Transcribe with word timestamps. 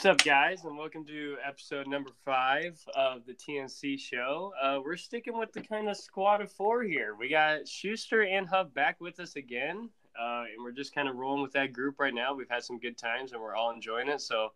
What's 0.00 0.22
up, 0.22 0.24
guys, 0.24 0.64
and 0.64 0.78
welcome 0.78 1.04
to 1.04 1.36
episode 1.46 1.86
number 1.86 2.08
five 2.24 2.82
of 2.96 3.26
the 3.26 3.34
TNC 3.34 4.00
show. 4.00 4.50
Uh, 4.58 4.78
we're 4.82 4.96
sticking 4.96 5.38
with 5.38 5.52
the 5.52 5.60
kind 5.60 5.90
of 5.90 5.96
squad 5.98 6.40
of 6.40 6.50
four 6.50 6.82
here. 6.82 7.14
We 7.20 7.28
got 7.28 7.68
Schuster 7.68 8.22
and 8.22 8.48
Hub 8.48 8.72
back 8.72 8.98
with 8.98 9.20
us 9.20 9.36
again, 9.36 9.90
uh, 10.18 10.44
and 10.54 10.64
we're 10.64 10.72
just 10.72 10.94
kind 10.94 11.06
of 11.06 11.16
rolling 11.16 11.42
with 11.42 11.52
that 11.52 11.74
group 11.74 12.00
right 12.00 12.14
now. 12.14 12.32
We've 12.32 12.48
had 12.48 12.64
some 12.64 12.78
good 12.78 12.96
times, 12.96 13.32
and 13.32 13.42
we're 13.42 13.54
all 13.54 13.72
enjoying 13.72 14.08
it. 14.08 14.22
So 14.22 14.52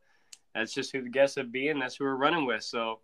that's 0.55 0.73
just 0.73 0.93
who 0.93 1.03
the 1.03 1.11
guests 1.11 1.37
have 1.37 1.53
been. 1.53 1.79
That's 1.79 1.97
who 1.97 2.05
we're 2.05 2.15
running 2.15 2.47
with. 2.47 2.63
So 2.63 3.01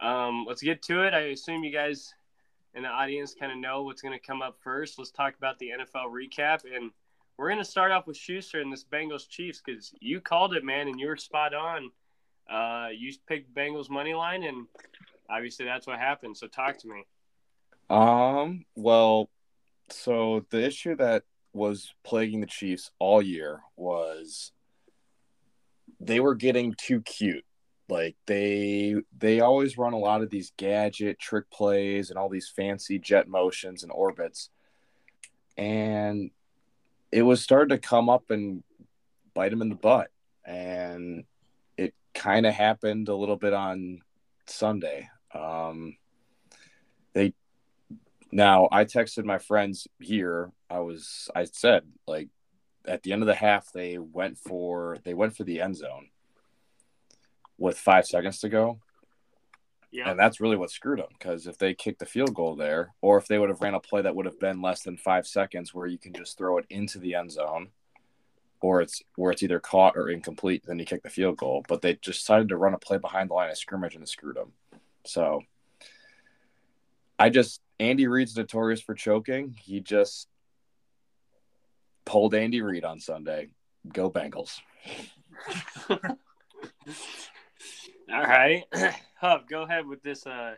um, 0.00 0.44
let's 0.48 0.62
get 0.62 0.82
to 0.82 1.04
it. 1.06 1.14
I 1.14 1.26
assume 1.26 1.62
you 1.62 1.70
guys 1.70 2.12
in 2.74 2.82
the 2.82 2.88
audience 2.88 3.36
kind 3.38 3.52
of 3.52 3.58
know 3.58 3.84
what's 3.84 4.02
going 4.02 4.18
to 4.18 4.26
come 4.26 4.42
up 4.42 4.58
first. 4.64 4.98
Let's 4.98 5.12
talk 5.12 5.36
about 5.38 5.60
the 5.60 5.68
NFL 5.78 6.10
recap 6.10 6.64
and 6.64 6.90
we're 7.42 7.48
going 7.48 7.58
to 7.58 7.64
start 7.64 7.90
off 7.90 8.06
with 8.06 8.16
Schuster 8.16 8.60
and 8.60 8.72
this 8.72 8.84
Bengals 8.84 9.28
Chiefs 9.28 9.60
because 9.66 9.92
you 10.00 10.20
called 10.20 10.54
it, 10.54 10.62
man, 10.62 10.86
and 10.86 11.00
you 11.00 11.08
were 11.08 11.16
spot 11.16 11.52
on. 11.52 11.90
Uh, 12.48 12.90
you 12.96 13.12
picked 13.26 13.52
Bengals 13.52 13.90
money 13.90 14.14
line, 14.14 14.44
and 14.44 14.68
obviously 15.28 15.64
that's 15.64 15.84
what 15.84 15.98
happened. 15.98 16.36
So 16.36 16.46
talk 16.46 16.78
to 16.78 16.88
me. 16.88 17.04
Um. 17.90 18.64
Well, 18.76 19.28
so 19.90 20.46
the 20.50 20.64
issue 20.64 20.94
that 20.96 21.24
was 21.52 21.92
plaguing 22.04 22.42
the 22.42 22.46
Chiefs 22.46 22.92
all 23.00 23.20
year 23.20 23.62
was 23.74 24.52
they 25.98 26.20
were 26.20 26.36
getting 26.36 26.76
too 26.78 27.00
cute. 27.00 27.44
Like 27.88 28.14
they 28.26 28.94
they 29.18 29.40
always 29.40 29.76
run 29.76 29.94
a 29.94 29.98
lot 29.98 30.22
of 30.22 30.30
these 30.30 30.52
gadget 30.56 31.18
trick 31.18 31.50
plays 31.50 32.08
and 32.08 32.20
all 32.20 32.28
these 32.28 32.52
fancy 32.54 33.00
jet 33.00 33.26
motions 33.26 33.82
and 33.82 33.90
orbits. 33.90 34.48
And 35.56 36.30
it 37.12 37.22
was 37.22 37.42
starting 37.42 37.76
to 37.76 37.86
come 37.86 38.08
up 38.08 38.30
and 38.30 38.64
bite 39.34 39.52
him 39.52 39.62
in 39.62 39.68
the 39.68 39.74
butt. 39.74 40.10
And 40.44 41.24
it 41.76 41.94
kind 42.14 42.46
of 42.46 42.54
happened 42.54 43.08
a 43.08 43.14
little 43.14 43.36
bit 43.36 43.52
on 43.52 44.00
Sunday. 44.46 45.08
Um, 45.34 45.96
they 47.12 47.34
now 48.32 48.68
I 48.72 48.86
texted 48.86 49.24
my 49.24 49.38
friends 49.38 49.86
here. 50.00 50.50
I 50.70 50.80
was 50.80 51.30
I 51.36 51.44
said 51.44 51.84
like 52.06 52.28
at 52.86 53.02
the 53.02 53.12
end 53.12 53.22
of 53.22 53.28
the 53.28 53.34
half 53.34 53.70
they 53.72 53.98
went 53.98 54.38
for 54.38 54.96
they 55.04 55.14
went 55.14 55.36
for 55.36 55.44
the 55.44 55.60
end 55.60 55.76
zone 55.76 56.08
with 57.58 57.78
five 57.78 58.06
seconds 58.06 58.40
to 58.40 58.48
go. 58.48 58.80
Yeah. 59.92 60.10
And 60.10 60.18
that's 60.18 60.40
really 60.40 60.56
what 60.56 60.70
screwed 60.70 61.00
them 61.00 61.08
because 61.18 61.46
if 61.46 61.58
they 61.58 61.74
kicked 61.74 61.98
the 61.98 62.06
field 62.06 62.34
goal 62.34 62.56
there, 62.56 62.94
or 63.02 63.18
if 63.18 63.28
they 63.28 63.38
would 63.38 63.50
have 63.50 63.60
ran 63.60 63.74
a 63.74 63.80
play 63.80 64.00
that 64.00 64.16
would 64.16 64.24
have 64.24 64.40
been 64.40 64.62
less 64.62 64.82
than 64.82 64.96
five 64.96 65.26
seconds 65.26 65.74
where 65.74 65.86
you 65.86 65.98
can 65.98 66.14
just 66.14 66.38
throw 66.38 66.56
it 66.56 66.64
into 66.70 66.98
the 66.98 67.14
end 67.14 67.30
zone, 67.30 67.68
or 68.62 68.80
it's 68.80 69.02
where 69.16 69.32
it's 69.32 69.42
either 69.42 69.60
caught 69.60 69.96
or 69.96 70.08
incomplete, 70.08 70.64
then 70.66 70.78
you 70.78 70.86
kick 70.86 71.02
the 71.02 71.10
field 71.10 71.36
goal. 71.36 71.62
But 71.68 71.82
they 71.82 71.94
just 71.96 72.20
decided 72.20 72.48
to 72.48 72.56
run 72.56 72.72
a 72.72 72.78
play 72.78 72.96
behind 72.96 73.28
the 73.28 73.34
line 73.34 73.50
of 73.50 73.58
scrimmage 73.58 73.94
and 73.94 74.02
it 74.02 74.08
screwed 74.08 74.36
them. 74.36 74.52
So 75.04 75.42
I 77.18 77.28
just 77.28 77.60
Andy 77.78 78.06
Reid's 78.06 78.36
notorious 78.36 78.80
for 78.80 78.94
choking. 78.94 79.56
He 79.60 79.80
just 79.80 80.26
pulled 82.06 82.34
Andy 82.34 82.62
Reid 82.62 82.84
on 82.84 82.98
Sunday. 82.98 83.50
Go 83.92 84.10
Bengals. 84.10 84.60
All 88.12 88.22
right. 88.22 88.64
Hub, 89.20 89.48
go 89.48 89.62
ahead 89.62 89.86
with 89.86 90.02
this 90.02 90.26
uh 90.26 90.54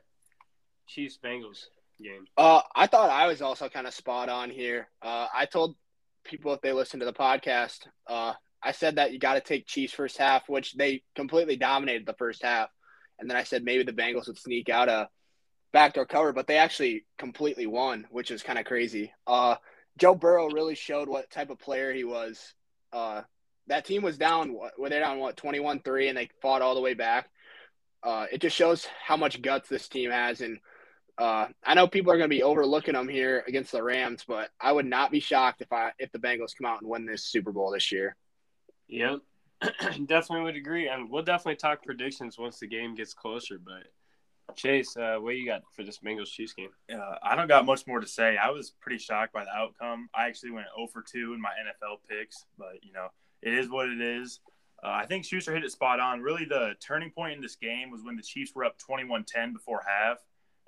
Chiefs 0.89 1.19
Bengals 1.25 1.67
game. 2.03 2.25
Uh 2.37 2.63
I 2.75 2.89
thought 2.89 3.11
I 3.11 3.29
was 3.29 3.43
also 3.43 3.69
kind 3.69 3.87
of 3.87 3.95
spot 3.95 4.29
on 4.29 4.51
here. 4.51 4.89
Uh 5.01 5.29
I 5.33 5.47
told 5.47 5.77
people 6.25 6.53
if 6.53 6.61
they 6.63 6.73
listen 6.73 6.99
to 6.99 7.07
the 7.07 7.13
podcast, 7.13 7.87
uh 8.09 8.33
I 8.61 8.73
said 8.73 8.97
that 8.97 9.13
you 9.13 9.21
got 9.21 9.35
to 9.35 9.41
take 9.41 9.67
Chiefs 9.69 9.93
first 9.93 10.19
half, 10.19 10.49
which 10.49 10.75
they 10.75 11.05
completely 11.15 11.55
dominated 11.55 12.07
the 12.07 12.15
first 12.15 12.43
half. 12.43 12.71
And 13.21 13.31
then 13.31 13.37
I 13.37 13.45
said 13.45 13.63
maybe 13.63 13.85
the 13.85 13.93
Bengals 13.93 14.27
would 14.27 14.39
sneak 14.39 14.69
out 14.69 14.89
a 14.89 15.09
backdoor 15.73 16.07
cover, 16.07 16.33
but 16.33 16.49
they 16.49 16.57
actually 16.57 17.05
completely 17.19 17.67
won, 17.67 18.07
which 18.11 18.33
is 18.33 18.43
kind 18.43 18.59
of 18.59 18.65
crazy. 18.65 19.13
Uh 19.29 19.57
Joe 19.97 20.17
Burrow 20.17 20.49
really 20.49 20.75
showed 20.75 21.09
what 21.09 21.31
type 21.31 21.51
of 21.51 21.61
player 21.61 21.93
he 21.93 22.03
was. 22.03 22.53
Uh 22.93 23.23
that 23.69 23.85
team 23.85 24.03
was 24.03 24.19
down 24.19 24.57
were 24.77 24.91
they 24.91 24.99
down 24.99 25.21
what 25.21 25.37
21-3 25.37 26.09
and 26.09 26.19
they 26.19 26.29
fought 26.43 26.61
all 26.61 26.75
the 26.75 26.81
way 26.81 26.95
back 26.95 27.31
uh, 28.05 28.27
it 28.31 28.41
just 28.41 28.57
shows 28.57 28.87
how 29.03 29.17
much 29.17 29.43
guts 29.43 29.69
this 29.69 29.89
team 29.89 30.11
has. 30.11 30.41
And 30.41 30.59
uh, 31.17 31.47
I 31.65 31.75
know 31.75 31.87
people 31.87 32.13
are 32.13 32.19
going 32.19 32.29
to 32.29 32.37
be 32.37 32.43
overlooking 32.43 32.95
them 32.95 33.09
here 33.09 33.45
against 33.49 33.73
the 33.73 33.83
Rams, 33.83 34.25
but 34.27 34.51
I 34.61 34.73
would 34.73 34.87
not 34.87 35.11
be 35.11 35.21
shocked 35.21 35.63
if 35.63 35.73
I 35.73 35.93
if 35.99 36.13
the 36.13 36.19
Bengals 36.19 36.57
come 36.57 36.67
out 36.67 36.83
and 36.83 36.91
win 36.91 37.07
this 37.07 37.25
Super 37.25 37.53
Bowl 37.53 37.71
this 37.71 37.91
year. 37.91 38.17
Yep, 38.89 39.21
definitely 40.07 40.43
would 40.43 40.57
agree, 40.57 40.89
and 40.89 41.11
we'll 41.11 41.23
definitely 41.23 41.57
talk 41.57 41.85
predictions 41.85 42.39
once 42.39 42.59
the 42.59 42.67
game 42.67 42.95
gets 42.95 43.15
closer. 43.15 43.59
But 43.59 43.85
Chase, 44.57 44.97
uh, 44.97 45.17
what 45.21 45.37
you 45.37 45.47
got 45.47 45.63
for 45.75 45.85
this 45.85 45.99
Bengals 45.99 46.27
Chiefs 46.27 46.53
game? 46.53 46.71
Uh, 46.93 47.17
I 47.23 47.35
don't 47.37 47.49
got 47.49 47.65
much 47.65 47.87
more 47.87 48.01
to 48.01 48.07
say. 48.07 48.37
I 48.37 48.51
was 48.51 48.73
pretty 48.81 48.99
shocked 48.99 49.33
by 49.33 49.45
the 49.45 49.51
outcome. 49.51 50.09
I 50.15 50.27
actually 50.27 50.51
went 50.51 50.67
0 50.77 50.89
for 50.93 51.03
2 51.03 51.33
in 51.33 51.41
my 51.41 51.51
NFL 51.51 51.99
picks, 52.09 52.45
but 52.59 52.83
you 52.83 52.93
know 52.93 53.09
it 53.41 53.55
is 53.55 53.71
what 53.71 53.89
it 53.89 54.01
is. 54.01 54.41
Uh, 54.85 54.91
I 54.91 55.07
think 55.07 55.25
Schuster 55.25 55.55
hit 55.55 55.65
it 55.65 55.73
spot 55.73 55.99
on. 55.99 56.21
Really, 56.21 56.45
the 56.45 56.75
turning 56.79 57.11
point 57.11 57.35
in 57.35 57.41
this 57.41 57.57
game 57.57 57.91
was 57.91 58.03
when 58.03 58.17
the 58.17 58.23
Chiefs 58.23 58.55
were 58.55 58.65
up 58.65 58.79
21 58.79 59.25
10 59.25 59.53
before 59.55 59.83
half. 59.87 60.19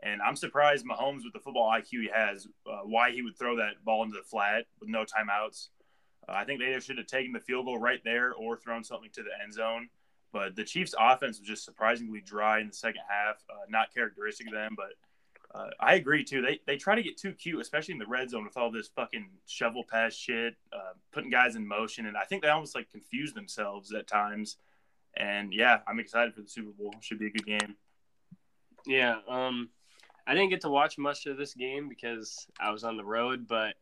And 0.03 0.23
I'm 0.23 0.37
surprised 0.37 0.87
Mahomes, 0.87 1.25
with 1.25 1.33
the 1.35 1.41
football 1.41 1.71
IQ 1.71 2.03
he 2.03 2.11
has, 2.13 2.47
uh, 2.71 2.81
why 2.85 3.11
he 3.11 3.23
would 3.23 3.37
throw 3.37 3.57
that 3.57 3.85
ball 3.85 4.03
into 4.05 4.17
the 4.17 4.23
flat 4.23 4.67
with 4.81 4.89
no 4.89 5.05
timeouts. 5.05 5.69
Uh, 6.29 6.33
I 6.33 6.45
think 6.45 6.61
they 6.61 6.79
should 6.81 6.99
have 6.99 7.07
taken 7.07 7.33
the 7.33 7.41
field 7.41 7.67
goal 7.67 7.79
right 7.79 8.01
there 8.05 8.33
or 8.35 8.57
thrown 8.57 8.85
something 8.85 9.11
to 9.13 9.23
the 9.23 9.31
end 9.43 9.53
zone. 9.53 9.89
But 10.33 10.57
the 10.57 10.65
Chiefs' 10.65 10.95
offense 10.99 11.39
was 11.39 11.49
just 11.49 11.65
surprisingly 11.65 12.21
dry 12.21 12.61
in 12.61 12.69
the 12.69 12.75
second 12.75 13.03
half. 13.09 13.37
Uh, 13.51 13.65
not 13.69 13.93
characteristic 13.95 14.49
of 14.49 14.53
them, 14.53 14.75
but 14.77 14.93
uh, 15.55 15.69
I 15.81 15.95
agree 15.95 16.25
too. 16.25 16.43
They 16.43 16.61
they 16.67 16.77
try 16.77 16.95
to 16.95 17.03
get 17.03 17.17
too 17.17 17.33
cute, 17.33 17.61
especially 17.61 17.93
in 17.93 17.99
the 17.99 18.07
red 18.07 18.31
zone 18.31 18.45
with 18.45 18.57
all 18.57 18.71
this 18.71 18.89
fucking 18.89 19.29
shovel 19.47 19.85
pass 19.85 20.15
shit, 20.15 20.55
uh, 20.73 20.93
putting 21.13 21.31
guys 21.31 21.57
in 21.57 21.67
motion, 21.67 22.07
and 22.07 22.17
I 22.17 22.25
think 22.25 22.43
they 22.43 22.49
almost 22.49 22.75
like 22.75 22.91
confuse 22.91 23.33
themselves 23.33 23.93
at 23.93 24.07
times. 24.07 24.57
And 25.17 25.53
yeah, 25.55 25.79
I'm 25.87 25.99
excited 25.99 26.35
for 26.35 26.43
the 26.43 26.49
Super 26.49 26.73
Bowl. 26.73 26.95
Should 27.01 27.19
be 27.19 27.29
a 27.29 27.31
good 27.31 27.47
game. 27.47 27.77
Yeah, 28.87 29.17
um, 29.29 29.71
I 30.27 30.35
didn't 30.35 30.51
get 30.51 30.61
to 30.63 30.69
watch 30.69 30.99
much 30.99 31.27
of 31.27 31.37
this 31.37 31.55
game 31.55 31.89
because 31.89 32.47
I 32.61 32.71
was 32.71 32.85
on 32.85 32.97
the 32.97 33.05
road, 33.05 33.47
but 33.49 33.75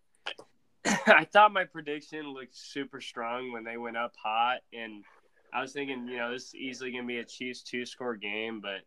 I 1.06 1.24
thought 1.24 1.52
my 1.52 1.64
prediction 1.64 2.32
looked 2.32 2.56
super 2.56 3.00
strong 3.00 3.52
when 3.52 3.64
they 3.64 3.76
went 3.76 3.96
up 3.96 4.14
hot, 4.22 4.58
and 4.72 5.04
I 5.52 5.60
was 5.60 5.72
thinking, 5.72 6.06
you 6.08 6.18
know, 6.18 6.32
this 6.32 6.48
is 6.48 6.54
easily 6.54 6.92
gonna 6.92 7.06
be 7.06 7.18
a 7.18 7.24
Chiefs 7.24 7.62
two 7.62 7.84
score 7.84 8.16
game, 8.16 8.60
but 8.60 8.80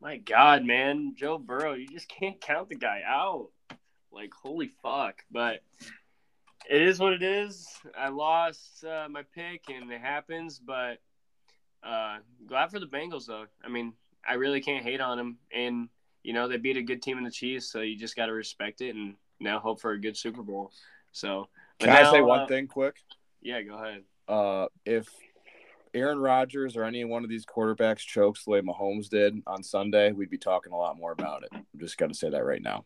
my 0.00 0.16
God, 0.16 0.64
man, 0.64 1.14
Joe 1.16 1.38
Burrow, 1.38 1.74
you 1.74 1.86
just 1.88 2.08
can't 2.08 2.40
count 2.40 2.68
the 2.68 2.74
guy 2.74 3.02
out. 3.06 3.48
Like, 4.12 4.32
holy 4.42 4.70
fuck. 4.82 5.22
But 5.30 5.60
it 6.68 6.82
is 6.82 6.98
what 6.98 7.12
it 7.12 7.22
is. 7.22 7.68
I 7.96 8.08
lost 8.08 8.84
uh, 8.84 9.08
my 9.10 9.22
pick, 9.34 9.64
and 9.68 9.90
it 9.90 10.00
happens. 10.00 10.58
But 10.58 10.98
uh, 11.82 12.18
glad 12.46 12.70
for 12.70 12.80
the 12.80 12.86
Bengals, 12.86 13.26
though. 13.26 13.46
I 13.64 13.68
mean, 13.68 13.92
I 14.26 14.34
really 14.34 14.60
can't 14.60 14.84
hate 14.84 15.00
on 15.00 15.18
them. 15.18 15.38
And, 15.52 15.88
you 16.22 16.32
know, 16.32 16.48
they 16.48 16.56
beat 16.56 16.76
a 16.76 16.82
good 16.82 17.02
team 17.02 17.18
in 17.18 17.24
the 17.24 17.30
Chiefs, 17.30 17.70
so 17.70 17.80
you 17.80 17.96
just 17.96 18.16
got 18.16 18.26
to 18.26 18.32
respect 18.32 18.80
it 18.80 18.94
and 18.94 19.14
now 19.38 19.58
hope 19.58 19.80
for 19.80 19.92
a 19.92 20.00
good 20.00 20.16
Super 20.16 20.42
Bowl. 20.42 20.72
So, 21.12 21.48
can 21.78 21.88
now, 21.88 22.08
I 22.08 22.12
say 22.12 22.20
one 22.20 22.40
uh, 22.40 22.46
thing 22.46 22.66
quick? 22.66 22.96
Yeah, 23.42 23.62
go 23.62 23.74
ahead. 23.74 24.02
Uh, 24.28 24.66
if 24.84 25.08
Aaron 25.94 26.18
Rodgers 26.18 26.76
or 26.76 26.84
any 26.84 27.04
one 27.04 27.24
of 27.24 27.30
these 27.30 27.44
quarterbacks 27.44 27.98
chokes 27.98 28.44
the 28.44 28.50
way 28.50 28.60
Mahomes 28.60 29.08
did 29.08 29.42
on 29.46 29.62
Sunday, 29.62 30.12
we'd 30.12 30.30
be 30.30 30.38
talking 30.38 30.72
a 30.72 30.76
lot 30.76 30.96
more 30.96 31.12
about 31.12 31.42
it. 31.42 31.48
I'm 31.52 31.64
just 31.78 31.98
going 31.98 32.12
to 32.12 32.18
say 32.18 32.30
that 32.30 32.44
right 32.44 32.62
now. 32.62 32.84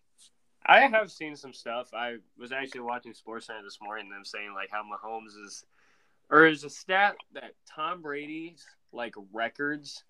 I 0.66 0.80
have 0.80 1.12
seen 1.12 1.36
some 1.36 1.52
stuff. 1.52 1.90
I 1.92 2.16
was 2.38 2.52
actually 2.52 2.80
watching 2.80 3.12
SportsCenter 3.12 3.62
this 3.62 3.78
morning, 3.82 4.06
and 4.06 4.14
them 4.14 4.24
saying 4.24 4.54
like 4.54 4.70
how 4.72 4.82
Mahomes 4.82 5.38
is, 5.44 5.64
or 6.30 6.46
is 6.46 6.64
a 6.64 6.70
stat 6.70 7.16
that 7.34 7.52
Tom 7.68 8.00
Brady's 8.00 8.64
like 8.92 9.14
records 9.32 10.04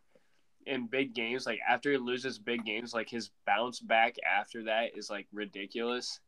in 0.67 0.87
big 0.87 1.15
games, 1.15 1.47
like 1.47 1.59
after 1.69 1.91
he 1.91 1.99
loses 1.99 2.39
big 2.39 2.65
games, 2.65 2.95
like 2.95 3.11
his 3.11 3.31
bounce 3.47 3.81
back 3.81 4.15
after 4.25 4.63
that 4.65 4.97
is 4.97 5.11
like 5.11 5.27
ridiculous. 5.33 6.21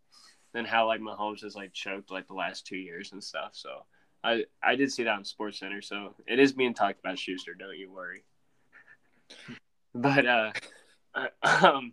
Than 0.52 0.64
how 0.64 0.86
like 0.86 1.00
Mahomes 1.00 1.42
has 1.42 1.54
like 1.54 1.74
choked 1.74 2.10
like 2.10 2.28
the 2.28 2.34
last 2.34 2.66
two 2.66 2.78
years 2.78 3.12
and 3.12 3.22
stuff. 3.22 3.50
So 3.52 3.84
I 4.26 4.44
I 4.60 4.74
did 4.74 4.92
see 4.92 5.04
that 5.04 5.16
on 5.16 5.24
Sports 5.24 5.60
Center, 5.60 5.80
so 5.80 6.14
it 6.26 6.40
is 6.40 6.52
being 6.52 6.74
talked 6.74 6.98
about 6.98 7.18
Schuster. 7.18 7.54
Don't 7.54 7.78
you 7.78 7.92
worry. 7.92 8.24
but 9.94 10.26
uh, 10.26 10.52
um, 11.42 11.92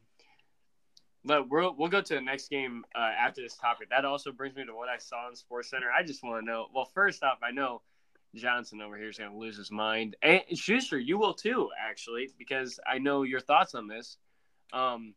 but 1.24 1.48
we'll 1.50 1.76
we'll 1.78 1.90
go 1.90 2.02
to 2.02 2.16
the 2.16 2.22
next 2.22 2.50
game 2.50 2.86
uh, 2.96 3.12
after 3.20 3.42
this 3.42 3.56
topic. 3.56 3.90
That 3.92 4.04
also 4.04 4.32
brings 4.32 4.56
me 4.56 4.66
to 4.66 4.74
what 4.74 4.90
I 4.90 4.98
saw 4.98 5.30
in 5.30 5.36
Sports 5.36 5.70
Center. 5.70 5.92
I 5.92 6.02
just 6.02 6.24
want 6.24 6.44
to 6.44 6.46
know. 6.46 6.68
Well, 6.74 6.90
first 6.96 7.24
off, 7.24 7.38
I 7.44 7.52
know 7.52 7.84
Johnson 8.34 8.82
over 8.82 8.98
here 8.98 9.10
is 9.10 9.20
going 9.20 9.32
to 9.32 9.38
lose 9.38 9.58
his 9.58 9.72
mind, 9.72 10.16
and 10.24 10.42
Schuster, 10.56 10.98
you 10.98 11.20
will 11.20 11.36
too, 11.36 11.70
actually, 11.80 12.32
because 12.40 12.80
I 12.88 12.98
know 12.98 13.22
your 13.22 13.42
thoughts 13.42 13.76
on 13.76 13.88
this. 13.88 14.18
Um, 14.74 15.14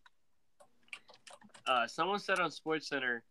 uh, 1.66 1.86
someone 1.86 2.18
said 2.18 2.40
on 2.40 2.50
Sports 2.50 2.88
Center 2.88 3.24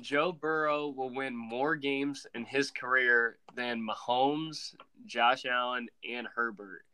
Joe 0.00 0.32
Burrow 0.32 0.88
will 0.88 1.10
win 1.10 1.36
more 1.36 1.76
games 1.76 2.26
in 2.34 2.44
his 2.44 2.70
career 2.70 3.38
than 3.54 3.86
Mahomes, 3.86 4.74
Josh 5.06 5.44
Allen, 5.44 5.88
and 6.08 6.26
Herbert. 6.34 6.84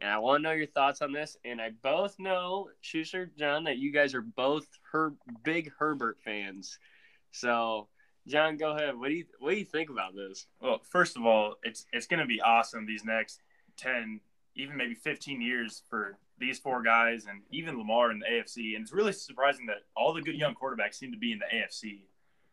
And 0.00 0.10
I 0.10 0.18
want 0.18 0.40
to 0.40 0.42
know 0.42 0.52
your 0.52 0.66
thoughts 0.66 1.02
on 1.02 1.12
this. 1.12 1.36
And 1.44 1.60
I 1.60 1.70
both 1.70 2.18
know, 2.18 2.68
Schuster, 2.80 3.30
John, 3.38 3.64
that 3.64 3.78
you 3.78 3.92
guys 3.92 4.14
are 4.14 4.22
both 4.22 4.66
her 4.92 5.14
big 5.42 5.72
Herbert 5.78 6.18
fans. 6.24 6.78
So, 7.32 7.88
John, 8.26 8.56
go 8.56 8.76
ahead. 8.76 8.98
What 8.98 9.08
do 9.08 9.14
you 9.14 9.24
what 9.38 9.52
do 9.52 9.56
you 9.56 9.64
think 9.64 9.90
about 9.90 10.14
this? 10.14 10.46
Well, 10.60 10.80
first 10.90 11.16
of 11.16 11.24
all, 11.24 11.54
it's 11.62 11.86
it's 11.92 12.06
going 12.06 12.20
to 12.20 12.26
be 12.26 12.40
awesome 12.40 12.86
these 12.86 13.04
next 13.04 13.40
ten, 13.76 14.20
even 14.54 14.76
maybe 14.76 14.94
fifteen 14.94 15.40
years 15.40 15.82
for 15.88 16.18
these 16.38 16.58
four 16.58 16.82
guys, 16.82 17.26
and 17.26 17.42
even 17.50 17.78
Lamar 17.78 18.10
in 18.12 18.20
the 18.20 18.26
AFC. 18.26 18.74
And 18.74 18.82
it's 18.82 18.92
really 18.92 19.12
surprising 19.12 19.66
that 19.66 19.84
all 19.96 20.12
the 20.12 20.22
good 20.22 20.36
young 20.36 20.54
quarterbacks 20.54 20.94
seem 20.94 21.12
to 21.12 21.18
be 21.18 21.32
in 21.32 21.38
the 21.38 21.46
AFC. 21.46 22.02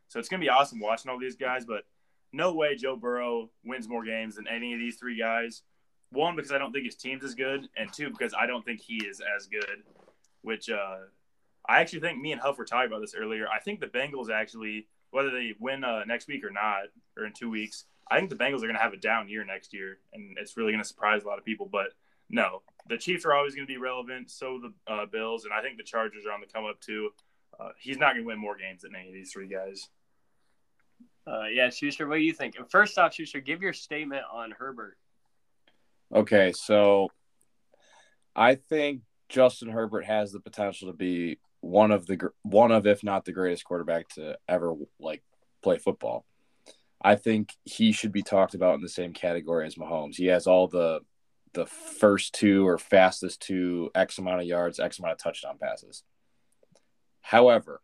So 0.08 0.20
it's 0.20 0.30
going 0.30 0.40
to 0.40 0.46
be 0.46 0.50
awesome 0.50 0.80
watching 0.80 1.12
all 1.12 1.20
these 1.20 1.36
guys. 1.36 1.66
But 1.66 1.86
no 2.32 2.54
way 2.54 2.76
Joe 2.76 2.96
Burrow 2.96 3.50
wins 3.64 3.88
more 3.88 4.04
games 4.04 4.36
than 4.36 4.48
any 4.48 4.74
of 4.74 4.80
these 4.80 4.98
three 4.98 5.18
guys. 5.18 5.64
One, 6.12 6.36
because 6.36 6.52
I 6.52 6.58
don't 6.58 6.72
think 6.72 6.86
his 6.86 6.96
team's 6.96 7.24
as 7.24 7.36
good, 7.36 7.68
and 7.76 7.92
two, 7.92 8.10
because 8.10 8.34
I 8.38 8.46
don't 8.46 8.64
think 8.64 8.80
he 8.80 8.98
is 8.98 9.22
as 9.36 9.48
good. 9.48 9.84
Which 10.42 10.70
uh, 10.70 10.98
I 11.68 11.82
actually 11.82 12.02
think 12.02 12.20
me 12.20 12.32
and 12.32 12.42
Huff 12.42 12.58
were 12.58 12.66
talking 12.66 12.88
about 12.88 13.02
this 13.02 13.16
earlier. 13.16 13.48
I 13.48 13.60
think 13.60 13.80
the 13.80 13.88
Bengals 13.88 14.30
actually, 14.30 14.88
whether 15.12 15.32
they 15.32 15.56
win 15.60 15.84
uh, 15.84 16.04
next 16.06 16.28
week 16.28 16.44
or 16.44 16.52
not, 16.52 16.84
or 17.18 17.26
in 17.26 17.34
two 17.34 17.50
weeks, 17.50 17.86
I 18.10 18.18
think 18.18 18.30
the 18.30 18.36
Bengals 18.36 18.58
are 18.58 18.68
going 18.68 18.76
to 18.76 18.82
have 18.82 18.94
a 18.94 18.98
down 18.98 19.28
year 19.30 19.44
next 19.44 19.74
year, 19.74 19.98
and 20.14 20.38
it's 20.40 20.58
really 20.58 20.72
going 20.72 20.84
to 20.84 20.88
surprise 20.88 21.24
a 21.24 21.28
lot 21.28 21.40
of 21.40 21.46
people. 21.46 21.68
But 21.72 21.88
no, 22.30 22.62
the 22.88 22.98
Chiefs 22.98 23.26
are 23.26 23.34
always 23.34 23.56
going 23.56 23.68
to 23.68 23.74
be 23.74 23.78
relevant. 23.78 24.30
So 24.30 24.60
the 24.62 24.94
uh, 24.94 25.06
Bills, 25.06 25.46
and 25.46 25.54
I 25.54 25.62
think 25.62 25.78
the 25.78 25.84
Chargers 25.84 26.26
are 26.26 26.32
on 26.32 26.42
the 26.42 26.48
come 26.48 26.66
up 26.66 26.80
too. 26.80 27.10
Uh, 27.60 27.70
he's 27.80 27.98
not 27.98 28.14
going 28.14 28.24
to 28.24 28.28
win 28.28 28.40
more 28.40 28.58
games 28.58 28.82
than 28.82 28.96
any 28.96 29.08
of 29.08 29.14
these 29.14 29.32
three 29.32 29.48
guys. 29.48 29.90
Uh, 31.28 31.46
yeah, 31.46 31.70
Schuster, 31.70 32.08
what 32.08 32.18
do 32.18 32.22
you 32.22 32.34
think? 32.34 32.56
First 32.70 32.98
off, 32.98 33.14
Schuster, 33.14 33.40
give 33.40 33.62
your 33.62 33.74
statement 33.74 34.24
on 34.32 34.52
Herbert. 34.52 34.98
Okay, 36.14 36.54
so 36.56 37.10
I 38.36 38.56
think 38.56 39.02
Justin 39.30 39.70
Herbert 39.70 40.06
has 40.06 40.32
the 40.32 40.40
potential 40.40 40.90
to 40.90 40.94
be 40.94 41.40
one 41.62 41.92
of 41.92 42.06
the 42.06 42.30
one 42.44 42.72
of 42.72 42.86
if 42.86 43.04
not 43.04 43.26
the 43.26 43.32
greatest 43.32 43.66
quarterback 43.66 44.08
to 44.10 44.38
ever 44.48 44.76
like 45.00 45.24
play 45.64 45.78
football. 45.78 46.26
I 47.02 47.16
think 47.16 47.54
he 47.64 47.92
should 47.92 48.12
be 48.12 48.22
talked 48.22 48.54
about 48.54 48.76
in 48.76 48.82
the 48.82 48.90
same 48.90 49.14
category 49.14 49.66
as 49.66 49.76
Mahomes. 49.76 50.16
He 50.16 50.28
has 50.28 50.46
all 50.48 50.68
the 50.68 51.02
the 51.54 51.66
first 51.66 52.34
two 52.34 52.68
or 52.68 52.78
fastest 52.78 53.42
two 53.42 53.90
X 53.96 54.20
amount 54.20 54.42
of 54.42 54.48
yards, 54.48 54.80
X 54.80 55.00
amount 55.00 55.14
of 55.14 55.18
touchdown 55.20 55.58
passes. 55.60 56.04
However, 57.26 57.82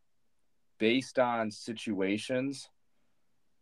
based 0.77 1.17
on 1.17 1.49
situations 1.49 2.69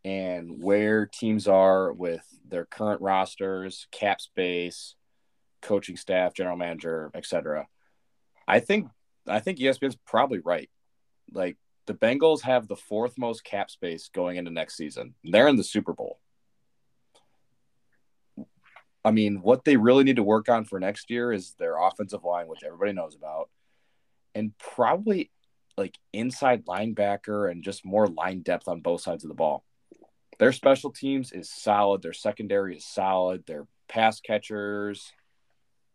and 0.03 0.61
where 0.61 1.05
teams 1.05 1.47
are 1.47 1.93
with 1.93 2.25
their 2.45 2.65
current 2.65 2.99
rosters, 2.99 3.87
cap 3.89 4.19
space, 4.19 4.95
coaching 5.61 5.95
staff, 5.95 6.33
general 6.33 6.57
manager, 6.57 7.11
etc. 7.15 7.65
I 8.45 8.59
think 8.59 8.89
I 9.25 9.39
think 9.39 9.59
ESPN's 9.59 9.95
probably 10.05 10.39
right. 10.39 10.69
Like 11.31 11.55
the 11.85 11.93
Bengals 11.93 12.41
have 12.41 12.67
the 12.67 12.75
fourth 12.75 13.17
most 13.17 13.45
cap 13.45 13.71
space 13.71 14.09
going 14.13 14.35
into 14.35 14.51
next 14.51 14.75
season. 14.75 15.15
They're 15.23 15.47
in 15.47 15.55
the 15.55 15.63
Super 15.63 15.93
Bowl. 15.93 16.19
I 19.05 19.11
mean, 19.11 19.41
what 19.41 19.63
they 19.63 19.77
really 19.77 20.03
need 20.03 20.17
to 20.17 20.23
work 20.23 20.49
on 20.49 20.65
for 20.65 20.77
next 20.77 21.09
year 21.09 21.31
is 21.31 21.55
their 21.57 21.77
offensive 21.77 22.25
line, 22.25 22.49
which 22.49 22.65
everybody 22.65 22.91
knows 22.91 23.15
about, 23.15 23.49
and 24.35 24.51
probably 24.57 25.31
like 25.79 25.97
inside 26.13 26.65
linebacker 26.65 27.49
and 27.49 27.63
just 27.63 27.85
more 27.85 28.05
line 28.07 28.41
depth 28.41 28.67
on 28.67 28.81
both 28.81 29.01
sides 29.01 29.23
of 29.23 29.29
the 29.29 29.33
ball. 29.33 29.63
Their 30.37 30.51
special 30.51 30.91
teams 30.91 31.31
is 31.31 31.49
solid. 31.49 32.01
Their 32.01 32.13
secondary 32.13 32.77
is 32.77 32.85
solid. 32.85 33.45
Their 33.47 33.65
pass 33.87 34.19
catchers, 34.19 35.11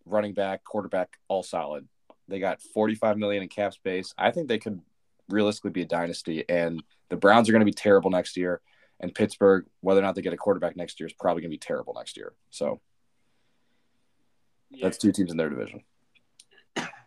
running 0.05 0.35
back, 0.35 0.65
quarterback, 0.65 1.19
all 1.29 1.43
solid. 1.43 1.87
They 2.29 2.41
got 2.41 2.61
45 2.61 3.17
million 3.19 3.43
in 3.43 3.49
cap 3.49 3.75
space. 3.75 4.13
I 4.19 4.31
think 4.31 4.49
they 4.49 4.59
could 4.59 4.81
realistically 5.29 5.71
be 5.71 5.83
a 5.83 5.87
dynasty. 5.87 6.45
And 6.49 6.83
the 7.11 7.17
Browns 7.17 7.49
are 7.49 7.53
going 7.53 7.61
to 7.61 7.67
be 7.67 7.73
terrible 7.73 8.11
next 8.11 8.37
year. 8.37 8.61
And 9.01 9.15
Pittsburgh, 9.15 9.67
whether 9.81 10.01
or 10.01 10.03
not 10.03 10.15
they 10.15 10.23
get 10.23 10.33
a 10.33 10.39
quarterback 10.39 10.77
next 10.77 10.99
year, 10.99 11.07
is 11.07 11.13
probably 11.13 11.43
going 11.43 11.51
to 11.51 11.55
be 11.55 11.59
terrible 11.59 11.95
next 11.95 12.17
year. 12.17 12.33
So 12.51 12.81
yeah. 14.71 14.87
that's 14.87 14.99
two 14.99 15.13
teams 15.13 15.31
in 15.31 15.37
their 15.37 15.51
division. 15.51 15.83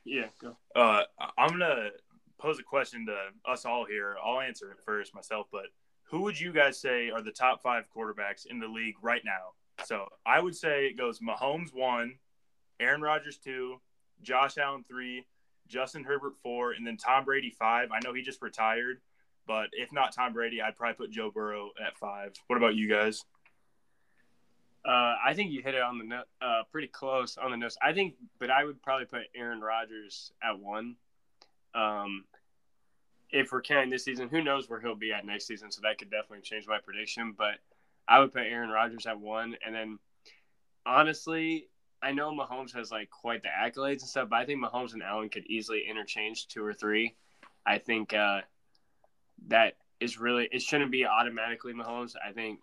Yeah, 0.07 0.27
go. 0.41 0.55
Uh, 0.73 1.03
I'm 1.37 1.49
gonna 1.49 1.89
pose 2.39 2.59
a 2.59 2.63
question 2.63 3.05
to 3.07 3.51
us 3.51 3.65
all 3.65 3.85
here. 3.85 4.15
I'll 4.23 4.39
answer 4.39 4.71
it 4.71 4.77
first 4.85 5.15
myself, 5.15 5.47
but 5.51 5.67
who 6.09 6.21
would 6.21 6.39
you 6.39 6.53
guys 6.53 6.79
say 6.79 7.09
are 7.09 7.21
the 7.21 7.31
top 7.31 7.61
five 7.61 7.85
quarterbacks 7.95 8.45
in 8.49 8.59
the 8.59 8.67
league 8.67 8.95
right 9.01 9.21
now? 9.25 9.53
So 9.85 10.07
I 10.25 10.39
would 10.39 10.55
say 10.55 10.85
it 10.85 10.97
goes 10.97 11.19
Mahomes 11.19 11.73
one, 11.73 12.15
Aaron 12.79 13.01
Rodgers 13.01 13.37
two, 13.37 13.81
Josh 14.21 14.57
Allen 14.57 14.85
three, 14.87 15.25
Justin 15.67 16.03
Herbert 16.03 16.33
four, 16.41 16.71
and 16.71 16.87
then 16.87 16.97
Tom 16.97 17.25
Brady 17.25 17.49
five. 17.49 17.89
I 17.91 17.99
know 18.03 18.13
he 18.13 18.21
just 18.21 18.41
retired, 18.41 19.01
but 19.45 19.67
if 19.73 19.91
not 19.91 20.13
Tom 20.13 20.33
Brady, 20.33 20.61
I'd 20.61 20.75
probably 20.75 20.95
put 20.95 21.11
Joe 21.11 21.29
Burrow 21.29 21.71
at 21.85 21.97
five. 21.97 22.33
What 22.47 22.57
about 22.57 22.75
you 22.75 22.87
guys? 22.89 23.23
Uh, 24.85 25.15
I 25.25 25.33
think 25.33 25.51
you 25.51 25.61
hit 25.61 25.75
it 25.75 25.81
on 25.81 25.97
the 25.97 26.05
no- 26.05 26.23
uh, 26.41 26.63
pretty 26.71 26.87
close 26.87 27.37
on 27.37 27.51
the 27.51 27.57
nose. 27.57 27.77
I 27.81 27.91
think, 27.91 28.15
but 28.39 28.49
I 28.49 28.63
would 28.63 28.81
probably 28.81 29.05
put 29.05 29.23
Aaron 29.35 29.59
Rodgers 29.59 30.31
at 30.41 30.57
one. 30.57 30.95
Um, 31.73 32.25
if 33.29 33.51
we're 33.51 33.61
counting 33.61 33.89
this 33.89 34.05
season, 34.05 34.29
who 34.29 34.41
knows 34.41 34.69
where 34.69 34.79
he'll 34.79 34.95
be 34.95 35.11
at 35.11 35.25
next 35.25 35.47
season? 35.47 35.71
So 35.71 35.81
that 35.83 35.97
could 35.97 36.09
definitely 36.09 36.41
change 36.41 36.65
my 36.67 36.79
prediction. 36.83 37.33
But 37.37 37.55
I 38.07 38.19
would 38.19 38.31
put 38.31 38.43
Aaron 38.43 38.69
Rodgers 38.69 39.05
at 39.05 39.19
one, 39.19 39.55
and 39.65 39.75
then 39.75 39.99
honestly, 40.85 41.67
I 42.01 42.11
know 42.11 42.31
Mahomes 42.31 42.73
has 42.75 42.91
like 42.91 43.09
quite 43.09 43.43
the 43.43 43.49
accolades 43.49 44.01
and 44.01 44.09
stuff, 44.09 44.29
but 44.29 44.37
I 44.37 44.45
think 44.45 44.63
Mahomes 44.63 44.93
and 44.93 45.03
Allen 45.03 45.29
could 45.29 45.45
easily 45.47 45.83
interchange 45.89 46.47
two 46.47 46.63
or 46.63 46.73
three. 46.73 47.15
I 47.65 47.79
think 47.79 48.13
uh, 48.13 48.41
that 49.47 49.77
is 49.99 50.19
really 50.19 50.47
it 50.51 50.61
shouldn't 50.61 50.91
be 50.91 51.05
automatically 51.05 51.73
Mahomes. 51.73 52.13
I 52.25 52.31
think 52.31 52.59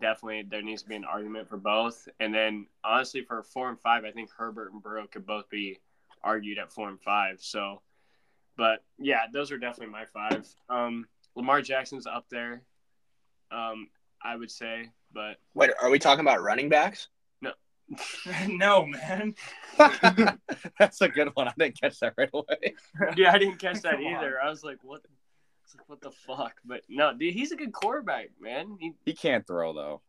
definitely 0.00 0.44
there 0.48 0.62
needs 0.62 0.82
to 0.82 0.88
be 0.88 0.96
an 0.96 1.04
argument 1.04 1.48
for 1.48 1.56
both. 1.56 2.08
And 2.20 2.34
then 2.34 2.66
honestly, 2.84 3.22
for 3.22 3.42
four 3.42 3.68
and 3.68 3.80
five, 3.80 4.04
I 4.04 4.10
think 4.10 4.30
Herbert 4.36 4.72
and 4.72 4.82
Burrow 4.82 5.06
could 5.06 5.26
both 5.26 5.48
be 5.48 5.78
argued 6.22 6.58
at 6.58 6.72
four 6.72 6.88
and 6.88 7.00
five. 7.00 7.40
So 7.40 7.82
but 8.56 8.82
yeah, 8.98 9.22
those 9.32 9.50
are 9.52 9.58
definitely 9.58 9.92
my 9.92 10.04
five. 10.12 10.46
Um, 10.68 11.06
Lamar 11.34 11.62
Jackson's 11.62 12.06
up 12.06 12.26
there, 12.30 12.62
um, 13.50 13.88
I 14.22 14.36
would 14.36 14.50
say. 14.50 14.90
But 15.12 15.36
wait, 15.54 15.70
are 15.80 15.90
we 15.90 15.98
talking 15.98 16.24
about 16.24 16.42
running 16.42 16.68
backs? 16.68 17.08
No, 17.40 17.52
no, 18.48 18.86
man. 18.86 19.34
That's 20.78 21.00
a 21.00 21.08
good 21.08 21.28
one. 21.34 21.48
I 21.48 21.52
didn't 21.58 21.80
catch 21.80 21.98
that 22.00 22.14
right 22.16 22.30
away. 22.32 22.74
yeah, 23.16 23.32
I 23.32 23.38
didn't 23.38 23.58
catch 23.58 23.82
that 23.82 24.00
either. 24.00 24.40
I 24.40 24.48
was 24.48 24.64
like, 24.64 24.78
what? 24.82 25.02
Like, 25.74 25.88
what 25.88 26.00
the 26.02 26.10
fuck? 26.10 26.52
But 26.66 26.82
no, 26.90 27.14
dude, 27.14 27.32
he's 27.32 27.50
a 27.50 27.56
good 27.56 27.72
quarterback, 27.72 28.28
man. 28.38 28.76
He, 28.78 28.92
he 29.06 29.14
can't 29.14 29.46
throw 29.46 29.72
though. 29.72 30.02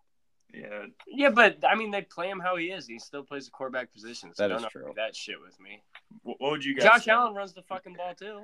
Yeah. 0.53 0.85
Yeah, 1.07 1.29
but 1.29 1.63
I 1.67 1.75
mean, 1.75 1.91
they 1.91 2.01
play 2.01 2.29
him 2.29 2.39
how 2.39 2.55
he 2.57 2.67
is. 2.67 2.85
He 2.85 2.99
still 2.99 3.23
plays 3.23 3.45
the 3.45 3.51
quarterback 3.51 3.91
position. 3.91 4.31
So 4.33 4.47
that 4.47 4.55
is 4.55 4.65
true. 4.71 4.93
That 4.95 5.15
shit 5.15 5.41
with 5.41 5.59
me. 5.59 5.81
What, 6.21 6.39
what 6.39 6.51
would 6.51 6.65
you 6.65 6.75
guys? 6.75 6.83
Josh 6.83 7.05
say? 7.05 7.11
Allen 7.11 7.33
runs 7.33 7.53
the 7.53 7.63
fucking 7.63 7.95
ball 7.95 8.13
too. 8.13 8.41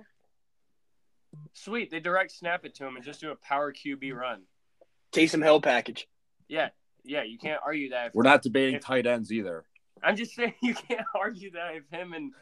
Sweet, 1.53 1.91
they 1.91 1.99
direct 1.99 2.31
snap 2.31 2.65
it 2.65 2.73
to 2.75 2.87
him 2.87 2.95
and 2.95 3.05
just 3.05 3.21
do 3.21 3.31
a 3.31 3.35
power 3.35 3.71
QB 3.71 4.13
run. 4.15 4.41
Taysom 5.11 5.43
Hill 5.43 5.61
package. 5.61 6.07
Yeah, 6.47 6.69
yeah, 7.03 7.23
you 7.23 7.37
can't 7.37 7.61
argue 7.63 7.91
that. 7.91 8.15
We're 8.15 8.23
not 8.23 8.41
debating 8.41 8.75
if, 8.75 8.81
tight 8.81 9.05
ends 9.05 9.31
either. 9.31 9.65
I'm 10.01 10.15
just 10.15 10.33
saying 10.33 10.55
you 10.63 10.73
can't 10.73 11.05
argue 11.15 11.51
that 11.51 11.75
if 11.75 11.83
him 11.91 12.13
and 12.13 12.33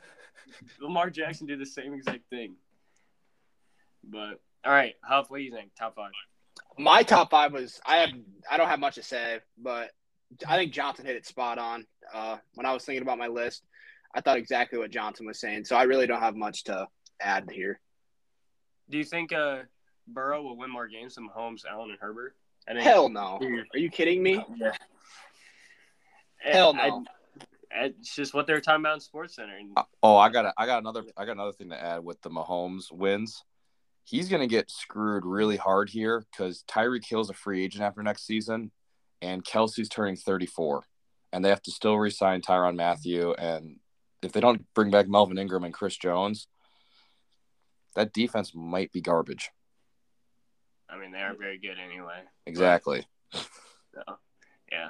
Lamar 0.79 1.09
Jackson 1.09 1.47
do 1.47 1.57
the 1.57 1.65
same 1.65 1.93
exact 1.93 2.29
thing. 2.29 2.55
But 4.03 4.39
all 4.63 4.71
right, 4.71 4.95
Huff, 5.03 5.29
what 5.29 5.39
do 5.39 5.43
you 5.43 5.51
think? 5.51 5.71
Top 5.75 5.95
five 5.95 6.12
my 6.77 7.03
top 7.03 7.29
five 7.29 7.53
was 7.53 7.79
I 7.86 7.98
have 7.98 8.10
I 8.50 8.57
don't 8.57 8.69
have 8.69 8.79
much 8.79 8.96
to 8.96 9.03
say, 9.03 9.39
but 9.57 9.91
I 10.48 10.57
think 10.57 10.74
Johnson 10.74 11.05
hit 11.05 11.15
it 11.15 11.25
spot 11.25 11.57
on. 11.57 11.86
Uh, 12.13 12.38
when 12.55 12.65
I 12.65 12.74
was 12.74 12.84
thinking 12.86 13.01
about 13.01 13.17
my 13.17 13.27
list, 13.27 13.63
I 14.13 14.22
thought 14.22 14.38
exactly 14.38 14.79
what 14.79 14.91
Johnson 14.91 15.25
was 15.25 15.39
saying. 15.39 15.65
So 15.65 15.75
I 15.75 15.84
really 15.84 16.07
don't 16.07 16.22
have 16.22 16.36
much 16.36 16.65
to 16.65 16.88
add 17.19 17.50
here. 17.51 17.79
Do 18.89 18.98
you 18.98 19.03
think 19.03 19.34
uh, 19.34 19.60
Burrow 20.07 20.41
will 20.41 20.57
win 20.57 20.72
more 20.72 20.88
games 20.88 21.15
than 21.15 21.27
Mahomes, 21.27 21.65
Allen, 21.69 21.89
and 21.91 22.00
Herbert? 22.00 22.36
Hell 22.67 23.10
no. 23.10 23.39
Are 23.74 23.79
you 23.79 23.89
kidding 23.89 24.22
me? 24.22 24.43
Yeah. 24.57 24.72
Hell 26.39 26.74
no. 26.74 27.03
I, 27.72 27.86
it's 27.86 28.15
just 28.15 28.34
what 28.34 28.48
they 28.48 28.53
were 28.53 28.62
talking 28.62 28.81
about 28.81 28.96
in 28.96 29.00
Sports 29.00 29.36
Center. 29.36 29.57
oh, 30.03 30.17
I 30.17 30.29
got 30.29 30.46
a, 30.46 30.53
I 30.57 30.65
got 30.65 30.79
another 30.79 31.03
I 31.15 31.25
got 31.25 31.34
another 31.34 31.51
thing 31.51 31.69
to 31.69 31.81
add 31.81 32.03
with 32.03 32.22
the 32.22 32.29
Mahomes 32.29 32.91
wins 32.91 33.43
he's 34.08 34.30
going 34.30 34.42
to 34.42 34.48
get 34.48 34.72
screwed 34.72 35.26
really 35.26 35.58
hard 35.58 35.90
here 35.90 36.24
because 36.32 36.64
Tyreek 36.70 37.04
Hill's 37.06 37.30
a 37.30 37.34
free 37.34 37.64
agent 37.64 37.84
after 37.84 38.02
next 38.02 38.26
season, 38.26 38.72
and 39.22 39.44
Kelce's 39.44 39.90
turning 39.90 40.16
34, 40.16 40.84
and 41.34 41.44
they 41.44 41.50
have 41.50 41.62
to 41.64 41.72
still 41.72 41.98
re-sign 41.98 42.42
Tyrann 42.42 42.78
Mathieu. 42.78 43.34
And 43.34 43.80
if 44.24 44.32
they 44.32 44.40
don't 44.40 44.66
bring 44.74 44.92
back 44.92 45.10
Melvin 45.10 45.38
Ingram 45.38 45.66
and 45.66 45.74
Chris 45.74 45.98
Jones, 45.98 46.48
that 47.96 48.14
defense 48.14 48.54
might 48.56 48.94
be 48.94 49.02
garbage. 49.02 49.50
I 50.90 50.98
mean, 50.98 51.12
they 51.12 51.20
are 51.20 51.36
very 51.36 51.58
good 51.58 51.76
anyway. 51.78 52.22
Exactly. 52.46 53.06
So, 53.34 53.42
yeah. 54.72 54.90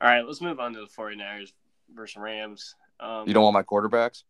All 0.00 0.08
right, 0.08 0.24
let's 0.24 0.40
move 0.40 0.60
on 0.60 0.74
to 0.74 0.80
the 0.80 0.86
49ers 0.86 1.52
versus 1.92 2.16
Rams. 2.16 2.76
Um, 3.00 3.26
You 3.26 3.34
don't 3.34 3.42
want 3.42 3.54
my 3.54 3.62
quarterbacks? 3.64 4.22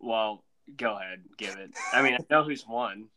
Well, 0.00 0.42
go 0.76 0.96
ahead, 0.96 1.22
give 1.36 1.56
it. 1.56 1.72
I 1.92 2.02
mean, 2.02 2.14
I 2.14 2.18
know 2.30 2.44
who's 2.44 2.66
won. 2.66 3.08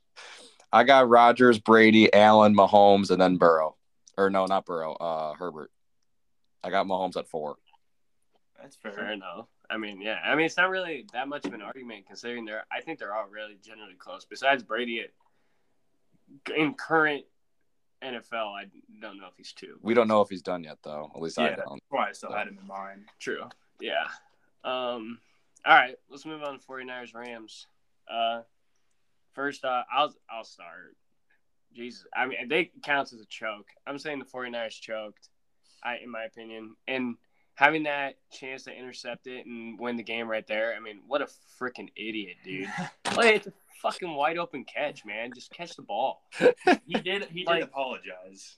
I 0.71 0.83
got 0.83 1.09
Rodgers, 1.09 1.59
Brady, 1.59 2.13
Allen, 2.13 2.55
Mahomes, 2.55 3.09
and 3.11 3.21
then 3.21 3.37
Burrow. 3.37 3.75
Or 4.17 4.29
no, 4.29 4.45
not 4.45 4.65
Burrow. 4.65 4.93
Uh, 4.93 5.33
Herbert. 5.33 5.71
I 6.63 6.69
got 6.69 6.87
Mahomes 6.87 7.17
at 7.17 7.27
four. 7.27 7.57
That's 8.59 8.75
fair. 8.75 8.91
Fair 8.91 9.11
enough. 9.11 9.47
I 9.69 9.77
mean, 9.77 10.01
yeah. 10.01 10.19
I 10.23 10.35
mean, 10.35 10.45
it's 10.45 10.57
not 10.57 10.69
really 10.69 11.05
that 11.13 11.27
much 11.27 11.45
of 11.45 11.53
an 11.53 11.61
argument 11.61 12.07
considering 12.07 12.45
they're. 12.45 12.65
I 12.71 12.81
think 12.81 12.99
they're 12.99 13.15
all 13.15 13.27
really 13.29 13.57
generally 13.63 13.95
close. 13.95 14.25
Besides 14.25 14.63
Brady, 14.63 15.05
in 16.55 16.73
current 16.73 17.25
NFL, 18.03 18.55
I 18.55 18.65
don't 19.01 19.17
know 19.17 19.27
if 19.27 19.35
he's 19.37 19.53
two. 19.53 19.77
We 19.81 19.93
don't 19.93 20.07
know 20.07 20.21
if 20.21 20.29
he's 20.29 20.41
done 20.41 20.63
yet, 20.63 20.77
though. 20.83 21.11
At 21.15 21.21
least 21.21 21.39
I 21.39 21.49
don't. 21.49 21.57
That's 21.57 21.81
why 21.89 22.09
I 22.09 22.11
still 22.13 22.31
had 22.31 22.47
him 22.47 22.57
in 22.59 22.67
mind. 22.67 23.05
True. 23.19 23.43
Yeah. 23.79 24.07
Um. 24.63 25.19
All 25.67 25.75
right. 25.75 25.95
Let's 26.09 26.25
move 26.25 26.41
on 26.43 26.57
to 26.57 26.65
49ers 26.65 27.13
Rams. 27.13 27.67
Uh, 28.09 28.41
first, 29.33 29.65
uh, 29.65 29.83
I'll 29.93 30.13
I'll 30.31 30.45
start. 30.45 30.95
Jesus, 31.75 32.05
I 32.15 32.25
mean, 32.25 32.47
they 32.47 32.71
counts 32.83 33.11
as 33.13 33.19
a 33.19 33.25
choke. 33.25 33.67
I'm 33.85 33.99
saying 33.99 34.19
the 34.19 34.25
49ers 34.25 34.79
choked. 34.79 35.29
I, 35.83 35.97
in 36.03 36.09
my 36.09 36.23
opinion, 36.23 36.75
and 36.87 37.17
having 37.55 37.83
that 37.83 38.15
chance 38.31 38.63
to 38.63 38.71
intercept 38.73 39.27
it 39.27 39.45
and 39.45 39.79
win 39.79 39.95
the 39.97 40.03
game 40.03 40.27
right 40.29 40.47
there. 40.47 40.73
I 40.75 40.79
mean, 40.79 41.01
what 41.05 41.21
a 41.21 41.27
freaking 41.61 41.89
idiot, 41.95 42.37
dude! 42.43 42.67
like 43.15 43.35
it's 43.35 43.47
a 43.47 43.53
fucking 43.81 44.11
wide 44.11 44.37
open 44.37 44.63
catch, 44.63 45.05
man. 45.05 45.31
Just 45.35 45.51
catch 45.51 45.75
the 45.75 45.81
ball. 45.83 46.23
He 46.87 46.93
did. 46.93 47.25
He 47.25 47.39
did 47.41 47.47
Like- 47.47 47.63
apologize. 47.63 48.57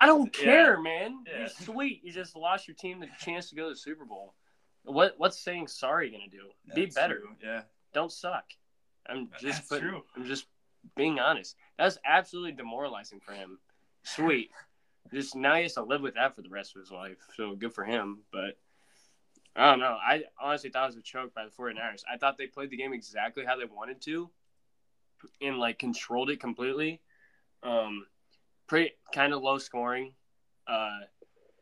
I- 0.00 0.04
I 0.04 0.06
don't 0.06 0.36
Yeah. 0.38 0.44
care, 0.44 0.80
man. 0.80 1.24
Yeah. 1.26 1.38
You're 1.40 1.48
sweet. 1.48 2.02
You 2.04 2.12
just 2.12 2.36
lost 2.36 2.68
your 2.68 2.74
team 2.74 3.00
the 3.00 3.08
chance 3.20 3.48
to 3.50 3.54
go 3.56 3.64
to 3.64 3.70
the 3.70 3.76
Super 3.76 4.04
Bowl. 4.04 4.34
What 4.84 5.14
what's 5.18 5.38
saying 5.38 5.68
sorry 5.68 6.10
gonna 6.10 6.28
do? 6.28 6.50
Be 6.74 6.86
better. 6.86 7.18
true, 7.18 7.36
Yeah. 7.42 7.62
Don't 7.92 8.12
suck. 8.12 8.44
I'm 9.06 9.28
just 9.40 9.44
That's 9.58 9.68
putting, 9.68 9.88
true. 9.88 10.04
I'm 10.16 10.24
just 10.24 10.46
being 10.96 11.18
honest. 11.18 11.56
That's 11.78 11.98
absolutely 12.04 12.52
demoralizing 12.52 13.20
for 13.20 13.32
him. 13.32 13.58
Sweet. 14.02 14.50
just 15.12 15.34
now 15.34 15.54
he 15.56 15.62
has 15.62 15.74
to 15.74 15.82
live 15.82 16.00
with 16.02 16.14
that 16.14 16.34
for 16.36 16.42
the 16.42 16.48
rest 16.48 16.76
of 16.76 16.80
his 16.80 16.90
life. 16.90 17.18
So 17.36 17.54
good 17.54 17.72
for 17.72 17.84
him. 17.84 18.20
But 18.32 18.58
I 19.56 19.70
don't 19.70 19.80
know. 19.80 19.96
I 20.00 20.24
honestly 20.40 20.70
thought 20.70 20.84
it 20.84 20.94
was 20.94 20.96
a 20.96 21.02
choke 21.02 21.34
by 21.34 21.44
the 21.44 21.50
49ers. 21.50 22.02
I 22.12 22.16
thought 22.16 22.38
they 22.38 22.46
played 22.46 22.70
the 22.70 22.76
game 22.76 22.92
exactly 22.92 23.44
how 23.44 23.56
they 23.56 23.64
wanted 23.64 24.00
to 24.02 24.30
and 25.40 25.58
like 25.58 25.78
controlled 25.78 26.30
it 26.30 26.40
completely. 26.40 27.00
Um 27.62 28.06
pretty 28.68 28.92
kind 29.12 29.32
of 29.34 29.42
low 29.42 29.58
scoring. 29.58 30.12
Uh 30.66 31.00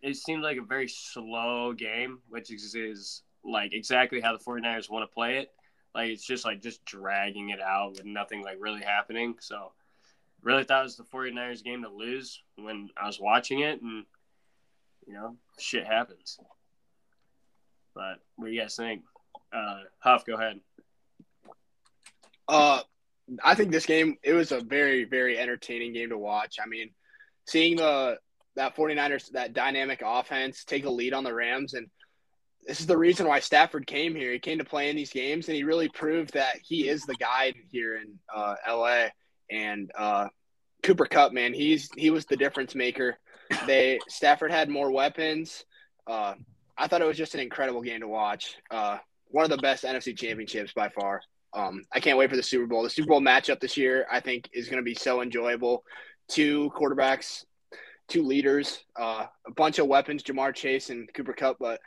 it 0.02 0.17
seemed 0.17 0.43
like 0.43 0.59
a 0.59 0.62
very 0.62 0.88
slow 0.88 1.73
game, 1.73 2.21
which 2.28 2.52
is, 2.52 2.75
is 2.75 3.23
like 3.45 3.73
exactly 3.73 4.21
how 4.21 4.37
the 4.37 4.43
49ers 4.43 4.90
want 4.90 5.09
to 5.09 5.14
play 5.14 5.38
it. 5.38 5.50
Like 5.95 6.11
it's 6.11 6.25
just 6.25 6.45
like 6.45 6.62
just 6.62 6.85
dragging 6.85 7.50
it 7.50 7.61
out 7.61 7.93
with 7.93 8.05
nothing 8.05 8.43
like 8.43 8.59
really 8.61 8.83
happening. 8.83 9.37
So 9.40 9.73
really 10.43 10.64
thought 10.64 10.81
it 10.81 10.85
was 10.85 10.97
the 10.97 11.05
49ers 11.05 11.64
game 11.64 11.83
to 11.83 11.88
lose 11.88 12.43
when 12.57 12.90
I 12.97 13.07
was 13.07 13.21
watching 13.21 13.61
it 13.61 13.81
and 13.83 14.05
you 15.07 15.14
know, 15.14 15.37
shit 15.59 15.87
happens. 15.87 16.38
But 17.95 18.21
what 18.37 18.47
do 18.47 18.52
you 18.52 18.61
guys 18.61 18.76
think? 18.76 19.02
Uh 19.52 19.81
Huff, 19.99 20.25
go 20.25 20.35
ahead. 20.35 20.61
Uh, 22.49 22.81
I 23.45 23.55
think 23.55 23.73
this 23.73 23.87
game 23.87 24.17
it 24.23 24.33
was 24.33 24.52
a 24.52 24.61
very 24.61 25.05
very 25.05 25.38
entertaining 25.38 25.93
game 25.93 26.11
to 26.11 26.19
watch. 26.19 26.57
I 26.62 26.67
mean, 26.67 26.90
seeing 27.47 27.76
the 27.76 28.19
that 28.59 28.77
49ers 28.77 29.31
that 29.31 29.53
dynamic 29.53 30.03
offense 30.05 30.65
take 30.65 30.85
a 30.85 30.91
lead 30.91 31.15
on 31.15 31.25
the 31.25 31.33
Rams 31.33 31.75
and 31.75 31.88
this 32.67 32.81
is 32.81 32.87
the 32.87 32.99
reason 32.99 33.27
why 33.27 33.41
Stafford 33.41 33.87
came 33.87 34.15
here. 34.15 34.31
He 34.31 34.38
came 34.38 34.59
to 34.59 34.65
play 34.65 34.91
in 34.91 34.97
these 34.97 35.11
games 35.11 35.49
and 35.49 35.57
he 35.57 35.65
really 35.65 35.88
proved 35.88 36.35
that 36.35 36.57
he 36.62 36.87
is 36.87 37.03
the 37.03 37.15
guy 37.15 37.55
here 37.71 37.97
in 37.97 38.19
uh, 38.35 38.57
LA 38.69 39.07
and 39.50 39.91
uh, 39.97 40.27
Cooper 40.83 41.07
Kupp 41.07 41.33
man, 41.33 41.55
he's 41.55 41.88
he 41.97 42.11
was 42.11 42.27
the 42.27 42.37
difference 42.37 42.75
maker. 42.75 43.17
They 43.67 43.99
Stafford 44.09 44.50
had 44.50 44.69
more 44.69 44.91
weapons. 44.91 45.65
Uh, 46.07 46.35
I 46.77 46.87
thought 46.87 47.00
it 47.00 47.07
was 47.07 47.17
just 47.17 47.35
an 47.35 47.41
incredible 47.41 47.83
game 47.83 48.00
to 48.00 48.09
watch. 48.09 48.57
Uh, 48.71 48.99
one 49.31 49.45
of 49.45 49.50
the 49.50 49.59
best 49.59 49.85
NFC 49.85 50.17
championships 50.17 50.73
by 50.73 50.88
far. 50.88 51.23
Um, 51.55 51.85
I 51.93 52.00
can't 52.00 52.19
wait 52.19 52.31
for 52.31 52.37
the 52.37 52.43
Super 52.43 52.67
Bowl. 52.67 52.83
The 52.83 52.91
Super 52.91 53.09
Bowl 53.09 53.21
matchup 53.21 53.61
this 53.61 53.77
year, 53.77 54.07
I 54.11 54.21
think, 54.21 54.49
is 54.53 54.69
going 54.69 54.79
to 54.79 54.85
be 54.85 54.95
so 54.95 55.23
enjoyable. 55.23 55.83
Two 56.29 56.71
quarterbacks, 56.77 57.45
two 58.09 58.23
leaders, 58.23 58.81
uh, 58.99 59.27
a 59.47 59.53
bunch 59.53 59.79
of 59.79 59.87
weapons, 59.87 60.23
Ja'Marr 60.23 60.55
Chase 60.55 60.91
and 60.91 61.12
Cooper 61.15 61.35
Kupp. 61.35 61.59
But 61.61 61.81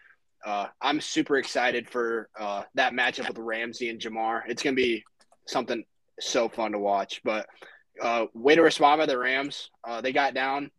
uh, 0.45 0.67
I'm 0.81 1.01
super 1.01 1.37
excited 1.37 1.89
for 1.89 2.29
uh, 2.39 2.63
that 2.75 2.93
matchup 2.93 3.27
with 3.27 3.37
Ramsey 3.37 3.89
and 3.89 3.99
Ja'Marr. 3.99 4.43
It's 4.47 4.63
going 4.63 4.75
to 4.75 4.81
be 4.81 5.03
something 5.47 5.83
so 6.19 6.47
fun 6.47 6.71
to 6.71 6.79
watch. 6.79 7.21
But 7.23 7.47
uh, 8.01 8.25
way 8.33 8.55
to 8.55 8.61
respond 8.61 8.99
by 8.99 9.05
the 9.05 9.17
Rams. 9.17 9.69
Uh, 9.83 10.01
they 10.01 10.11
got 10.11 10.33
down 10.33 10.71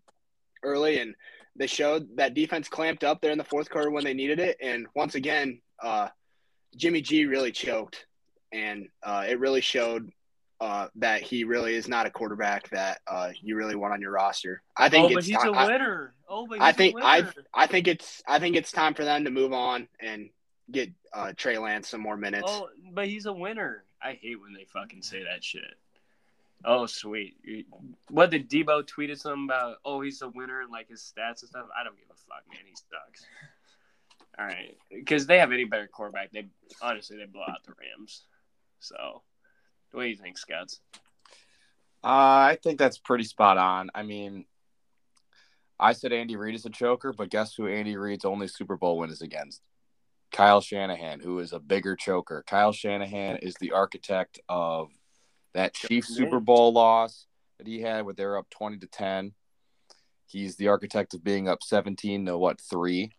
early 0.63 1.01
and 1.01 1.15
they 1.57 1.67
showed 1.67 2.17
that 2.17 2.35
defense 2.35 2.69
clamped 2.69 3.05
up 3.05 3.21
there 3.21 3.33
in 3.33 3.39
the 3.39 3.45
fourth 3.45 3.69
quarter 3.69 3.91
when 3.91 4.05
they 4.05 4.15
needed 4.15 4.39
it. 4.39 4.57
And 4.63 4.87
once 4.95 5.15
again, 5.15 5.61
uh, 5.83 6.09
Jimmy 6.77 7.03
G 7.03 7.27
really 7.27 7.53
choked 7.53 8.07
and 8.53 8.89
it 9.05 9.39
really 9.39 9.61
showed 9.61 10.11
uh, 10.63 10.87
that 10.95 11.23
he 11.23 11.43
really 11.43 11.75
is 11.75 11.89
not 11.89 12.07
a 12.07 12.11
quarterback 12.11 12.69
that 12.69 13.01
uh, 13.09 13.31
you 13.41 13.57
really 13.57 13.75
want 13.75 13.93
on 13.93 14.01
your 14.01 14.13
roster. 14.13 14.63
I 14.77 14.89
think 14.89 15.07
oh, 15.07 15.09
but 15.09 15.19
it's 15.19 15.27
he's 15.27 15.43
ti- 15.43 15.49
a 15.49 15.51
I, 15.51 15.67
winner. 15.67 16.15
Oh, 16.29 16.47
but 16.47 16.59
he's 16.59 16.63
I 16.63 16.71
think 16.71 17.01
a 17.01 17.05
I. 17.05 17.27
I 17.53 17.67
think 17.67 17.89
it's 17.89 18.23
I 18.29 18.39
think 18.39 18.55
it's 18.55 18.71
time 18.71 18.95
for 18.95 19.05
them 19.05 19.25
to 19.25 19.31
move 19.33 19.53
on 19.53 19.89
and 19.99 20.31
get 20.71 20.91
uh, 21.13 21.33
Trey 21.37 21.59
Lance 21.59 21.89
some 21.89 22.01
more 22.01 22.17
minutes. 22.17 22.45
Oh, 22.47 22.69
but 22.93 23.09
he's 23.09 23.27
a 23.27 23.33
winner. 23.33 23.83
I 24.01 24.13
hate 24.13 24.41
when 24.41 24.53
they 24.53 24.65
fucking 24.73 25.03
say 25.03 25.25
that 25.25 25.43
shit. 25.43 25.75
Oh, 26.65 26.87
sweet. 26.87 27.35
What 28.09 28.31
did 28.31 28.49
Deebo 28.49 28.85
tweeted 28.85 29.19
something 29.19 29.47
about? 29.47 29.79
Oh, 29.85 30.01
he's 30.01 30.23
a 30.23 30.29
winner 30.29 30.61
and 30.61 30.71
like 30.71 30.89
his 30.89 31.01
stats 31.01 31.41
and 31.41 31.49
stuff. 31.49 31.67
I 31.77 31.83
don't 31.83 31.99
give 31.99 32.07
a 32.09 32.15
fuck, 32.15 32.45
man. 32.49 32.61
He 32.65 32.77
sucks. 32.77 33.27
All 34.39 34.47
right, 34.47 34.77
because 34.95 35.27
they 35.27 35.39
have 35.41 35.51
any 35.51 35.65
better 35.65 35.89
quarterback, 35.89 36.31
they 36.31 36.47
honestly 36.81 37.17
they 37.17 37.27
blow 37.27 37.43
out 37.43 37.65
the 37.67 37.75
Rams. 37.81 38.23
So, 38.79 39.23
what 39.93 40.03
do 40.03 40.09
you 40.09 40.17
think, 40.17 40.39
Scouts? 40.39 40.81
Uh, 42.05 42.51
I 42.51 42.59
think 42.63 42.79
that's 42.79 42.99
pretty 42.99 43.25
spot 43.25 43.59
on. 43.59 43.91
I 43.95 44.03
mean, 44.03 44.45
I 45.79 45.93
said 45.93 46.13
Andy 46.13 46.37
Reid 46.37 46.55
is 46.55 46.67
a 46.67 46.71
choker, 46.71 47.13
but 47.13 47.31
guess 47.31 47.55
who 47.55 47.69
Andy 47.69 47.97
Reid's 47.97 48.25
only 48.25 48.49
Super 48.49 48.77
Bowl 48.77 48.99
win 48.99 49.11
is 49.11 49.23
against? 49.23 49.63
Kyle 50.33 50.61
Shanahan, 50.61 51.21
who 51.21 51.39
is 51.39 51.53
a 51.53 51.61
bigger 51.61 51.95
choker. 51.95 52.43
Kyle 52.47 52.73
Shanahan 52.73 53.37
is 53.37 53.55
the 53.61 53.73
architect 53.73 54.41
of 54.49 54.89
that 55.55 55.75
Chiefs 55.75 56.09
Super 56.09 56.41
Bowl 56.41 56.73
loss 56.73 57.27
that 57.59 57.67
he 57.67 57.83
had 57.83 58.05
where 58.05 58.15
they're 58.15 58.39
up 58.39 58.49
20 58.51 58.79
to 58.79 58.87
10. 58.87 59.33
He's 60.27 60.57
the 60.57 60.69
architect 60.69 61.15
of 61.15 61.23
being 61.23 61.49
up 61.49 61.63
17 61.63 62.27
to 62.27 62.39
what, 62.39 62.61
three 62.61 63.13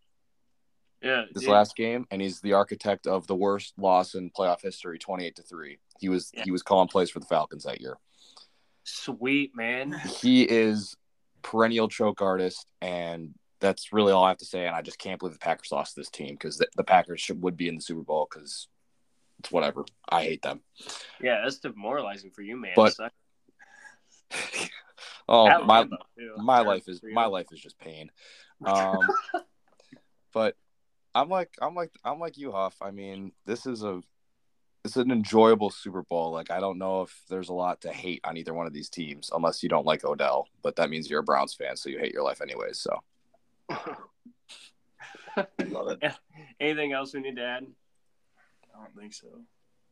Yeah, 1.02 1.26
this 1.34 1.44
dude, 1.44 1.52
last 1.52 1.76
game, 1.76 2.08
and 2.10 2.22
he's 2.22 2.42
the 2.42 2.54
architect 2.54 3.06
of 3.06 3.28
the 3.28 3.36
worst 3.36 3.74
loss 3.78 4.16
in 4.16 4.32
playoff 4.32 4.62
history, 4.62 4.98
28 4.98 5.36
to 5.36 5.44
3. 5.44 5.78
He 6.04 6.10
was 6.10 6.32
Yeah. 6.34 6.44
he 6.44 6.52
was 6.52 6.62
calling 6.62 6.90
plays 6.90 7.10
for 7.10 7.22
the 7.22 7.26
Falcons 7.26 7.64
that 7.64 7.80
year 7.80 7.98
sweet 8.84 9.56
man. 9.56 9.94
he 10.22 10.44
is 10.44 10.98
perennial 11.42 11.88
choke 11.88 12.22
artist, 12.22 12.66
and 12.82 13.34
that's 13.62 13.94
really 13.94 14.12
all 14.12 14.26
I 14.26 14.30
have 14.30 14.40
to 14.40 14.46
say. 14.46 14.68
And 14.68 14.76
I 14.76 14.82
just 14.82 15.00
can't 15.00 15.18
believe 15.18 15.32
the 15.32 15.40
Packers 15.40 15.72
lost 15.72 15.96
this 15.96 16.10
team 16.10 16.36
because 16.36 16.58
the, 16.58 16.68
the 16.76 16.84
Packers 16.84 17.22
should, 17.22 17.42
would 17.42 17.56
be 17.56 17.70
in 17.70 17.76
the 17.76 17.82
Super 17.82 18.02
Bowl 18.02 18.28
because 18.30 18.68
it's 19.40 19.52
whatever. 19.52 19.86
I 20.10 20.24
hate 20.24 20.42
them. 20.42 20.60
Yeah, 21.22 21.40
that's 21.42 21.60
demoralizing 21.60 22.32
for 22.32 22.42
you, 22.42 22.58
man. 22.58 22.74
But- 22.76 22.96
oh 25.30 25.64
my 25.64 25.84
too. 25.84 26.34
my 26.38 26.60
life 26.60 26.90
is 26.90 27.02
my 27.14 27.28
life 27.28 27.48
is 27.54 27.62
just 27.62 27.80
pain. 27.80 28.12
Um, 28.66 29.00
but 30.34 30.58
I'm 31.16 31.30
like 31.30 31.52
I'm 31.62 31.74
like 31.74 31.92
I'm 32.04 32.20
like 32.20 32.38
you, 32.38 32.52
Huff. 32.52 32.76
I 32.82 32.92
mean, 32.92 33.32
this 33.46 33.66
is 33.66 33.84
a 33.84 34.02
it's 34.86 34.98
an 34.98 35.12
enjoyable 35.12 35.70
Super 35.70 36.04
Bowl. 36.04 36.32
Like 36.32 36.52
I 36.52 36.60
don't 36.60 36.78
know 36.78 37.02
if 37.04 37.22
there's 37.30 37.50
a 37.50 37.54
lot 37.54 37.82
to 37.82 37.92
hate 37.92 38.22
on 38.24 38.38
either 38.38 38.54
one 38.54 38.68
of 38.68 38.74
these 38.74 38.90
teams, 38.90 39.30
unless 39.34 39.64
you 39.64 39.70
don't 39.70 39.86
like 39.86 40.04
Odell. 40.04 40.48
But 40.62 40.76
that 40.78 40.90
means 40.90 41.10
you're 41.10 41.22
a 41.22 41.24
Browns 41.24 41.54
fan, 41.54 41.76
so 41.78 41.90
you 41.90 42.00
hate 42.00 42.14
your 42.14 42.24
life 42.24 42.42
anyways. 42.42 42.80
So 42.80 43.00
Love 45.68 45.98
it. 46.02 46.14
Anything 46.60 46.94
else 46.94 47.14
we 47.14 47.22
need 47.22 47.36
to 47.38 47.44
add? 47.44 47.66
I 48.76 48.84
don't 48.84 48.96
think 48.96 49.14
so. 49.14 49.28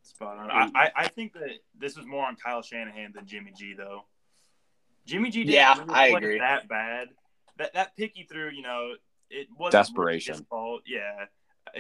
Spot 0.04 0.38
on. 0.38 0.50
Mm. 0.50 0.72
I, 0.76 0.86
I, 0.86 0.92
I 0.98 1.08
think 1.08 1.34
that 1.34 1.50
this 1.78 1.96
was 1.96 2.06
more 2.06 2.26
on 2.26 2.36
Kyle 2.36 2.62
Shanahan 2.62 3.12
than 3.16 3.26
Jimmy 3.26 3.52
G 3.58 3.74
though. 3.76 4.06
Jimmy 5.06 5.30
G 5.32 5.44
didn't 5.44 5.56
Yeah, 5.56 5.80
really 5.80 5.90
I 5.94 6.10
play 6.10 6.18
agree. 6.18 6.40
that 6.40 6.68
bad. 6.68 7.10
That 7.58 7.74
that 7.74 7.96
pick 7.98 8.12
he 8.16 8.24
threw, 8.24 8.50
you 8.50 8.62
know, 8.62 8.94
it 9.30 9.48
wasn't 9.58 9.72
Desperation. 9.74 10.34
really 10.34 10.40
his 10.42 10.48
fault. 10.48 10.82
Yeah, 10.86 11.26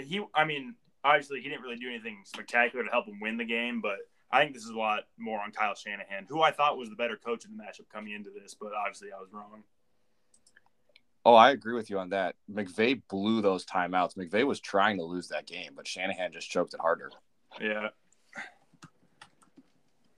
he. 0.01 0.23
I 0.33 0.45
mean, 0.45 0.75
obviously 1.03 1.41
he 1.41 1.49
didn't 1.49 1.61
really 1.61 1.77
do 1.77 1.89
anything 1.89 2.21
spectacular 2.25 2.85
to 2.85 2.91
help 2.91 3.07
him 3.07 3.19
win 3.19 3.37
the 3.37 3.45
game, 3.45 3.81
but 3.81 3.97
I 4.31 4.41
think 4.41 4.53
this 4.53 4.63
is 4.63 4.69
a 4.69 4.77
lot 4.77 5.03
more 5.17 5.41
on 5.41 5.51
Kyle 5.51 5.75
Shanahan, 5.75 6.25
who 6.29 6.41
I 6.41 6.51
thought 6.51 6.77
was 6.77 6.89
the 6.89 6.95
better 6.95 7.17
coach 7.17 7.45
in 7.45 7.55
the 7.55 7.61
matchup 7.61 7.89
coming 7.93 8.13
into 8.13 8.29
this, 8.29 8.55
but 8.59 8.71
obviously 8.73 9.09
I 9.15 9.19
was 9.19 9.29
wrong. 9.31 9.63
Oh, 11.23 11.35
I 11.35 11.51
agree 11.51 11.75
with 11.75 11.89
you 11.89 11.99
on 11.99 12.09
that. 12.09 12.35
McVay 12.51 13.01
blew 13.09 13.41
those 13.41 13.65
timeouts. 13.65 14.17
McVay 14.17 14.45
was 14.45 14.59
trying 14.59 14.97
to 14.97 15.03
lose 15.03 15.27
that 15.27 15.45
game, 15.45 15.73
but 15.75 15.87
Shanahan 15.87 16.31
just 16.31 16.49
choked 16.49 16.73
it 16.73 16.79
harder. 16.79 17.11
Yeah. 17.59 17.89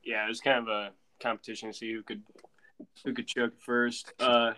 Yeah, 0.03 0.25
it 0.25 0.29
was 0.29 0.41
kind 0.41 0.59
of 0.59 0.67
a 0.67 0.91
competition 1.21 1.71
to 1.71 1.77
see 1.77 1.91
who 1.93 2.03
could 2.03 2.23
who 3.03 3.13
could 3.13 3.27
choke 3.27 3.53
first. 3.59 4.13
Uh, 4.19 4.53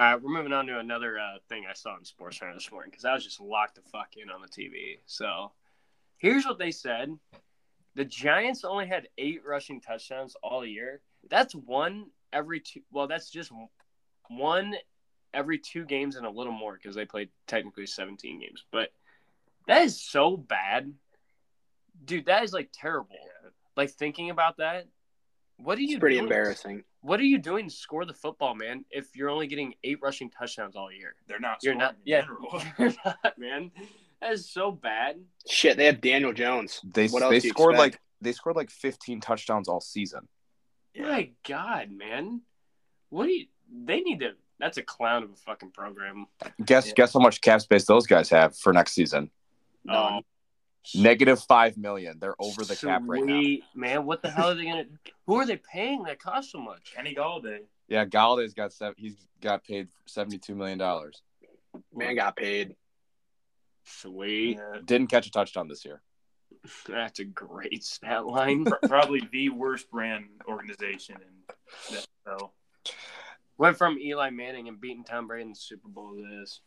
all 0.00 0.06
right, 0.06 0.22
we're 0.22 0.32
moving 0.32 0.54
on 0.54 0.66
to 0.66 0.78
another 0.78 1.18
uh, 1.18 1.36
thing 1.50 1.64
I 1.68 1.74
saw 1.74 1.94
in 1.98 2.06
Sports 2.06 2.38
Center 2.38 2.54
this 2.54 2.72
morning 2.72 2.90
because 2.90 3.04
I 3.04 3.12
was 3.12 3.22
just 3.22 3.38
locked 3.38 3.74
the 3.74 3.82
fuck 3.82 4.16
in 4.16 4.30
on 4.30 4.40
the 4.40 4.48
TV. 4.48 4.98
So 5.04 5.52
here's 6.16 6.46
what 6.46 6.58
they 6.58 6.70
said: 6.70 7.14
the 7.96 8.06
Giants 8.06 8.64
only 8.64 8.86
had 8.86 9.08
eight 9.18 9.42
rushing 9.46 9.78
touchdowns 9.78 10.36
all 10.42 10.64
year. 10.64 11.02
That's 11.28 11.54
one 11.54 12.06
every 12.32 12.60
two. 12.60 12.80
Well, 12.90 13.08
that's 13.08 13.28
just 13.28 13.52
one 14.30 14.74
every 15.34 15.58
two 15.58 15.84
games 15.84 16.16
and 16.16 16.24
a 16.24 16.30
little 16.30 16.54
more 16.54 16.78
because 16.82 16.96
they 16.96 17.04
played 17.04 17.28
technically 17.46 17.84
17 17.84 18.40
games. 18.40 18.64
But 18.72 18.88
that 19.66 19.82
is 19.82 20.00
so 20.00 20.34
bad, 20.34 20.94
dude. 22.02 22.24
That 22.24 22.42
is 22.42 22.54
like 22.54 22.70
terrible. 22.72 23.18
Like 23.76 23.90
thinking 23.90 24.30
about 24.30 24.56
that, 24.56 24.86
what 25.58 25.76
are 25.76 25.82
you? 25.82 25.96
It's 25.96 26.00
pretty 26.00 26.16
doing? 26.16 26.24
embarrassing. 26.24 26.84
What 27.02 27.18
are 27.20 27.24
you 27.24 27.38
doing 27.38 27.68
to 27.68 27.74
score 27.74 28.04
the 28.04 28.12
football, 28.12 28.54
man? 28.54 28.84
If 28.90 29.16
you're 29.16 29.30
only 29.30 29.46
getting 29.46 29.74
eight 29.84 29.98
rushing 30.02 30.30
touchdowns 30.30 30.76
all 30.76 30.92
year, 30.92 31.14
They're 31.26 31.40
not 31.40 31.58
you're 31.62 31.72
scoring 31.74 31.78
not. 31.78 31.92
in 31.94 32.00
Yeah, 32.04 32.20
general. 32.22 32.62
you're 32.78 32.92
not, 33.04 33.38
man. 33.38 33.70
That 34.20 34.32
is 34.32 34.50
so 34.50 34.70
bad. 34.70 35.16
Shit, 35.48 35.78
they 35.78 35.86
have 35.86 36.00
Daniel 36.02 36.32
Jones. 36.34 36.80
They 36.84 37.08
What 37.08 37.22
else 37.22 37.30
they 37.42 37.48
scored 37.48 37.74
expect? 37.74 37.94
like 37.94 38.00
they 38.20 38.32
scored 38.32 38.56
like 38.56 38.70
15 38.70 39.20
touchdowns 39.20 39.66
all 39.66 39.80
season. 39.80 40.28
My 40.98 41.30
God, 41.48 41.90
man. 41.90 42.42
What 43.08 43.26
do 43.26 43.32
you? 43.32 43.46
They 43.84 44.00
need 44.00 44.20
to. 44.20 44.32
That's 44.58 44.76
a 44.76 44.82
clown 44.82 45.22
of 45.22 45.30
a 45.30 45.36
fucking 45.36 45.70
program. 45.70 46.26
Guess 46.62 46.88
Yeah. 46.88 46.92
guess 46.96 47.14
how 47.14 47.20
much 47.20 47.40
cap 47.40 47.62
space 47.62 47.86
those 47.86 48.06
guys 48.06 48.28
have 48.28 48.54
for 48.58 48.74
next 48.74 48.92
season? 48.92 49.30
Um, 49.88 50.20
Negative 50.94 51.38
five 51.38 51.76
million. 51.76 52.18
They're 52.18 52.34
over 52.38 52.64
the 52.64 52.74
cap 52.74 53.02
right 53.04 53.24
now. 53.24 53.56
Man. 53.74 54.06
What 54.06 54.22
the 54.22 54.30
hell 54.30 54.50
are 54.50 54.54
they 54.54 54.64
gonna? 54.64 54.84
Who 55.26 55.36
are 55.36 55.46
they 55.46 55.56
paying 55.58 56.04
that 56.04 56.18
cost 56.18 56.52
so 56.52 56.58
much? 56.58 56.92
Kenny 56.94 57.14
Golladay. 57.14 57.60
Yeah, 57.88 58.06
Golladay's 58.06 58.54
got 58.54 58.72
seven, 58.72 58.94
he's 58.96 59.16
got 59.40 59.64
paid 59.64 59.88
72 60.06 60.54
million 60.54 60.78
dollars. 60.78 61.22
Man 61.94 62.14
got 62.16 62.36
paid. 62.36 62.76
Sweet. 63.84 64.56
Yeah, 64.58 64.80
Didn't 64.84 65.08
catch 65.08 65.26
a 65.26 65.30
touchdown 65.30 65.68
this 65.68 65.84
year. 65.84 66.00
That's 66.88 67.20
a 67.20 67.24
great 67.24 67.84
stat 67.84 68.26
line. 68.26 68.64
probably 68.84 69.28
the 69.32 69.48
worst 69.50 69.90
brand 69.90 70.26
organization 70.48 71.16
in 71.16 71.54
the 71.96 72.30
NFL. 72.30 72.50
Went 73.58 73.76
from 73.76 73.98
Eli 73.98 74.30
Manning 74.30 74.68
and 74.68 74.80
beating 74.80 75.04
Tom 75.04 75.26
Brady 75.26 75.42
in 75.42 75.48
the 75.50 75.54
Super 75.56 75.88
Bowl 75.88 76.14
to 76.14 76.22
this. 76.40 76.60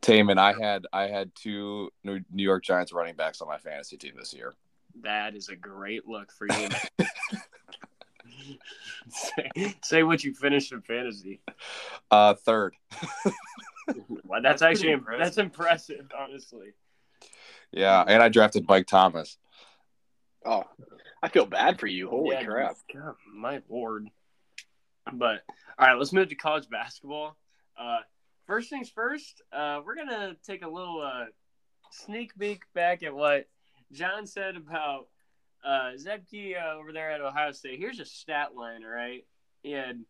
Taman, 0.00 0.38
I 0.38 0.52
had 0.52 0.86
I 0.92 1.06
had 1.08 1.34
two 1.34 1.90
New 2.02 2.20
New 2.32 2.42
York 2.42 2.64
Giants 2.64 2.92
running 2.92 3.14
backs 3.14 3.40
on 3.40 3.48
my 3.48 3.58
fantasy 3.58 3.96
team 3.96 4.14
this 4.16 4.34
year. 4.34 4.52
That 5.02 5.34
is 5.34 5.48
a 5.48 5.56
great 5.56 6.06
look 6.06 6.30
for 6.32 6.46
you. 6.46 6.68
say, 9.08 9.74
say 9.82 10.02
what 10.02 10.22
you 10.22 10.34
finished 10.34 10.72
in 10.72 10.82
fantasy. 10.82 11.40
Uh, 12.10 12.34
third. 12.34 12.74
Well, 13.86 14.40
that's, 14.42 14.60
That's 14.60 14.62
actually 14.62 14.96
pretty 14.96 15.22
that's 15.22 15.36
impressive, 15.36 16.10
honestly. 16.18 16.72
Yeah, 17.70 18.02
and 18.06 18.22
I 18.22 18.30
drafted 18.30 18.66
Mike 18.66 18.86
Thomas. 18.86 19.36
Oh, 20.44 20.64
I 21.22 21.28
feel 21.28 21.44
bad 21.46 21.78
for 21.78 21.86
you. 21.86 22.08
Holy 22.08 22.34
Yeah, 22.34 22.44
crap. 22.44 22.76
God, 22.92 23.14
my 23.34 23.60
lord. 23.68 24.08
But 25.12 25.42
all 25.78 25.86
right, 25.86 25.98
let's 25.98 26.12
move 26.14 26.28
to 26.30 26.34
college 26.34 26.68
basketball. 26.70 27.36
Uh, 27.78 27.98
first 28.46 28.70
things 28.70 28.88
first, 28.88 29.42
uh, 29.52 29.80
we're 29.84 29.94
gonna 29.94 30.36
take 30.46 30.64
a 30.64 30.68
little 30.68 31.00
uh, 31.00 31.26
sneak 31.90 32.36
peek 32.38 32.62
back 32.74 33.02
at 33.02 33.14
what 33.14 33.48
John 33.92 34.26
said 34.26 34.56
about 34.56 35.08
uh, 35.64 35.96
Zed 35.96 36.26
Key 36.30 36.56
uh, 36.56 36.74
over 36.74 36.92
there 36.92 37.10
at 37.10 37.20
Ohio 37.20 37.52
State. 37.52 37.78
Here's 37.78 38.00
a 38.00 38.04
stat 38.04 38.54
line, 38.54 38.84
all 38.84 38.90
right? 38.90 39.24
He 39.62 39.72
had 39.72 40.04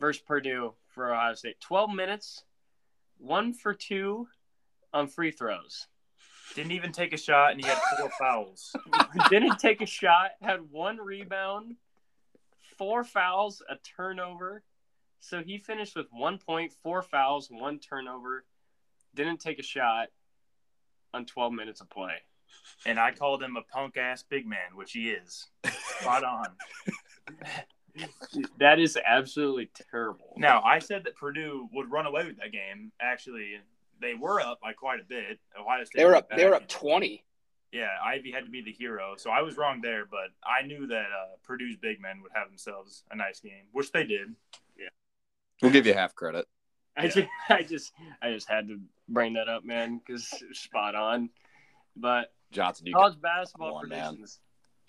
versus 0.00 0.22
Purdue 0.26 0.74
for 0.88 1.12
Ohio 1.12 1.34
State. 1.34 1.60
Twelve 1.60 1.90
minutes, 1.94 2.44
one 3.18 3.52
for 3.52 3.74
two 3.74 4.26
on 4.92 5.06
free 5.08 5.30
throws. 5.30 5.86
Didn't 6.54 6.72
even 6.72 6.92
take 6.92 7.12
a 7.12 7.18
shot, 7.18 7.52
and 7.52 7.60
he 7.60 7.66
had 7.66 7.78
four 7.98 8.10
fouls. 8.18 8.74
didn't 9.30 9.58
take 9.58 9.80
a 9.80 9.86
shot, 9.86 10.30
had 10.40 10.70
one 10.70 10.96
rebound, 10.98 11.76
four 12.78 13.04
fouls, 13.04 13.62
a 13.68 13.76
turnover. 13.96 14.62
So 15.20 15.42
he 15.42 15.58
finished 15.58 15.96
with 15.96 16.06
one 16.12 16.38
point, 16.38 16.72
four 16.82 17.02
fouls, 17.02 17.48
one 17.50 17.78
turnover, 17.78 18.44
didn't 19.14 19.40
take 19.40 19.58
a 19.58 19.62
shot 19.62 20.08
on 21.12 21.24
12 21.26 21.52
minutes 21.52 21.80
of 21.80 21.90
play. 21.90 22.22
And 22.84 22.98
I 22.98 23.12
called 23.12 23.42
him 23.42 23.56
a 23.56 23.62
punk 23.62 23.96
ass 23.96 24.22
big 24.28 24.46
man, 24.46 24.74
which 24.74 24.92
he 24.92 25.10
is. 25.10 25.46
Spot 26.00 26.24
on. 26.24 26.46
That 28.58 28.78
is 28.78 28.98
absolutely 29.06 29.70
terrible. 29.90 30.34
Now, 30.36 30.62
I 30.62 30.80
said 30.80 31.04
that 31.04 31.16
Purdue 31.16 31.68
would 31.72 31.90
run 31.90 32.06
away 32.06 32.26
with 32.26 32.36
that 32.38 32.52
game. 32.52 32.92
Actually, 33.00 33.54
they 34.00 34.14
were 34.14 34.40
up 34.40 34.60
by 34.60 34.72
quite 34.72 35.00
a 35.00 35.04
bit. 35.04 35.38
Ohio 35.58 35.84
State. 35.84 35.98
They 35.98 36.04
were 36.04 36.10
was 36.10 36.18
up. 36.18 36.30
They 36.36 36.44
were 36.44 36.54
up 36.54 36.68
twenty. 36.68 37.24
Yeah, 37.72 37.88
Ivey 38.04 38.30
had 38.30 38.44
to 38.44 38.50
be 38.50 38.62
the 38.62 38.72
hero, 38.72 39.14
so 39.16 39.30
I 39.30 39.42
was 39.42 39.56
wrong 39.56 39.80
there. 39.80 40.04
But 40.06 40.30
I 40.44 40.66
knew 40.66 40.86
that 40.86 41.06
uh, 41.06 41.36
Purdue's 41.42 41.76
big 41.76 42.00
men 42.00 42.20
would 42.22 42.32
have 42.34 42.48
themselves 42.48 43.04
a 43.10 43.16
nice 43.16 43.40
game, 43.40 43.64
which 43.72 43.92
they 43.92 44.04
did. 44.04 44.34
We'll 45.62 45.72
give 45.72 45.86
you 45.86 45.94
half 45.94 46.14
credit. 46.14 46.46
I 46.96 47.08
just, 47.08 47.28
I 47.48 47.62
just, 47.62 47.92
I 48.22 48.32
just 48.32 48.48
had 48.48 48.68
to 48.68 48.80
bring 49.08 49.34
that 49.34 49.48
up, 49.48 49.64
man, 49.64 50.00
because 50.04 50.28
spot 50.52 50.94
on. 50.94 51.30
But 51.96 52.32
Johnson, 52.52 52.86
college 52.92 53.20
basketball 53.20 53.76
on, 53.76 53.88
man. 53.88 54.00
predictions. 54.00 54.40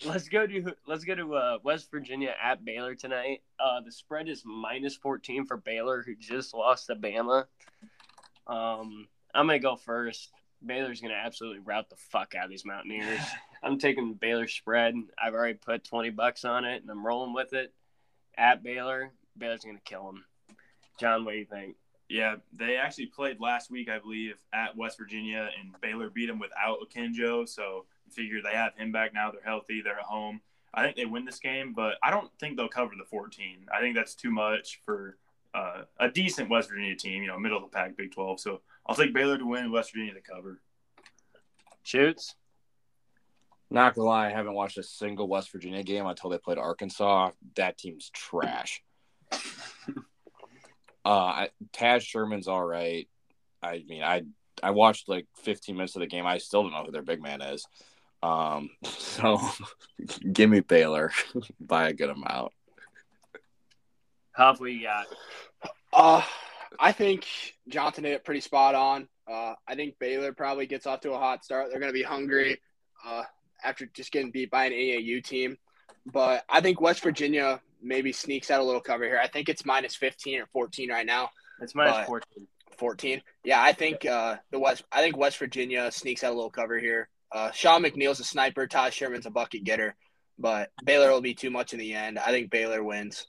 Let's 0.06 0.30
go 0.30 0.45
to 0.45 0.75
let's 0.86 1.03
go 1.03 1.15
to 1.15 1.36
uh, 1.36 1.58
West 1.63 1.89
Virginia 1.89 2.34
at 2.41 2.63
Baylor 2.63 2.93
tonight. 2.93 3.41
Uh, 3.60 3.82
the 3.82 3.91
spread 3.91 4.30
is 4.30 4.43
minus 4.45 4.95
fourteen 4.95 5.45
for 5.45 5.58
Baylor, 5.58 6.03
who 6.06 6.15
just 6.15 6.53
lost 6.53 6.88
to 6.88 6.95
Bama. 6.95 7.45
Um, 8.45 9.08
I'm 9.34 9.47
gonna 9.47 9.60
go 9.60 9.75
first. 9.75 10.32
Baylor's 10.65 11.01
gonna 11.01 11.13
absolutely 11.15 11.60
rout 11.60 11.89
the 11.89 11.95
fuck 11.95 12.36
out 12.36 12.45
of 12.45 12.49
these 12.51 12.65
Mountaineers. 12.65 13.21
I'm 13.63 13.80
taking 13.80 14.13
Baylor 14.13 14.47
spread. 14.47 14.95
I've 15.21 15.34
already 15.34 15.56
put 15.56 15.84
twenty 15.84 16.12
bucks 16.12 16.45
on 16.45 16.63
it, 16.63 16.82
and 16.82 16.91
I'm 16.91 17.06
rolling 17.06 17.34
with 17.34 17.53
it. 17.53 17.73
At 18.38 18.63
Baylor, 18.63 19.12
Baylor's 19.36 19.63
gonna 19.63 19.80
kill 19.84 20.06
them. 20.06 20.23
John, 20.99 21.25
what 21.25 21.31
do 21.31 21.38
you 21.38 21.45
think? 21.45 21.75
Yeah, 22.10 22.36
they 22.53 22.77
actually 22.77 23.07
played 23.07 23.39
last 23.39 23.69
week, 23.69 23.89
I 23.89 23.99
believe, 23.99 24.36
at 24.53 24.77
West 24.77 24.97
Virginia, 24.97 25.49
and 25.60 25.73
Baylor 25.81 26.10
beat 26.10 26.27
them 26.27 26.39
without 26.39 26.79
Akinjo. 26.79 27.47
So 27.47 27.86
figure 28.10 28.41
they 28.41 28.55
have 28.55 28.73
him 28.75 28.91
back 28.91 29.13
now. 29.13 29.31
They're 29.31 29.41
healthy. 29.43 29.81
They're 29.81 29.99
at 29.99 30.05
home. 30.05 30.41
I 30.73 30.83
think 30.83 30.95
they 30.95 31.05
win 31.05 31.25
this 31.25 31.39
game, 31.39 31.73
but 31.73 31.95
I 32.03 32.12
don't 32.12 32.29
think 32.39 32.55
they'll 32.55 32.69
cover 32.69 32.93
the 32.97 33.05
14. 33.05 33.67
I 33.73 33.79
think 33.81 33.95
that's 33.95 34.15
too 34.15 34.31
much 34.31 34.79
for 34.86 35.17
uh, 35.53 35.83
a 35.99 36.10
decent 36.10 36.49
West 36.49 36.69
Virginia 36.69 36.95
team. 36.95 37.23
You 37.23 37.29
know, 37.29 37.39
middle 37.39 37.57
of 37.57 37.63
the 37.63 37.75
pack, 37.75 37.97
Big 37.97 38.13
12. 38.13 38.39
So 38.39 38.62
I'll 38.86 38.95
take 38.95 39.13
Baylor 39.13 39.38
to 39.38 39.45
win, 39.45 39.65
and 39.65 39.73
West 39.73 39.91
Virginia 39.91 40.13
to 40.13 40.21
cover. 40.21 40.62
Shoots. 41.83 42.36
Not 43.69 43.95
gonna 43.95 44.07
lie, 44.07 44.27
I 44.27 44.31
haven't 44.31 44.53
watched 44.53 44.77
a 44.77 44.83
single 44.83 45.27
West 45.27 45.51
Virginia 45.51 45.83
game 45.83 46.05
until 46.05 46.29
they 46.29 46.38
played 46.38 46.57
Arkansas. 46.57 47.31
That 47.55 47.77
team's 47.77 48.10
trash. 48.12 48.81
uh, 51.08 51.10
I, 51.10 51.50
Taz 51.72 52.02
Sherman's 52.02 52.50
all 52.50 52.63
right. 52.63 53.08
I 53.63 53.82
mean, 53.88 54.04
I 54.04 54.24
I 54.62 54.72
watched 54.72 55.08
like 55.08 55.26
15 55.38 55.76
minutes 55.76 55.96
of 55.96 56.02
the 56.02 56.08
game. 56.08 56.26
I 56.26 56.38
still 56.38 56.63
don't 56.63 56.74
know 56.74 56.84
who 56.84 56.91
their 56.91 57.02
big 57.02 57.22
man 57.22 57.41
is. 57.41 57.65
Um, 58.22 58.72
so 58.84 59.39
give 60.34 60.50
me 60.50 60.60
Baylor 60.60 61.12
by 61.62 61.88
a 61.88 61.93
good 61.93 62.10
amount. 62.10 62.52
Huff, 64.34 64.60
what 64.60 64.72
you 64.72 64.84
got? 64.84 65.06
Uh, 65.93 66.22
I 66.78 66.91
think 66.91 67.26
Johnson 67.70 68.04
hit 68.04 68.13
it 68.13 68.26
pretty 68.26 68.41
spot 68.41 68.76
on. 68.76 69.08
Uh, 69.32 69.54
I 69.65 69.76
think 69.76 69.98
Baylor 70.00 70.34
probably 70.34 70.67
gets 70.67 70.86
off 70.86 71.00
to 71.02 71.13
a 71.13 71.17
hot 71.17 71.46
start. 71.46 71.70
They're 71.70 71.80
going 71.80 71.91
to 71.91 71.98
be 71.98 72.04
hungry 72.04 72.60
uh, 73.06 73.24
after 73.63 73.86
just 73.86 74.12
getting 74.12 74.32
beat 74.32 74.52
by 74.52 74.65
an 74.65 74.74
AAU 74.74 75.24
team. 75.24 75.58
But 76.06 76.43
I 76.50 76.60
think 76.60 76.82
West 76.82 77.02
Virginia 77.02 77.62
maybe 77.81 78.11
sneaks 78.11 78.51
out 78.51 78.61
a 78.61 78.63
little 78.63 78.81
cover 78.81 79.05
here. 79.05 79.19
I 79.21 79.27
think 79.27 79.49
it's 79.49 79.65
minus 79.65 79.95
15 79.95 80.41
or 80.41 80.45
14 80.47 80.89
right 80.89 81.05
now. 81.05 81.29
It's 81.59 81.73
fourteen. 81.73 82.47
14. 82.77 83.21
Yeah, 83.43 83.61
I 83.61 83.73
think 83.73 84.05
uh, 84.05 84.37
the 84.51 84.59
West. 84.59 84.83
I 84.91 85.01
think 85.01 85.17
West 85.17 85.37
Virginia 85.37 85.91
sneaks 85.91 86.23
out 86.23 86.31
a 86.31 86.35
little 86.35 86.51
cover 86.51 86.77
here. 86.77 87.09
Uh, 87.31 87.51
Sean 87.51 87.83
McNeil's 87.83 88.19
a 88.19 88.23
sniper. 88.23 88.67
Todd 88.67 88.93
Sherman's 88.93 89.25
a 89.25 89.31
bucket 89.31 89.63
getter. 89.63 89.95
But 90.39 90.69
Baylor 90.83 91.11
will 91.11 91.21
be 91.21 91.33
too 91.33 91.49
much 91.49 91.73
in 91.73 91.79
the 91.79 91.93
end. 91.93 92.19
I 92.19 92.29
think 92.29 92.51
Baylor 92.51 92.83
wins. 92.83 93.25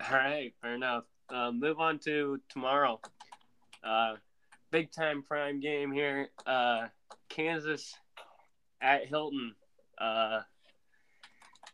All 0.00 0.16
right, 0.16 0.54
fair 0.62 0.74
enough. 0.74 1.04
Uh, 1.28 1.52
move 1.52 1.78
on 1.78 1.98
to 2.00 2.38
tomorrow. 2.48 3.00
Uh, 3.84 4.14
big 4.70 4.90
time 4.90 5.22
prime 5.22 5.60
game 5.60 5.92
here. 5.92 6.28
Uh, 6.46 6.86
Kansas 7.28 7.94
at 8.80 9.06
Hilton. 9.06 9.54
Uh, 10.00 10.40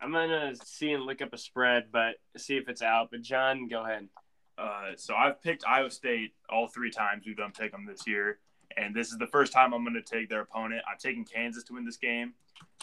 I'm 0.02 0.12
gonna 0.12 0.54
see 0.64 0.92
and 0.92 1.04
look 1.04 1.22
up 1.22 1.32
a 1.32 1.38
spread, 1.38 1.86
but 1.92 2.16
see 2.36 2.56
if 2.56 2.68
it's 2.68 2.82
out. 2.82 3.08
But 3.10 3.22
John, 3.22 3.68
go 3.68 3.84
ahead. 3.84 4.08
Uh, 4.58 4.92
so 4.96 5.14
I've 5.14 5.40
picked 5.42 5.64
Iowa 5.66 5.90
State 5.90 6.34
all 6.50 6.66
three 6.68 6.90
times 6.90 7.24
we've 7.24 7.36
done 7.36 7.52
pick 7.56 7.72
them 7.72 7.86
this 7.86 8.06
year, 8.06 8.38
and 8.76 8.94
this 8.94 9.12
is 9.12 9.18
the 9.18 9.26
first 9.26 9.52
time 9.52 9.72
I'm 9.72 9.84
going 9.84 9.94
to 9.94 10.02
take 10.02 10.28
their 10.28 10.42
opponent. 10.42 10.82
I'm 10.90 10.98
taking 10.98 11.24
Kansas 11.24 11.64
to 11.64 11.74
win 11.74 11.84
this 11.84 11.96
game. 11.96 12.34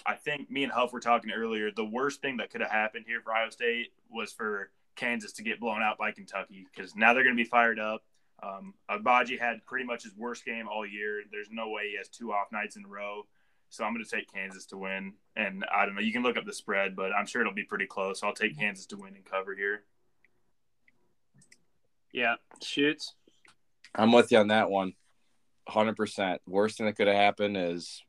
I 0.05 0.15
think 0.15 0.49
me 0.49 0.63
and 0.63 0.71
Huff 0.71 0.93
were 0.93 0.99
talking 0.99 1.31
earlier. 1.31 1.71
The 1.71 1.85
worst 1.85 2.21
thing 2.21 2.37
that 2.37 2.49
could 2.49 2.61
have 2.61 2.71
happened 2.71 3.05
here 3.07 3.21
for 3.21 3.33
Iowa 3.33 3.51
State 3.51 3.91
was 4.09 4.31
for 4.31 4.71
Kansas 4.95 5.33
to 5.33 5.43
get 5.43 5.59
blown 5.59 5.81
out 5.81 5.97
by 5.97 6.11
Kentucky 6.11 6.65
because 6.73 6.95
now 6.95 7.13
they're 7.13 7.23
going 7.23 7.35
to 7.35 7.43
be 7.43 7.49
fired 7.49 7.79
up. 7.79 8.03
Um, 8.41 8.73
Agbaji 8.89 9.39
had 9.39 9.65
pretty 9.65 9.85
much 9.85 10.03
his 10.03 10.15
worst 10.15 10.45
game 10.45 10.67
all 10.67 10.85
year. 10.85 11.21
There's 11.31 11.49
no 11.51 11.69
way 11.69 11.89
he 11.91 11.97
has 11.97 12.07
two 12.07 12.31
off 12.31 12.51
nights 12.51 12.77
in 12.77 12.85
a 12.85 12.87
row. 12.87 13.25
So 13.69 13.83
I'm 13.83 13.93
going 13.93 14.03
to 14.03 14.09
take 14.09 14.31
Kansas 14.31 14.65
to 14.67 14.77
win. 14.77 15.13
And 15.35 15.65
I 15.73 15.85
don't 15.85 15.95
know. 15.95 16.01
You 16.01 16.11
can 16.11 16.23
look 16.23 16.37
up 16.37 16.45
the 16.45 16.53
spread, 16.53 16.95
but 16.95 17.11
I'm 17.13 17.25
sure 17.25 17.41
it'll 17.41 17.53
be 17.53 17.63
pretty 17.63 17.85
close. 17.85 18.23
I'll 18.23 18.33
take 18.33 18.57
Kansas 18.57 18.85
to 18.87 18.97
win 18.97 19.15
and 19.15 19.25
cover 19.25 19.55
here. 19.55 19.83
Yeah, 22.11 22.35
shoots. 22.61 23.13
I'm 23.93 24.11
with 24.11 24.31
you 24.31 24.39
on 24.39 24.47
that 24.47 24.69
one. 24.69 24.93
100%. 25.69 26.39
Worst 26.47 26.77
thing 26.77 26.87
that 26.87 26.97
could 26.97 27.07
have 27.07 27.15
happened 27.15 27.57
is 27.57 28.03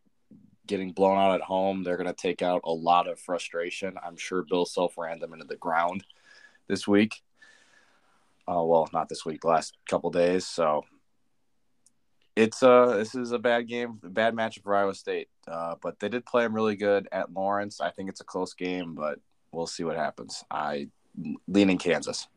getting 0.66 0.92
blown 0.92 1.18
out 1.18 1.34
at 1.34 1.42
home. 1.42 1.82
They're 1.82 1.96
going 1.96 2.06
to 2.06 2.14
take 2.14 2.42
out 2.42 2.62
a 2.64 2.72
lot 2.72 3.08
of 3.08 3.18
frustration. 3.18 3.96
I'm 4.02 4.16
sure 4.16 4.44
Bill 4.48 4.64
Self 4.64 4.96
ran 4.96 5.18
them 5.18 5.32
into 5.32 5.44
the 5.44 5.56
ground 5.56 6.04
this 6.68 6.88
week. 6.88 7.22
Uh, 8.48 8.64
well, 8.64 8.88
not 8.92 9.08
this 9.08 9.26
week, 9.26 9.44
last 9.44 9.76
couple 9.88 10.10
days. 10.10 10.46
So 10.46 10.84
it's 12.36 12.62
uh 12.62 12.96
this 12.96 13.14
is 13.14 13.32
a 13.32 13.38
bad 13.38 13.68
game, 13.68 13.98
bad 14.02 14.34
matchup 14.34 14.62
for 14.62 14.74
Iowa 14.74 14.94
State. 14.94 15.28
Uh, 15.46 15.74
but 15.82 15.98
they 15.98 16.08
did 16.08 16.24
play 16.24 16.44
them 16.44 16.54
really 16.54 16.76
good 16.76 17.08
at 17.12 17.32
Lawrence. 17.32 17.80
I 17.80 17.90
think 17.90 18.08
it's 18.08 18.20
a 18.20 18.24
close 18.24 18.54
game, 18.54 18.94
but 18.94 19.18
we'll 19.52 19.66
see 19.66 19.84
what 19.84 19.96
happens. 19.96 20.44
I 20.50 20.88
leaning 21.48 21.78
Kansas. 21.78 22.28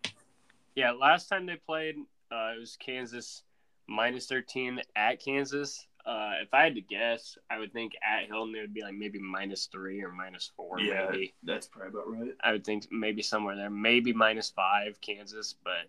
Yeah, 0.75 0.91
last 0.91 1.29
time 1.29 1.45
they 1.45 1.57
played, 1.57 1.97
uh, 2.31 2.53
it 2.55 2.59
was 2.59 2.77
Kansas 2.77 3.43
minus 3.87 4.25
13 4.27 4.81
at 4.95 5.23
Kansas. 5.23 5.85
Uh, 6.05 6.33
if 6.41 6.53
I 6.53 6.63
had 6.63 6.75
to 6.75 6.81
guess, 6.81 7.37
I 7.49 7.59
would 7.59 7.71
think 7.71 7.93
at 8.03 8.27
Hilton 8.27 8.55
it 8.55 8.61
would 8.61 8.73
be 8.73 8.81
like 8.81 8.95
maybe 8.95 9.19
minus 9.19 9.67
three 9.67 10.03
or 10.03 10.11
minus 10.11 10.51
four. 10.55 10.79
Yeah, 10.79 11.07
maybe. 11.09 11.33
that's 11.43 11.67
probably 11.67 11.89
about 11.89 12.11
right. 12.11 12.35
I 12.43 12.51
would 12.51 12.65
think 12.65 12.87
maybe 12.91 13.21
somewhere 13.21 13.55
there, 13.55 13.69
maybe 13.69 14.11
minus 14.11 14.49
five 14.49 14.99
Kansas, 14.99 15.55
but 15.63 15.87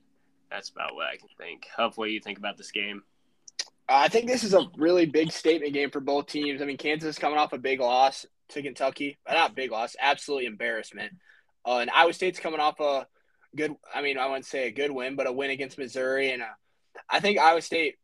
that's 0.51 0.69
about 0.69 0.95
what 0.95 1.07
I 1.07 1.17
can 1.17 1.29
think. 1.37 1.67
Hopefully, 1.77 2.13
you 2.13 2.21
think 2.21 2.39
about 2.39 2.57
this 2.57 2.71
game? 2.71 3.03
I 3.89 4.09
think 4.09 4.27
this 4.27 4.45
is 4.45 4.55
a 4.55 4.67
really 4.77 5.07
big 5.07 5.31
statement 5.31 5.75
game 5.75 5.91
for 5.91 6.01
both 6.01 6.27
teams. 6.27 6.63
I 6.63 6.65
mean, 6.65 6.79
Kansas 6.79 7.11
is 7.11 7.19
coming 7.19 7.39
off 7.39 7.53
a 7.53 7.59
big 7.59 7.81
loss 7.81 8.25
to 8.51 8.63
Kentucky. 8.63 9.19
Not 9.29 9.55
big 9.55 9.71
loss, 9.71 9.97
absolutely 10.01 10.47
embarrassment. 10.47 11.13
Uh, 11.67 11.79
and 11.79 11.91
Iowa 11.91 12.13
State's 12.13 12.41
coming 12.41 12.61
off 12.61 12.81
a 12.81 13.07
good. 13.57 13.75
I 13.95 14.03
mean, 14.03 14.19
I 14.19 14.27
wouldn't 14.27 14.47
say 14.47 14.67
a 14.67 14.73
good 14.73 14.91
win, 14.91 15.17
but 15.17 15.27
a 15.27 15.33
win 15.33 15.51
against 15.51 15.79
Missouri, 15.79 16.33
and 16.33 16.43
uh, 16.43 16.47
I 17.09 17.21
think 17.21 17.39
Iowa 17.39 17.63
State 17.63 17.97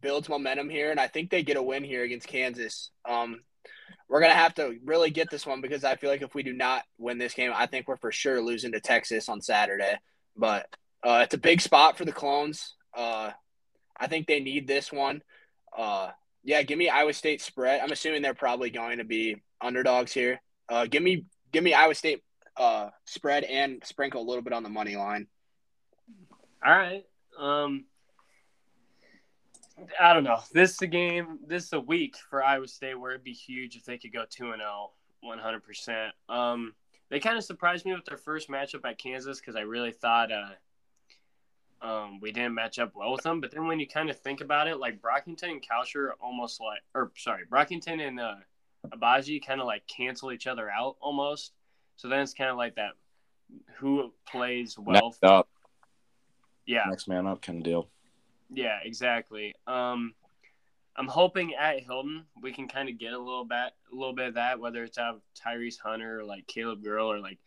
builds 0.00 0.28
momentum 0.28 0.68
here, 0.68 0.90
and 0.90 1.00
I 1.00 1.08
think 1.08 1.30
they 1.30 1.42
get 1.42 1.56
a 1.56 1.62
win 1.62 1.84
here 1.84 2.02
against 2.02 2.28
Kansas. 2.28 2.90
Um, 3.08 3.42
we're 4.08 4.20
gonna 4.20 4.34
have 4.34 4.54
to 4.54 4.76
really 4.84 5.10
get 5.10 5.30
this 5.30 5.46
one 5.46 5.60
because 5.60 5.84
I 5.84 5.96
feel 5.96 6.10
like 6.10 6.22
if 6.22 6.34
we 6.34 6.42
do 6.42 6.52
not 6.52 6.84
win 6.98 7.18
this 7.18 7.34
game, 7.34 7.52
I 7.54 7.66
think 7.66 7.88
we're 7.88 7.96
for 7.96 8.12
sure 8.12 8.40
losing 8.40 8.72
to 8.72 8.80
Texas 8.80 9.28
on 9.28 9.40
Saturday. 9.40 9.96
But 10.36 10.66
uh, 11.02 11.20
it's 11.24 11.34
a 11.34 11.38
big 11.38 11.60
spot 11.60 11.96
for 11.96 12.04
the 12.04 12.12
Clones. 12.12 12.74
Uh, 12.94 13.30
I 13.98 14.06
think 14.06 14.26
they 14.26 14.40
need 14.40 14.66
this 14.66 14.92
one. 14.92 15.22
Uh, 15.76 16.10
yeah, 16.44 16.62
give 16.62 16.78
me 16.78 16.88
Iowa 16.88 17.12
State 17.12 17.40
spread. 17.40 17.80
I'm 17.80 17.92
assuming 17.92 18.22
they're 18.22 18.34
probably 18.34 18.70
going 18.70 18.98
to 18.98 19.04
be 19.04 19.42
underdogs 19.60 20.12
here. 20.12 20.40
Uh, 20.68 20.86
give 20.86 21.02
me 21.02 21.24
give 21.52 21.64
me 21.64 21.74
Iowa 21.74 21.94
State 21.94 22.22
uh, 22.56 22.90
spread 23.04 23.44
and 23.44 23.82
sprinkle 23.84 24.22
a 24.22 24.26
little 24.26 24.42
bit 24.42 24.52
on 24.52 24.62
the 24.62 24.68
money 24.68 24.96
line. 24.96 25.26
All 26.64 26.72
right. 26.72 27.04
Um, 27.38 27.84
I 30.00 30.14
don't 30.14 30.24
know. 30.24 30.38
This 30.52 30.72
is 30.72 30.82
a 30.82 30.86
game. 30.86 31.38
This 31.46 31.64
is 31.64 31.72
a 31.72 31.80
week 31.80 32.16
for 32.30 32.42
Iowa 32.42 32.66
State 32.68 32.98
where 32.98 33.12
it'd 33.12 33.24
be 33.24 33.32
huge 33.32 33.76
if 33.76 33.84
they 33.84 33.98
could 33.98 34.12
go 34.12 34.24
two 34.28 34.52
and 34.52 34.60
0, 34.60 34.90
100. 35.20 35.62
percent 35.64 36.12
Um, 36.28 36.74
they 37.10 37.20
kind 37.20 37.36
of 37.36 37.44
surprised 37.44 37.84
me 37.84 37.92
with 37.92 38.04
their 38.04 38.16
first 38.16 38.48
matchup 38.48 38.84
at 38.84 38.98
Kansas 38.98 39.38
because 39.38 39.54
I 39.54 39.60
really 39.60 39.92
thought 39.92 40.32
uh, 40.32 40.50
um, 41.82 42.20
we 42.20 42.32
didn't 42.32 42.54
match 42.54 42.78
up 42.78 42.92
well 42.94 43.12
with 43.12 43.22
them. 43.22 43.40
But 43.40 43.50
then 43.52 43.66
when 43.66 43.78
you 43.80 43.86
kind 43.86 44.10
of 44.10 44.18
think 44.18 44.40
about 44.40 44.68
it, 44.68 44.78
like 44.78 45.00
Brockington 45.00 45.50
and 45.50 45.62
Kalscheur 45.62 46.10
almost 46.20 46.60
like, 46.60 46.80
or 46.94 47.12
sorry, 47.16 47.44
Brockington 47.50 48.00
and 48.06 48.18
uh, 48.20 48.34
Agbaji 48.88 49.44
kind 49.44 49.60
of 49.60 49.66
like 49.66 49.86
cancel 49.86 50.32
each 50.32 50.46
other 50.46 50.70
out 50.70 50.96
almost. 51.00 51.52
So 51.96 52.08
then 52.08 52.20
it's 52.20 52.34
kind 52.34 52.50
of 52.50 52.56
like 52.56 52.76
that 52.76 52.92
who 53.76 54.12
plays 54.26 54.78
well. 54.78 55.02
Next 55.08 55.24
up, 55.24 55.48
Yeah. 56.66 56.84
next 56.88 57.08
man 57.08 57.26
up 57.26 57.42
kind 57.42 57.58
of 57.58 57.64
deal. 57.64 57.88
Yeah, 58.52 58.78
exactly. 58.82 59.54
Um, 59.66 60.14
I'm 60.96 61.08
hoping 61.08 61.54
at 61.54 61.80
Hilton 61.80 62.24
we 62.40 62.52
can 62.52 62.68
kind 62.68 62.88
of 62.88 62.98
get 62.98 63.12
a 63.12 63.18
little 63.18 63.44
bit, 63.44 63.72
a 63.92 63.94
little 63.94 64.14
bit 64.14 64.28
of 64.28 64.34
that, 64.34 64.58
whether 64.58 64.82
it's 64.82 64.98
out 64.98 65.16
of 65.16 65.20
Tyrese 65.38 65.78
Hunter 65.78 66.20
or 66.20 66.24
like 66.24 66.46
Caleb 66.46 66.82
Grill 66.82 67.10
or 67.10 67.18
like 67.18 67.38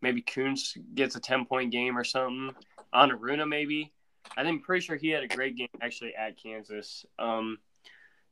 maybe 0.00 0.20
Coons 0.22 0.76
gets 0.94 1.16
a 1.16 1.20
10 1.20 1.44
point 1.46 1.70
game 1.72 1.96
or 1.98 2.04
something. 2.04 2.54
Enaruna 2.94 3.48
maybe. 3.48 3.92
I 4.36 4.44
think 4.44 4.64
pretty 4.64 4.84
sure 4.84 4.96
he 4.96 5.08
had 5.08 5.24
a 5.24 5.28
great 5.28 5.56
game 5.56 5.68
actually 5.80 6.14
at 6.14 6.40
Kansas. 6.40 7.04
Um, 7.18 7.58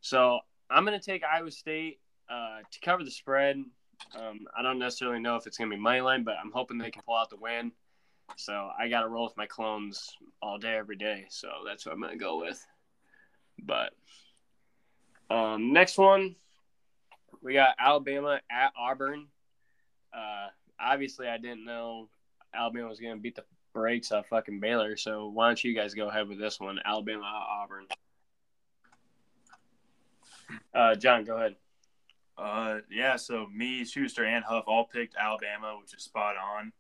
so 0.00 0.40
I'm 0.70 0.84
gonna 0.84 1.00
take 1.00 1.22
Iowa 1.24 1.50
State 1.50 2.00
uh, 2.28 2.60
to 2.70 2.80
cover 2.80 3.04
the 3.04 3.10
spread. 3.10 3.62
Um, 4.18 4.40
I 4.56 4.62
don't 4.62 4.78
necessarily 4.78 5.20
know 5.20 5.36
if 5.36 5.46
it's 5.46 5.58
gonna 5.58 5.70
be 5.70 5.76
money 5.76 6.00
line, 6.00 6.24
but 6.24 6.36
I'm 6.42 6.52
hoping 6.52 6.78
they 6.78 6.90
can 6.90 7.02
pull 7.02 7.16
out 7.16 7.30
the 7.30 7.36
win. 7.36 7.72
So 8.36 8.70
I 8.78 8.88
got 8.88 9.02
to 9.02 9.08
roll 9.08 9.24
with 9.24 9.36
my 9.36 9.46
clones 9.46 10.16
all 10.42 10.58
day, 10.58 10.76
every 10.76 10.96
day. 10.96 11.26
So 11.28 11.48
that's 11.66 11.84
what 11.84 11.92
I'm 11.92 12.00
going 12.00 12.12
to 12.12 12.18
go 12.18 12.38
with. 12.38 12.64
But 13.62 13.92
um, 15.30 15.72
next 15.72 15.98
one, 15.98 16.36
we 17.42 17.54
got 17.54 17.76
Alabama 17.78 18.40
at 18.50 18.72
Auburn. 18.78 19.26
Uh, 20.12 20.48
obviously, 20.78 21.28
I 21.28 21.38
didn't 21.38 21.64
know 21.64 22.08
Alabama 22.54 22.88
was 22.88 23.00
going 23.00 23.14
to 23.14 23.20
beat 23.20 23.36
the 23.36 23.44
brakes 23.72 24.12
off 24.12 24.26
fucking 24.28 24.60
Baylor. 24.60 24.96
So 24.96 25.28
why 25.28 25.48
don't 25.48 25.62
you 25.62 25.74
guys 25.74 25.94
go 25.94 26.08
ahead 26.08 26.28
with 26.28 26.38
this 26.38 26.60
one? 26.60 26.78
Alabama 26.84 27.24
Auburn. 27.24 27.86
Uh, 30.74 30.94
John, 30.94 31.24
go 31.24 31.36
ahead. 31.36 31.56
Uh, 32.36 32.78
yeah. 32.90 33.16
So 33.16 33.46
me, 33.54 33.84
Schuster, 33.84 34.24
and 34.24 34.44
Huff 34.44 34.64
all 34.66 34.84
picked 34.84 35.14
Alabama, 35.16 35.76
which 35.80 35.94
is 35.94 36.02
spot 36.02 36.36
on. 36.36 36.72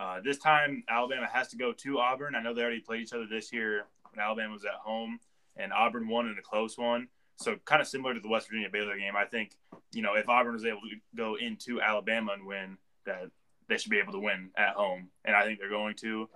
Uh, 0.00 0.20
this 0.24 0.38
time, 0.38 0.84
Alabama 0.88 1.28
has 1.32 1.48
to 1.48 1.56
go 1.56 1.72
to 1.72 1.98
Auburn. 1.98 2.34
I 2.34 2.42
know 2.42 2.54
they 2.54 2.62
already 2.62 2.80
played 2.80 3.02
each 3.02 3.12
other 3.12 3.26
this 3.26 3.52
year 3.52 3.86
when 4.10 4.24
Alabama 4.24 4.52
was 4.52 4.64
at 4.64 4.72
home, 4.72 5.18
and 5.56 5.72
Auburn 5.72 6.08
won 6.08 6.26
in 6.26 6.36
a 6.38 6.42
close 6.42 6.76
one. 6.76 7.08
So 7.36 7.56
kind 7.64 7.82
of 7.82 7.88
similar 7.88 8.14
to 8.14 8.20
the 8.20 8.28
West 8.28 8.48
Virginia 8.48 8.68
Baylor 8.70 8.96
game. 8.96 9.16
I 9.16 9.24
think 9.24 9.56
you 9.92 10.02
know 10.02 10.14
if 10.14 10.28
Auburn 10.28 10.52
was 10.52 10.64
able 10.64 10.82
to 10.82 10.96
go 11.16 11.36
into 11.36 11.80
Alabama 11.80 12.32
and 12.32 12.46
win, 12.46 12.78
that 13.06 13.30
they 13.68 13.78
should 13.78 13.90
be 13.90 13.98
able 13.98 14.12
to 14.12 14.20
win 14.20 14.50
at 14.56 14.74
home, 14.74 15.08
and 15.24 15.34
I 15.34 15.44
think 15.44 15.58
they're 15.58 15.68
going 15.68 15.94
to. 15.96 16.28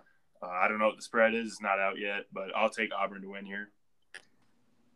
Uh, 0.42 0.46
I 0.46 0.68
don't 0.68 0.78
know 0.78 0.86
what 0.86 0.96
the 0.96 1.02
spread 1.02 1.34
is; 1.34 1.52
it's 1.52 1.62
not 1.62 1.78
out 1.78 1.98
yet, 1.98 2.26
but 2.32 2.54
I'll 2.56 2.70
take 2.70 2.90
Auburn 2.94 3.22
to 3.22 3.30
win 3.30 3.44
here. 3.44 3.70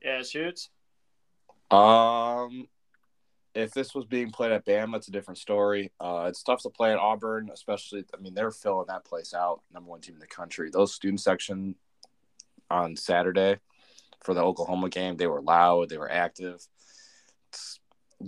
Yeah, 0.02 0.22
shoots. 0.22 0.70
Um, 1.70 2.68
if 3.54 3.72
this 3.72 3.94
was 3.94 4.04
being 4.06 4.30
played 4.30 4.52
at 4.52 4.64
Bama, 4.64 4.96
it's 4.96 5.08
a 5.08 5.12
different 5.12 5.38
story. 5.38 5.92
Uh, 6.00 6.26
it's 6.28 6.42
tough 6.42 6.62
to 6.62 6.70
play 6.70 6.92
at 6.92 6.98
Auburn, 6.98 7.50
especially. 7.52 8.04
I 8.16 8.20
mean, 8.20 8.34
they're 8.34 8.50
filling 8.50 8.86
that 8.88 9.04
place 9.04 9.34
out, 9.34 9.62
number 9.72 9.90
one 9.90 10.00
team 10.00 10.14
in 10.14 10.20
the 10.20 10.26
country. 10.26 10.70
Those 10.70 10.94
student 10.94 11.20
section 11.20 11.74
on 12.70 12.96
Saturday 12.96 13.58
for 14.20 14.34
the 14.34 14.42
Oklahoma 14.42 14.88
game, 14.88 15.16
they 15.16 15.26
were 15.26 15.42
loud, 15.42 15.88
they 15.88 15.98
were 15.98 16.10
active. 16.10 16.66
It's 17.48 17.80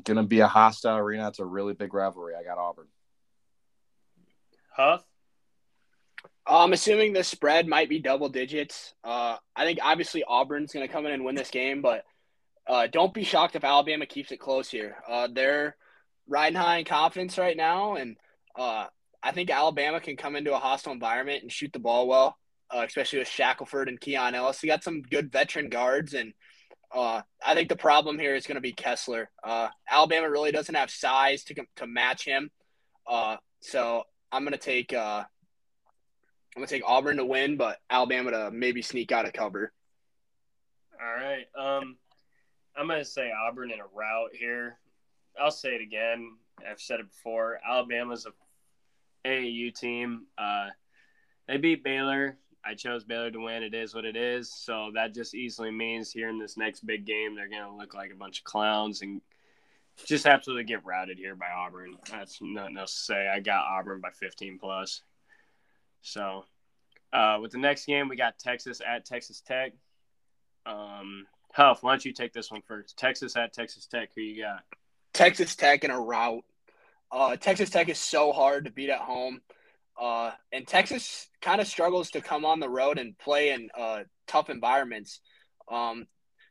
gonna 0.02 0.24
be 0.24 0.40
a 0.40 0.48
hostile 0.48 0.98
arena. 0.98 1.28
It's 1.28 1.38
a 1.38 1.44
really 1.44 1.72
big 1.72 1.94
rivalry. 1.94 2.34
I 2.34 2.42
got 2.42 2.58
Auburn. 2.58 2.88
Huff. 4.76 5.04
I'm 6.46 6.72
assuming 6.72 7.12
the 7.12 7.24
spread 7.24 7.66
might 7.66 7.88
be 7.88 8.00
double 8.00 8.28
digits. 8.28 8.92
Uh, 9.02 9.36
I 9.56 9.64
think 9.64 9.78
obviously 9.82 10.24
Auburn's 10.24 10.72
going 10.72 10.86
to 10.86 10.92
come 10.92 11.06
in 11.06 11.12
and 11.12 11.24
win 11.24 11.36
this 11.36 11.50
game, 11.50 11.80
but 11.80 12.04
uh, 12.66 12.86
don't 12.88 13.14
be 13.14 13.24
shocked 13.24 13.56
if 13.56 13.64
Alabama 13.64 14.04
keeps 14.04 14.30
it 14.30 14.40
close 14.40 14.68
here. 14.68 14.96
Uh, 15.08 15.28
they're 15.32 15.76
riding 16.28 16.58
high 16.58 16.78
in 16.78 16.84
confidence 16.84 17.38
right 17.38 17.56
now, 17.56 17.94
and 17.94 18.16
uh, 18.56 18.86
I 19.22 19.32
think 19.32 19.48
Alabama 19.48 20.00
can 20.00 20.16
come 20.16 20.36
into 20.36 20.54
a 20.54 20.58
hostile 20.58 20.92
environment 20.92 21.42
and 21.42 21.52
shoot 21.52 21.72
the 21.72 21.78
ball 21.78 22.06
well, 22.06 22.36
uh, 22.74 22.84
especially 22.86 23.20
with 23.20 23.28
Shackelford 23.28 23.88
and 23.88 24.00
Keon 24.00 24.34
Ellis. 24.34 24.60
They 24.60 24.68
got 24.68 24.84
some 24.84 25.02
good 25.02 25.32
veteran 25.32 25.70
guards, 25.70 26.14
and 26.14 26.34
uh, 26.94 27.22
I 27.44 27.54
think 27.54 27.68
the 27.68 27.76
problem 27.76 28.18
here 28.18 28.34
is 28.34 28.46
going 28.46 28.56
to 28.56 28.60
be 28.60 28.72
Kessler. 28.72 29.30
Alabama 29.88 30.28
really 30.28 30.52
doesn't 30.52 30.74
have 30.74 30.90
size 30.90 31.44
to 31.44 31.54
to 31.76 31.86
match 31.86 32.24
him, 32.24 32.50
so 33.60 34.04
I'm 34.34 34.44
to 34.46 34.58
take. 34.58 34.92
uh, 34.92 35.22
I'm 36.56 36.60
gonna 36.60 36.66
take 36.66 36.82
Auburn 36.84 37.18
to 37.18 37.24
win, 37.24 37.56
but 37.56 37.78
Alabama 37.88 38.32
to 38.32 38.50
maybe 38.50 38.82
sneak 38.82 39.12
out 39.12 39.26
a 39.26 39.32
cover. 39.32 39.72
All 41.00 41.14
right. 41.14 41.46
Um, 41.56 41.96
I'm 42.76 42.88
gonna 42.88 43.04
say 43.04 43.30
Auburn 43.30 43.70
in 43.70 43.78
a 43.78 43.86
rout 43.94 44.30
here. 44.32 44.78
I'll 45.40 45.52
say 45.52 45.70
it 45.70 45.82
again. 45.82 46.36
I've 46.68 46.80
said 46.80 47.00
it 47.00 47.10
before. 47.10 47.60
Alabama's 47.68 48.26
a 48.26 49.28
AAU 49.28 49.72
team. 49.74 50.26
Uh, 50.36 50.68
they 51.46 51.56
beat 51.56 51.84
Baylor. 51.84 52.36
I 52.64 52.74
chose 52.74 53.04
Baylor 53.04 53.30
to 53.30 53.38
win. 53.38 53.62
It 53.62 53.74
is 53.74 53.94
what 53.94 54.04
it 54.04 54.16
is. 54.16 54.52
So 54.52 54.90
that 54.94 55.14
just 55.14 55.34
easily 55.34 55.70
means 55.70 56.10
here 56.10 56.28
in 56.28 56.38
this 56.38 56.56
next 56.56 56.86
big 56.86 57.04
game, 57.04 57.34
they're 57.34 57.48
going 57.48 57.62
to 57.62 57.76
look 57.76 57.92
like 57.94 58.10
a 58.10 58.16
bunch 58.16 58.38
of 58.38 58.44
clowns 58.44 59.02
and 59.02 59.20
just 60.06 60.26
absolutely 60.26 60.64
get 60.64 60.84
routed 60.84 61.18
here 61.18 61.36
by 61.36 61.46
Auburn. 61.56 61.96
That's 62.10 62.38
nothing 62.42 62.76
else 62.76 62.94
to 62.94 63.00
say. 63.00 63.28
I 63.28 63.40
got 63.40 63.64
Auburn 63.64 64.00
by 64.00 64.10
15 64.10 64.58
plus. 64.58 65.02
So 66.02 66.44
uh, 67.12 67.38
with 67.40 67.52
the 67.52 67.58
next 67.58 67.86
game, 67.86 68.08
we 68.08 68.16
got 68.16 68.38
Texas 68.38 68.80
at 68.86 69.04
Texas 69.04 69.40
Tech. 69.40 69.72
Um, 70.66 71.26
Huff, 71.52 71.82
why 71.82 71.92
don't 71.92 72.04
you 72.04 72.12
take 72.12 72.32
this 72.32 72.50
one 72.50 72.62
first? 72.66 72.96
Texas 72.98 73.36
at 73.36 73.52
Texas 73.52 73.86
Tech. 73.86 74.10
Who 74.14 74.22
you 74.22 74.42
got? 74.42 74.64
Texas 75.12 75.54
Tech 75.54 75.84
in 75.84 75.90
a 75.90 76.00
rout. 76.00 76.44
Uh, 77.12 77.36
Texas 77.36 77.70
Tech 77.70 77.88
is 77.88 77.98
so 77.98 78.32
hard 78.32 78.64
to 78.64 78.70
beat 78.72 78.90
at 78.90 78.98
home. 78.98 79.40
Uh, 80.00 80.32
and 80.52 80.66
Texas 80.66 81.28
kind 81.40 81.60
of 81.60 81.68
struggles 81.68 82.10
to 82.10 82.20
come 82.20 82.44
on 82.44 82.58
the 82.58 82.68
road 82.68 82.98
and 82.98 83.16
play 83.18 83.50
in 83.50 83.70
uh, 83.78 84.00
tough 84.26 84.50
environments. 84.50 85.20
Um, 85.70 86.08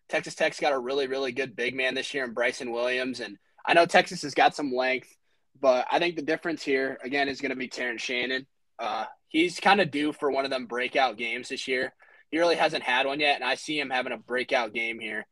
Texas 0.09 0.35
Tech's 0.35 0.59
got 0.59 0.73
a 0.73 0.79
really, 0.79 1.07
really 1.07 1.31
good 1.31 1.55
big 1.55 1.75
man 1.75 1.95
this 1.95 2.13
year 2.13 2.23
in 2.23 2.33
Bryson 2.33 2.71
Williams. 2.71 3.19
And 3.19 3.37
I 3.65 3.73
know 3.73 3.85
Texas 3.85 4.21
has 4.23 4.33
got 4.33 4.55
some 4.55 4.73
length, 4.73 5.15
but 5.59 5.85
I 5.91 5.99
think 5.99 6.15
the 6.15 6.21
difference 6.21 6.63
here, 6.63 6.97
again, 7.03 7.29
is 7.29 7.41
going 7.41 7.51
to 7.51 7.55
be 7.55 7.67
Terrence 7.67 8.01
Shannon. 8.01 8.45
Uh, 8.77 9.05
he's 9.29 9.59
kind 9.59 9.81
of 9.81 9.91
due 9.91 10.11
for 10.13 10.31
one 10.31 10.45
of 10.45 10.51
them 10.51 10.65
breakout 10.65 11.17
games 11.17 11.49
this 11.49 11.67
year. 11.67 11.93
He 12.31 12.39
really 12.39 12.55
hasn't 12.55 12.83
had 12.83 13.05
one 13.05 13.19
yet, 13.19 13.35
and 13.35 13.43
I 13.43 13.55
see 13.55 13.79
him 13.79 13.89
having 13.89 14.13
a 14.13 14.17
breakout 14.17 14.73
game 14.73 14.99
here. 14.99 15.25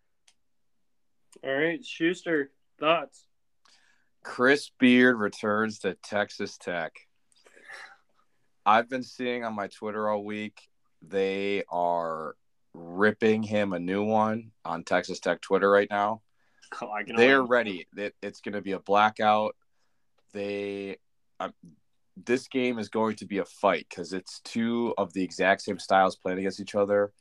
All 1.43 1.53
right, 1.53 1.84
Schuster, 1.84 2.51
thoughts? 2.79 3.25
Chris 4.23 4.69
Beard 4.79 5.17
returns 5.17 5.79
to 5.79 5.95
Texas 5.95 6.57
Tech. 6.57 6.93
I've 8.65 8.89
been 8.89 9.03
seeing 9.03 9.43
on 9.43 9.55
my 9.55 9.67
Twitter 9.67 10.07
all 10.07 10.23
week 10.23 10.62
they 11.01 11.63
are 11.69 12.36
ripping 12.73 13.43
him 13.43 13.73
a 13.73 13.79
new 13.79 14.03
one 14.03 14.51
on 14.63 14.84
Texas 14.84 15.19
Tech 15.19 15.41
Twitter 15.41 15.69
right 15.69 15.89
now. 15.89 16.21
Oh, 16.81 16.89
They're 17.15 17.43
ready. 17.43 17.88
It, 17.97 18.15
it's 18.21 18.41
going 18.41 18.53
to 18.53 18.62
be 18.62 18.71
a 18.71 18.79
blackout. 18.79 19.55
They, 20.34 20.97
um, 21.39 21.53
this 22.15 22.47
game 22.47 22.79
is 22.79 22.89
going 22.89 23.17
to 23.17 23.25
be 23.25 23.39
a 23.39 23.45
fight 23.45 23.88
because 23.89 24.13
it's 24.13 24.39
two 24.41 24.93
of 24.97 25.12
the 25.13 25.23
exact 25.23 25.62
same 25.62 25.79
styles 25.79 26.15
playing 26.15 26.39
against 26.39 26.62
each 26.62 26.75
other. 26.75 27.12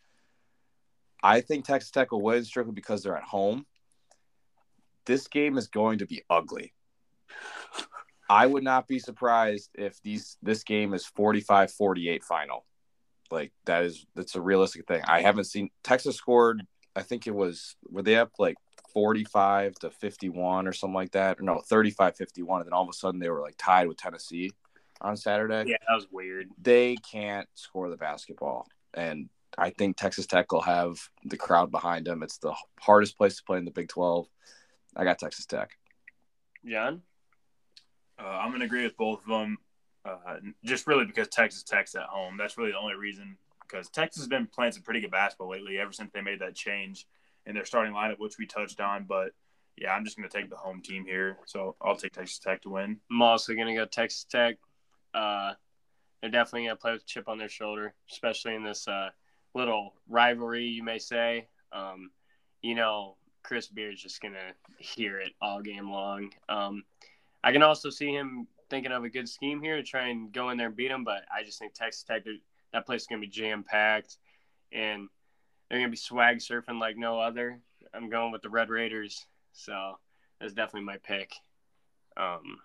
I 1.22 1.40
think 1.40 1.64
Texas 1.64 1.90
Tech 1.90 2.12
will 2.12 2.22
win 2.22 2.44
strictly 2.44 2.72
because 2.72 3.02
they're 3.02 3.16
at 3.16 3.24
home. 3.24 3.66
This 5.06 5.28
game 5.28 5.58
is 5.58 5.68
going 5.68 5.98
to 5.98 6.06
be 6.06 6.22
ugly. 6.30 6.72
I 8.28 8.46
would 8.46 8.62
not 8.62 8.86
be 8.86 9.00
surprised 9.00 9.70
if 9.74 10.00
these 10.02 10.36
this 10.40 10.62
game 10.62 10.94
is 10.94 11.04
45-48 11.18 12.22
final. 12.22 12.64
Like 13.30 13.52
that 13.66 13.84
is 13.84 14.06
that's 14.14 14.34
a 14.34 14.40
realistic 14.40 14.86
thing. 14.86 15.02
I 15.06 15.22
haven't 15.22 15.44
seen 15.44 15.70
Texas 15.82 16.16
scored. 16.16 16.66
I 16.96 17.02
think 17.02 17.26
it 17.26 17.34
was 17.34 17.76
were 17.88 18.02
they 18.02 18.16
up 18.16 18.32
like 18.38 18.56
45 18.92 19.74
to 19.76 19.90
51 19.90 20.66
or 20.66 20.72
something 20.72 20.94
like 20.94 21.12
that? 21.12 21.38
Or 21.40 21.42
no 21.42 21.60
35 21.60 22.16
51 22.16 22.60
and 22.60 22.66
then 22.66 22.72
all 22.72 22.82
of 22.82 22.88
a 22.88 22.92
sudden 22.92 23.20
they 23.20 23.30
were 23.30 23.40
like 23.40 23.54
tied 23.56 23.88
with 23.88 23.96
tennessee 23.96 24.50
on 25.00 25.16
saturday. 25.16 25.70
Yeah 25.70 25.76
that 25.88 25.94
was 25.94 26.06
weird. 26.10 26.48
They 26.60 26.96
can't 26.96 27.48
score 27.54 27.88
the 27.88 27.96
basketball 27.96 28.66
and 28.94 29.28
i 29.58 29.70
think 29.70 29.96
texas 29.96 30.26
tech 30.26 30.50
will 30.52 30.60
have 30.60 30.98
the 31.24 31.36
crowd 31.36 31.70
behind 31.70 32.06
them. 32.06 32.22
It's 32.22 32.38
the 32.38 32.54
hardest 32.80 33.16
place 33.16 33.36
to 33.36 33.44
play 33.44 33.58
in 33.58 33.64
the 33.64 33.70
big 33.70 33.88
12 33.88 34.26
i 34.96 35.04
got 35.04 35.18
texas 35.18 35.46
tech. 35.46 35.70
John? 36.66 37.02
Uh, 38.18 38.26
i'm 38.26 38.50
going 38.50 38.60
to 38.60 38.66
agree 38.66 38.84
with 38.84 38.96
both 38.96 39.20
of 39.22 39.28
them 39.28 39.58
uh, 40.04 40.36
just 40.64 40.86
really 40.86 41.04
because 41.04 41.28
texas 41.28 41.62
tech's 41.62 41.94
at 41.94 42.04
home 42.04 42.36
that's 42.38 42.56
really 42.56 42.72
the 42.72 42.78
only 42.78 42.94
reason 42.94 43.36
because 43.60 43.88
texas 43.88 44.22
has 44.22 44.28
been 44.28 44.46
playing 44.46 44.72
some 44.72 44.82
pretty 44.82 45.00
good 45.00 45.10
basketball 45.10 45.50
lately 45.50 45.78
ever 45.78 45.92
since 45.92 46.10
they 46.12 46.20
made 46.20 46.40
that 46.40 46.54
change 46.54 47.06
in 47.46 47.54
their 47.54 47.64
starting 47.64 47.92
lineup, 47.92 48.18
which 48.18 48.38
we 48.38 48.46
touched 48.46 48.80
on. 48.80 49.04
But 49.04 49.32
yeah, 49.76 49.92
I'm 49.92 50.04
just 50.04 50.16
going 50.16 50.28
to 50.28 50.36
take 50.36 50.50
the 50.50 50.56
home 50.56 50.82
team 50.82 51.04
here. 51.04 51.38
So 51.46 51.76
I'll 51.80 51.96
take 51.96 52.12
Texas 52.12 52.38
Tech 52.38 52.62
to 52.62 52.70
win. 52.70 52.98
I'm 53.10 53.22
also 53.22 53.54
going 53.54 53.68
to 53.68 53.74
go 53.74 53.84
Texas 53.86 54.24
Tech. 54.24 54.56
Uh, 55.14 55.52
they're 56.20 56.30
definitely 56.30 56.66
going 56.66 56.76
to 56.76 56.80
play 56.80 56.92
with 56.92 57.02
a 57.02 57.06
chip 57.06 57.28
on 57.28 57.38
their 57.38 57.48
shoulder, 57.48 57.94
especially 58.10 58.54
in 58.54 58.62
this 58.62 58.86
uh, 58.86 59.08
little 59.54 59.94
rivalry, 60.08 60.66
you 60.66 60.82
may 60.82 60.98
say. 60.98 61.48
Um, 61.72 62.10
you 62.62 62.74
know, 62.74 63.16
Chris 63.42 63.68
Beard's 63.68 64.02
just 64.02 64.20
going 64.20 64.34
to 64.34 64.84
hear 64.84 65.18
it 65.18 65.32
all 65.40 65.62
game 65.62 65.90
long. 65.90 66.30
Um, 66.48 66.84
I 67.42 67.52
can 67.52 67.62
also 67.62 67.88
see 67.88 68.12
him 68.12 68.46
thinking 68.70 68.92
of 68.92 69.04
a 69.04 69.10
good 69.10 69.28
scheme 69.28 69.60
here 69.60 69.76
to 69.76 69.82
try 69.82 70.08
and 70.08 70.32
go 70.32 70.50
in 70.50 70.56
there 70.56 70.68
and 70.68 70.76
beat 70.76 70.88
them. 70.88 71.04
but 71.04 71.24
I 71.34 71.42
just 71.42 71.58
think 71.58 71.74
Texas 71.74 72.04
Tech, 72.04 72.22
that 72.72 72.86
place 72.86 73.02
is 73.02 73.06
going 73.06 73.20
to 73.20 73.26
be 73.26 73.30
jam 73.30 73.64
packed. 73.64 74.16
And– 74.72 75.08
they're 75.70 75.78
gonna 75.78 75.90
be 75.90 75.96
swag 75.96 76.38
surfing 76.38 76.80
like 76.80 76.96
no 76.96 77.20
other. 77.20 77.60
I'm 77.94 78.10
going 78.10 78.32
with 78.32 78.42
the 78.42 78.50
Red 78.50 78.70
Raiders, 78.70 79.24
so 79.52 79.98
that's 80.40 80.52
definitely 80.52 80.86
my 80.86 80.98
pick. 80.98 81.32
Um, 82.16 82.58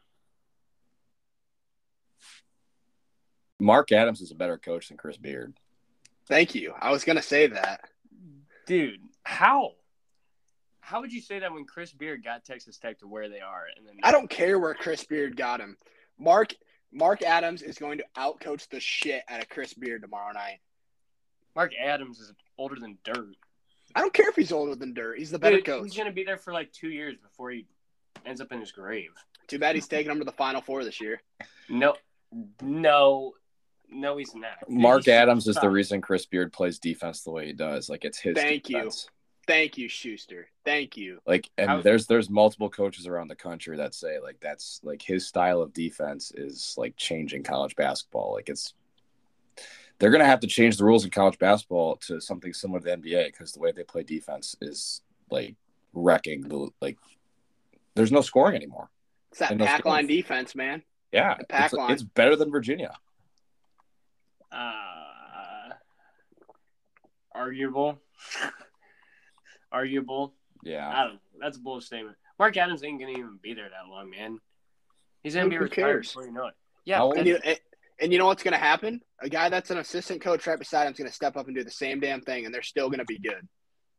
Mark 3.60 3.92
Adams 3.92 4.22
is 4.22 4.32
a 4.32 4.36
better 4.36 4.58
coach 4.58 4.88
than 4.88 4.98
Chris 4.98 5.18
Beard. 5.18 5.54
Thank 6.28 6.56
you. 6.56 6.74
I 6.80 6.90
was 6.92 7.04
gonna 7.04 7.22
say 7.22 7.48
that, 7.48 7.82
dude. 8.66 9.02
How? 9.24 9.74
How 10.80 11.02
would 11.02 11.14
you 11.14 11.22
say 11.22 11.40
that 11.40 11.52
when 11.52 11.66
Chris 11.66 11.94
Beard 11.94 12.24
got 12.24 12.44
Texas 12.44 12.78
Tech 12.78 13.00
to 13.00 13.08
where 13.08 13.30
they 13.30 13.40
are? 13.40 13.66
And 13.76 13.88
then 13.88 13.96
I 14.04 14.12
don't 14.12 14.30
care 14.30 14.60
where 14.60 14.74
Chris 14.74 15.04
Beard 15.04 15.36
got 15.36 15.60
him. 15.60 15.78
Mark 16.20 16.54
Mark 16.92 17.22
Adams 17.22 17.62
is 17.62 17.78
going 17.78 17.98
to 17.98 18.06
outcoach 18.18 18.70
the 18.70 18.80
shit 18.80 19.24
out 19.30 19.42
of 19.42 19.50
Chris 19.50 19.74
Beard 19.74 20.02
tomorrow 20.02 20.32
night. 20.34 20.60
Mark 21.56 21.74
Adams 21.80 22.20
is 22.20 22.32
older 22.58 22.76
than 22.80 22.98
dirt. 23.04 23.36
I 23.94 24.02
don't 24.02 24.14
care 24.14 24.30
if 24.30 24.36
he's 24.36 24.52
older 24.52 24.76
than 24.76 24.94
dirt. 24.94 25.18
He's 25.18 25.32
the 25.32 25.40
better 25.40 25.58
Dude, 25.58 25.66
coach. 25.66 25.84
He's 25.84 25.98
gonna 25.98 26.12
be 26.12 26.24
there 26.24 26.38
for 26.38 26.54
like 26.54 26.72
two 26.72 26.90
years 26.90 27.16
before 27.22 27.52
he 27.52 27.66
ends 28.26 28.42
up 28.42 28.52
in 28.52 28.60
his 28.60 28.72
grave. 28.72 29.12
Too 29.48 29.60
bad 29.60 29.76
he's 29.76 29.88
taking 29.88 30.12
him 30.12 30.20
to 30.20 30.26
the 30.26 30.32
Final 30.32 30.62
Four 30.62 30.84
this 30.84 31.00
year. 31.00 31.22
No, 31.70 31.96
no, 32.62 33.34
no, 33.90 34.18
he's 34.18 34.34
not. 34.36 34.70
Mark 34.70 35.08
Adams 35.08 35.48
is 35.48 35.56
the 35.58 35.70
reason 35.70 36.02
Chris 36.02 36.26
Beard 36.26 36.52
plays 36.52 36.80
defense 36.80 37.22
the 37.22 37.32
way 37.32 37.48
he 37.48 37.54
does. 37.54 37.90
Like 37.90 38.06
it's 38.06 38.20
his. 38.20 38.36
Thank 38.36 38.64
defense. 38.64 39.08
you. 39.08 39.15
Thank 39.48 39.78
you, 39.78 39.88
Schuster. 39.88 40.48
Thank 40.64 40.98
you. 40.98 41.20
Like, 41.26 41.50
and 41.58 41.84
there's 41.84 42.08
there's 42.08 42.30
multiple 42.30 42.70
coaches 42.70 43.06
around 43.06 43.28
the 43.28 43.36
country 43.36 43.78
that 43.78 43.94
say 43.94 44.20
like 44.20 44.40
that's 44.42 44.80
like 44.84 45.02
his 45.02 45.28
style 45.28 45.62
of 45.62 45.74
defense 45.74 46.32
is 46.36 46.74
like 46.78 46.96
changing 46.98 47.44
college 47.44 47.76
basketball. 47.76 48.34
Like 48.34 48.50
it's 48.50 48.74
they're 50.00 50.10
going 50.10 50.22
to 50.22 50.26
have 50.26 50.40
to 50.42 50.48
change 50.48 50.78
the 50.78 50.84
rules 50.84 51.06
in 51.06 51.12
college 51.12 51.38
basketball 51.38 51.98
to 51.98 52.20
something 52.20 52.54
similar 52.54 52.80
to 52.80 52.86
the 52.86 52.98
NBA 52.98 53.28
because 53.28 53.54
the 53.54 53.60
way 53.60 53.72
they 53.72 53.84
play 53.84 54.04
defense 54.04 54.56
is 54.62 55.02
like 55.30 55.56
wrecking 55.94 56.42
the 56.42 56.70
like. 56.82 56.98
There's 57.94 58.12
no 58.12 58.22
scoring 58.22 58.56
anymore. 58.56 58.90
It's 59.30 59.40
that 59.40 59.56
no 59.56 59.66
pack 59.66 59.82
scoring. 59.82 59.96
line 59.96 60.08
defense, 60.08 60.56
man. 60.56 60.82
Yeah, 61.12 61.36
the 61.38 61.46
pack 61.46 61.66
it's, 61.66 61.74
line. 61.74 61.92
It's 61.92 62.04
better 62.04 62.36
than 62.36 62.52
Virginia. 62.52 62.94
Uh, 64.52 65.70
arguable. 67.34 68.00
arguable. 69.76 70.34
Yeah. 70.64 70.90
I 70.90 71.04
don't. 71.06 71.20
That's 71.40 71.58
a 71.58 71.60
bull 71.60 71.82
statement. 71.82 72.18
Mark 72.40 72.58
Adams 72.58 72.84
ain't 72.84 73.00
gonna 73.00 73.12
even 73.12 73.40
be 73.42 73.54
there 73.54 73.70
that 73.70 73.90
long, 73.90 74.10
man. 74.10 74.40
He's 75.22 75.36
gonna 75.36 75.46
Who 75.46 75.52
be 75.52 75.58
retired 75.58 75.86
cares? 75.86 76.08
before 76.10 76.26
you 76.26 76.34
know 76.34 76.48
it. 76.48 76.54
Yeah, 76.86 77.04
and 77.04 77.28
you, 77.28 77.40
and 78.00 78.12
you 78.12 78.20
know 78.20 78.26
what's 78.26 78.44
going 78.44 78.54
to 78.54 78.60
happen? 78.60 79.02
A 79.22 79.30
guy 79.30 79.50
that's 79.50 79.72
an 79.72 79.78
assistant 79.78 80.22
coach 80.22 80.46
right 80.48 80.60
beside 80.60 80.86
him 80.86 80.94
is 80.94 81.00
going 81.00 81.10
to 81.10 81.16
step 81.16 81.36
up 81.38 81.48
and 81.48 81.56
do 81.56 81.64
the 81.64 81.72
same 81.72 82.00
damn 82.00 82.22
thing, 82.22 82.46
and 82.46 82.54
they're 82.54 82.62
still 82.62 82.90
going 82.90 83.00
to 83.00 83.06
be 83.06 83.18
good. 83.18 83.48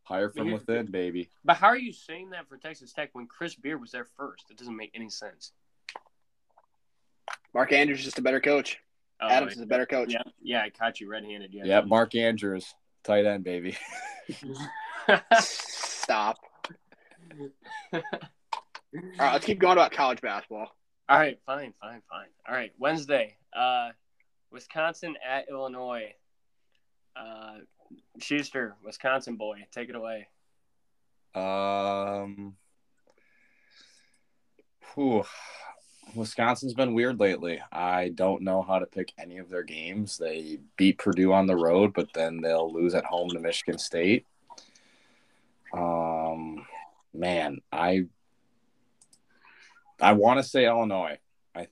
Hire 0.05 0.31
from 0.31 0.53
within, 0.53 0.87
baby. 0.87 1.31
But 1.45 1.57
how 1.57 1.67
are 1.67 1.77
you 1.77 1.93
saying 1.93 2.31
that 2.31 2.49
for 2.49 2.57
Texas 2.57 2.93
Tech 2.93 3.11
when 3.13 3.27
Chris 3.27 3.57
Beard 3.57 3.81
was 3.81 3.91
there 3.91 4.07
first? 4.17 4.45
It 4.51 4.57
doesn't 4.57 4.77
make 4.77 4.93
any 4.95 5.11
sense. 5.11 5.53
Mark 7.53 7.73
Andrews 7.73 8.01
is 8.01 8.05
just 8.05 8.19
a 8.19 8.23
better 8.23 8.41
coach. 8.41 8.79
Oh, 9.21 9.29
Adams 9.29 9.55
is 9.55 9.63
a 9.63 9.67
better 9.67 9.87
coach. 9.87 10.13
Yeah, 10.13 10.23
yeah, 10.41 10.63
I 10.63 10.71
caught 10.71 11.01
you 11.01 11.09
red-handed. 11.09 11.53
Yeah, 11.53 11.65
yeah 11.65 11.81
Mark 11.81 12.15
Andrews, 12.15 12.73
tight 13.03 13.25
end, 13.25 13.43
baby. 13.43 13.77
Stop. 16.07 16.39
All 17.93 18.01
right, 19.19 19.33
let's 19.33 19.45
keep 19.45 19.59
going 19.59 19.73
about 19.73 19.91
college 19.91 20.21
basketball. 20.21 20.71
All 21.09 21.19
right, 21.19 21.37
fine, 21.45 21.75
fine, 21.81 22.01
fine. 22.09 22.29
All 22.49 22.55
right, 22.55 22.71
Wednesday, 22.79 23.37
uh, 23.53 23.89
Wisconsin 24.53 25.17
at 25.29 25.49
Illinois. 25.51 26.15
Uh, 27.17 27.55
Schuster, 28.21 28.77
Wisconsin 28.85 29.35
boy, 29.35 29.67
take 29.73 29.89
it 29.89 29.97
away. 29.97 30.29
Um, 31.35 32.55
whew. 34.95 35.25
Wisconsin's 36.15 36.75
been 36.75 36.95
weird 36.95 37.19
lately. 37.19 37.61
I 37.73 38.11
don't 38.11 38.43
know 38.43 38.63
how 38.63 38.79
to 38.79 38.87
pick 38.87 39.13
any 39.19 39.39
of 39.39 39.51
their 39.51 39.65
games. 39.65 40.19
They 40.19 40.61
beat 40.77 40.99
Purdue 40.99 41.33
on 41.33 41.49
the 41.49 41.57
road, 41.57 41.95
but 41.95 42.13
then 42.15 42.41
they'll 42.41 42.73
lose 42.73 42.95
at 42.95 43.05
home 43.05 43.31
to 43.31 43.41
Michigan 43.41 43.79
State. 43.81 44.25
Um, 45.73 46.67
man, 47.15 47.61
I 47.73 48.05
I 50.01 50.13
want 50.13 50.39
to 50.39 50.43
say 50.43 50.67
Illinois. 50.67 51.19
I 51.55 51.69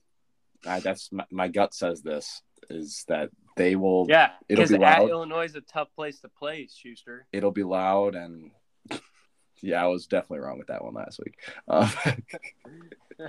I, 0.65 0.79
that's 0.79 1.11
my, 1.11 1.25
my 1.31 1.47
gut 1.47 1.73
says 1.73 2.01
this 2.01 2.41
is 2.69 3.05
that 3.07 3.29
they 3.55 3.75
will. 3.75 4.05
Yeah, 4.09 4.31
It'll 4.49 4.63
because 4.63 4.77
be 4.77 4.83
at 4.83 4.99
loud. 4.99 5.09
Illinois 5.09 5.45
is 5.45 5.55
a 5.55 5.61
tough 5.61 5.89
place 5.95 6.19
to 6.21 6.29
play, 6.29 6.67
Schuster. 6.73 7.27
It'll 7.31 7.51
be 7.51 7.63
loud 7.63 8.15
and. 8.15 8.51
Yeah, 9.61 9.83
I 9.83 9.87
was 9.87 10.05
definitely 10.05 10.39
wrong 10.39 10.59
with 10.59 10.67
that 10.67 10.83
one 10.83 10.93
last 10.93 11.19
week. 11.19 11.39
Uh, 11.67 11.89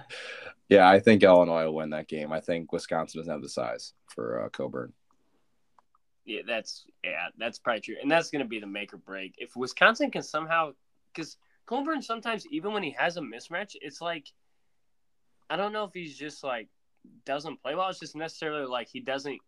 yeah, 0.68 0.86
I 0.86 0.98
think 0.98 1.22
Illinois 1.22 1.64
will 1.64 1.76
win 1.76 1.90
that 1.90 2.08
game. 2.08 2.32
I 2.32 2.40
think 2.40 2.72
Wisconsin 2.72 3.20
doesn't 3.20 3.32
have 3.32 3.42
the 3.42 3.48
size 3.48 3.94
for 4.08 4.44
uh, 4.44 4.48
Cockburn. 4.50 4.92
Yeah, 6.26 6.42
that's 6.44 6.84
yeah, 7.04 7.28
that's 7.38 7.58
probably 7.58 7.80
true, 7.80 7.96
and 8.02 8.10
that's 8.10 8.30
going 8.30 8.42
to 8.42 8.48
be 8.48 8.58
the 8.58 8.66
make 8.66 8.92
or 8.92 8.98
break. 8.98 9.36
If 9.38 9.54
Wisconsin 9.54 10.10
can 10.10 10.22
somehow, 10.22 10.72
because 11.14 11.36
Cockburn 11.66 12.02
sometimes 12.02 12.44
even 12.50 12.72
when 12.72 12.82
he 12.82 12.90
has 12.98 13.16
a 13.16 13.20
mismatch, 13.20 13.76
it's 13.80 14.00
like 14.00 14.26
I 15.48 15.56
don't 15.56 15.72
know 15.72 15.84
if 15.84 15.94
he's 15.94 16.18
just 16.18 16.42
like 16.42 16.68
doesn't 17.24 17.62
play 17.62 17.76
well. 17.76 17.88
It's 17.88 18.00
just 18.00 18.16
necessarily 18.16 18.66
like 18.66 18.88
he 18.88 19.00
doesn't 19.00 19.38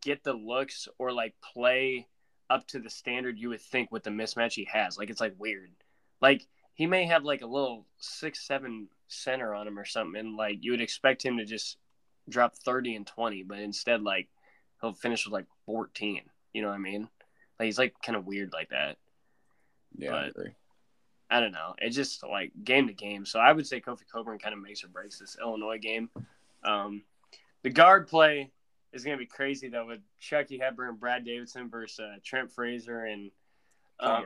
get 0.00 0.24
the 0.24 0.32
looks 0.32 0.88
or 0.98 1.12
like 1.12 1.34
play 1.52 2.06
up 2.50 2.66
to 2.68 2.78
the 2.78 2.90
standard 2.90 3.38
you 3.38 3.50
would 3.50 3.60
think 3.60 3.92
with 3.92 4.04
the 4.04 4.10
mismatch 4.10 4.54
he 4.54 4.66
has. 4.72 4.96
Like 4.96 5.10
it's 5.10 5.20
like 5.20 5.34
weird. 5.38 5.70
Like 6.22 6.46
he 6.72 6.86
may 6.86 7.04
have 7.04 7.24
like 7.24 7.42
a 7.42 7.46
little 7.46 7.86
six 7.98 8.46
seven 8.46 8.88
center 9.08 9.54
on 9.54 9.66
him 9.66 9.78
or 9.78 9.84
something, 9.84 10.18
and 10.18 10.36
like 10.36 10.58
you 10.62 10.70
would 10.70 10.80
expect 10.80 11.22
him 11.22 11.36
to 11.36 11.44
just 11.44 11.76
drop 12.30 12.56
thirty 12.56 12.94
and 12.94 13.06
twenty, 13.06 13.42
but 13.42 13.58
instead 13.58 14.02
like 14.02 14.28
he'll 14.80 14.92
finish 14.92 15.24
with 15.26 15.32
like 15.32 15.46
14. 15.66 16.22
You 16.52 16.62
know 16.62 16.68
what 16.68 16.74
I 16.74 16.78
mean? 16.78 17.08
Like 17.58 17.66
he's 17.66 17.78
like 17.78 17.94
kind 18.02 18.16
of 18.16 18.26
weird 18.26 18.52
like 18.52 18.70
that. 18.70 18.96
Yeah, 19.96 20.14
I 20.14 20.20
But- 20.22 20.28
agree. 20.30 20.50
I 21.30 21.40
don't 21.40 21.52
know. 21.52 21.74
It's 21.76 21.94
just 21.94 22.22
like 22.26 22.52
game 22.64 22.86
to 22.86 22.94
game. 22.94 23.26
So 23.26 23.38
I 23.38 23.52
would 23.52 23.66
say 23.66 23.82
Kofi 23.82 24.08
Cockburn 24.10 24.38
kind 24.38 24.54
of 24.54 24.62
makes 24.62 24.82
or 24.82 24.88
breaks 24.88 25.18
this 25.18 25.36
Illinois 25.38 25.76
game. 25.76 26.08
Um, 26.64 27.02
the 27.62 27.68
guard 27.68 28.08
play 28.08 28.50
is 28.94 29.04
going 29.04 29.14
to 29.14 29.20
be 29.20 29.26
crazy 29.26 29.68
though 29.68 29.86
with 29.88 30.00
Chucky 30.18 30.56
Hepburn, 30.56 30.94
Brad 30.96 31.26
Davison 31.26 31.68
versus 31.68 32.00
uh, 32.00 32.16
Trent 32.24 32.50
Frazier 32.50 33.04
and 33.04 33.30
um, 34.00 34.24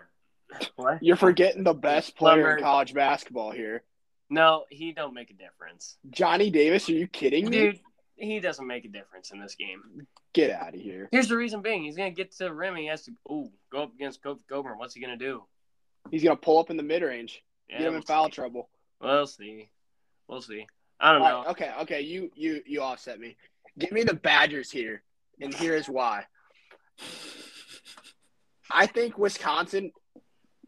what? 0.76 1.02
You're 1.02 1.16
forgetting 1.16 1.64
the 1.64 1.74
best 1.74 2.14
player 2.14 2.34
Plummer. 2.42 2.56
in 2.58 2.62
college 2.62 2.94
basketball 2.94 3.50
here. 3.50 3.82
No, 4.30 4.64
he 4.70 4.92
don't 4.92 5.12
make 5.12 5.30
a 5.30 5.34
difference, 5.34 5.96
Johnny 6.10 6.50
Davis, 6.50 6.88
are 6.88 6.92
you 6.92 7.08
kidding 7.08 7.46
me? 7.50 7.50
dude. 7.50 7.80
He 8.22 8.38
doesn't 8.38 8.66
make 8.66 8.84
a 8.84 8.88
difference 8.88 9.32
in 9.32 9.40
this 9.40 9.56
game. 9.56 10.06
Get 10.32 10.52
out 10.52 10.74
of 10.74 10.80
here. 10.80 11.08
Here's 11.10 11.26
the 11.28 11.36
reason 11.36 11.60
being: 11.60 11.82
he's 11.82 11.96
going 11.96 12.12
to 12.12 12.16
get 12.16 12.30
to 12.32 12.44
the 12.44 12.54
rim. 12.54 12.76
He 12.76 12.86
has 12.86 13.02
to 13.06 13.12
ooh, 13.30 13.50
go 13.72 13.82
up 13.82 13.94
against 13.94 14.22
Kofi 14.22 14.38
Cockburn. 14.48 14.78
What's 14.78 14.94
he 14.94 15.00
going 15.00 15.18
to 15.18 15.24
do? 15.24 15.42
He's 16.10 16.22
gonna 16.24 16.36
pull 16.36 16.58
up 16.58 16.70
in 16.70 16.76
the 16.76 16.82
mid 16.82 17.02
range. 17.02 17.42
Yeah, 17.68 17.78
Get 17.78 17.82
him 17.82 17.88
in 17.88 17.94
we'll 17.94 18.02
foul 18.02 18.24
see. 18.26 18.32
trouble. 18.32 18.68
We'll 19.00 19.26
see. 19.26 19.70
We'll 20.28 20.42
see. 20.42 20.66
I 21.00 21.12
don't 21.12 21.22
All 21.22 21.28
know. 21.28 21.38
right, 21.42 21.50
okay, 21.50 21.72
okay. 21.82 22.00
You 22.00 22.30
you 22.34 22.60
you 22.66 22.80
offset 22.82 23.20
me. 23.20 23.36
Give 23.78 23.92
me 23.92 24.02
the 24.02 24.14
Badgers 24.14 24.70
here, 24.70 25.02
and 25.40 25.54
here 25.54 25.74
is 25.74 25.88
why. 25.88 26.26
I 28.70 28.86
think 28.86 29.16
Wisconsin. 29.18 29.92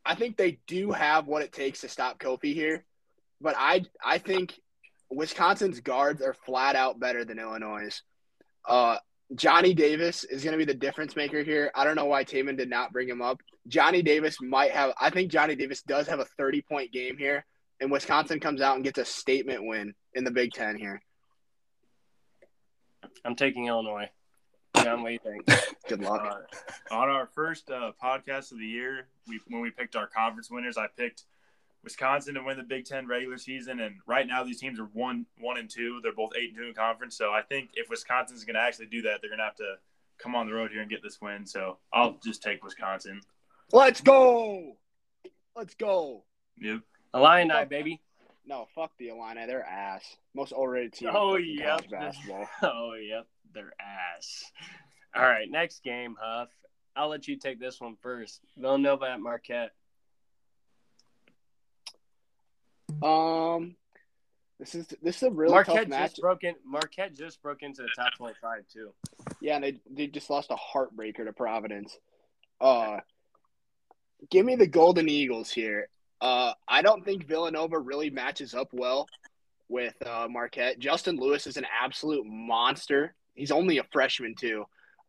I 0.07 0.15
think 0.15 0.37
they 0.37 0.59
do 0.67 0.93
have 0.93 1.27
what 1.27 1.43
it 1.43 1.53
takes 1.53 1.81
to 1.81 1.89
stop 1.89 2.19
Kofi 2.19 2.55
here, 2.55 2.85
but 3.41 3.55
I 3.59 3.85
I 4.05 4.19
think 4.19 4.55
Wisconsin's 5.11 5.81
guards 5.81 6.23
are 6.23 6.35
flat 6.35 6.77
out 6.77 6.99
better 6.99 7.25
than 7.25 7.39
Illinois'. 7.39 8.03
Uh, 8.67 8.97
Johnny 9.35 9.75
Davis 9.75 10.25
is 10.25 10.45
going 10.45 10.53
to 10.53 10.59
be 10.59 10.71
the 10.71 10.79
difference 10.79 11.17
maker 11.17 11.43
here. 11.43 11.71
I 11.75 11.85
don't 11.85 11.97
know 11.97 12.05
why 12.05 12.25
Taman 12.25 12.57
did 12.57 12.69
not 12.69 12.93
bring 12.93 13.09
him 13.09 13.23
up. 13.23 13.41
Johnny 13.69 14.03
Davis 14.03 14.37
might 14.41 14.73
have. 14.73 14.93
I 15.01 15.11
think 15.11 15.31
Johnny 15.31 15.57
Davis 15.57 15.83
does 15.83 16.07
have 16.09 16.21
a 16.21 16.27
thirty 16.37 16.63
point 16.63 16.93
game 16.93 17.17
here, 17.17 17.45
and 17.81 17.91
Wisconsin 17.91 18.39
comes 18.39 18.61
out 18.61 18.77
and 18.77 18.85
gets 18.85 18.99
a 18.99 19.05
statement 19.05 19.67
win 19.67 19.95
in 20.15 20.25
the 20.25 20.31
Big 20.31 20.53
Ten 20.53 20.77
here. 20.77 21.01
I'm 23.25 23.35
taking 23.35 23.67
Illinois. 23.67 24.11
John, 24.77 25.03
what 25.03 25.09
do 25.09 25.13
you 25.15 25.19
think? 25.19 25.65
Good 25.89 26.03
luck. 26.03 26.47
Uh, 26.91 26.95
on 26.95 27.09
our 27.09 27.29
first 27.35 27.71
uh, 27.71 27.93
podcast 28.03 28.53
of 28.53 28.59
the 28.59 28.67
year, 28.67 29.09
we 29.27 29.41
when 29.49 29.63
we 29.63 29.71
picked 29.71 29.97
our 29.97 30.07
conference 30.07 30.51
winners, 30.51 30.77
I 30.77 30.87
picked 30.97 31.25
Wisconsin 31.85 32.35
to 32.35 32.43
win 32.43 32.57
the 32.57 32.63
Big 32.63 32.87
Ten 32.87 33.07
regular 33.07 33.39
season, 33.39 33.81
and 33.81 33.97
right 34.07 34.27
now 34.27 34.43
these 34.43 34.59
teams 34.59 34.81
are 34.81 34.89
one 34.93 35.27
one 35.39 35.59
and 35.59 35.71
two. 35.71 36.01
They're 36.03 36.15
both 36.15 36.33
eight 36.37 36.49
and 36.49 36.57
two 36.57 36.65
in 36.65 36.75
conference. 36.75 37.17
So 37.17 37.31
I 37.31 37.43
think 37.43 37.71
if 37.75 37.89
Wisconsin's 37.89 38.45
going 38.45 38.55
to 38.55 38.61
actually 38.61 38.87
do 38.87 39.03
that, 39.03 39.21
they're 39.21 39.31
going 39.31 39.39
to 39.39 39.45
have 39.45 39.57
to 39.57 39.75
come 40.19 40.35
on 40.35 40.47
the 40.47 40.55
road 40.55 40.71
here 40.71 40.81
and 40.81 40.91
get 40.91 41.03
this 41.03 41.21
win. 41.21 41.47
So 41.47 41.79
I'll 41.93 42.19
just 42.25 42.43
take 42.43 42.65
Wisconsin. 42.65 43.21
Let's 43.73 44.01
go. 44.01 44.77
Let's 45.57 45.75
go. 45.75 46.25
Yep. 46.59 46.81
Illini, 47.15 47.65
baby. 47.67 48.01
No, 48.47 48.67
fuck 48.75 48.93
the 48.99 49.09
Illini. 49.09 49.47
They're 49.47 49.65
ass. 49.65 50.05
Most 50.35 50.53
overrated 50.53 50.93
team. 50.95 51.11
Oh, 51.15 51.37
in 51.37 51.57
yep. 51.59 51.69
college 51.69 51.91
basketball. 51.91 52.49
Oh, 52.63 52.95
yep. 52.95 53.27
They're 53.53 53.73
ass. 53.81 54.45
All 55.15 55.23
right, 55.23 55.49
next 55.49 55.85
game, 55.85 56.17
Huff. 56.21 56.49
I'll 56.97 57.09
let 57.09 57.29
you 57.29 57.37
take 57.37 57.61
this 57.61 57.81
one 57.81 57.97
first. 58.03 58.41
Villanova 58.57 59.07
at 59.07 59.21
Marquette. 59.21 59.73
Um, 63.05 63.77
this 64.59 64.75
is 64.75 64.87
this 65.03 65.17
is 65.17 65.23
a 65.25 65.31
really 65.31 65.53
Marquette 65.53 65.77
tough 65.77 65.89
match. 65.89 66.11
just 66.11 66.21
broke 66.21 66.45
in. 66.45 66.55
Marquette 66.65 67.15
just 67.15 67.43
broke 67.43 67.63
into 67.63 67.83
the 67.83 67.89
top 67.97 68.15
twenty-five 68.17 68.65
too. 68.73 68.93
Yeah, 69.41 69.57
and 69.57 69.65
they 69.65 69.81
they 69.91 70.07
just 70.07 70.31
lost 70.31 70.51
a 70.51 70.57
heartbreaker 70.57 71.25
to 71.25 71.33
Providence. 71.33 71.97
Uh, 72.61 72.99
give 74.31 74.47
me 74.47 74.57
the 74.57 74.67
Golden 74.67 75.09
Eagles 75.09 75.51
here. 75.51 75.89
Uh, 76.21 76.53
I 76.67 76.83
don't 76.83 77.05
think 77.05 77.27
Villanova 77.27 77.79
really 77.79 78.11
matches 78.11 78.55
up 78.55 78.69
well 78.73 79.07
with 79.69 79.95
uh, 80.07 80.29
Marquette. 80.31 80.79
Justin 80.79 81.17
Lewis 81.17 81.47
is 81.47 81.57
an 81.57 81.67
absolute 81.83 82.25
monster. 82.25 83.15
He's 83.35 83.51
only 83.51 83.79
a 83.79 83.85
freshman 83.93 84.35
too. 84.35 84.65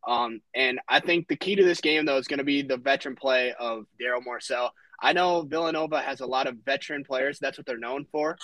Um, 0.08 0.42
and 0.54 0.80
I 0.88 1.00
think 1.00 1.28
the 1.28 1.36
key 1.36 1.56
to 1.56 1.64
this 1.64 1.82
game 1.82 2.06
though 2.06 2.18
is 2.18 2.28
going 2.28 2.40
to 2.40 2.44
be 2.44 2.62
the 2.62 2.78
veteran 2.78 3.16
play 3.16 3.54
of 3.58 3.86
Darryl 4.02 4.24
Morsell. 4.28 4.72
I 5.02 5.14
know 5.14 5.42
Villanova 5.42 6.02
has 6.02 6.22
a 6.22 6.26
lot 6.26 6.48
of 6.48 6.58
veteran 6.66 7.04
players. 7.04 7.40
That's 7.40 7.58
what 7.58 7.66
they're 7.66 7.78
known 7.78 8.06
for. 8.12 8.38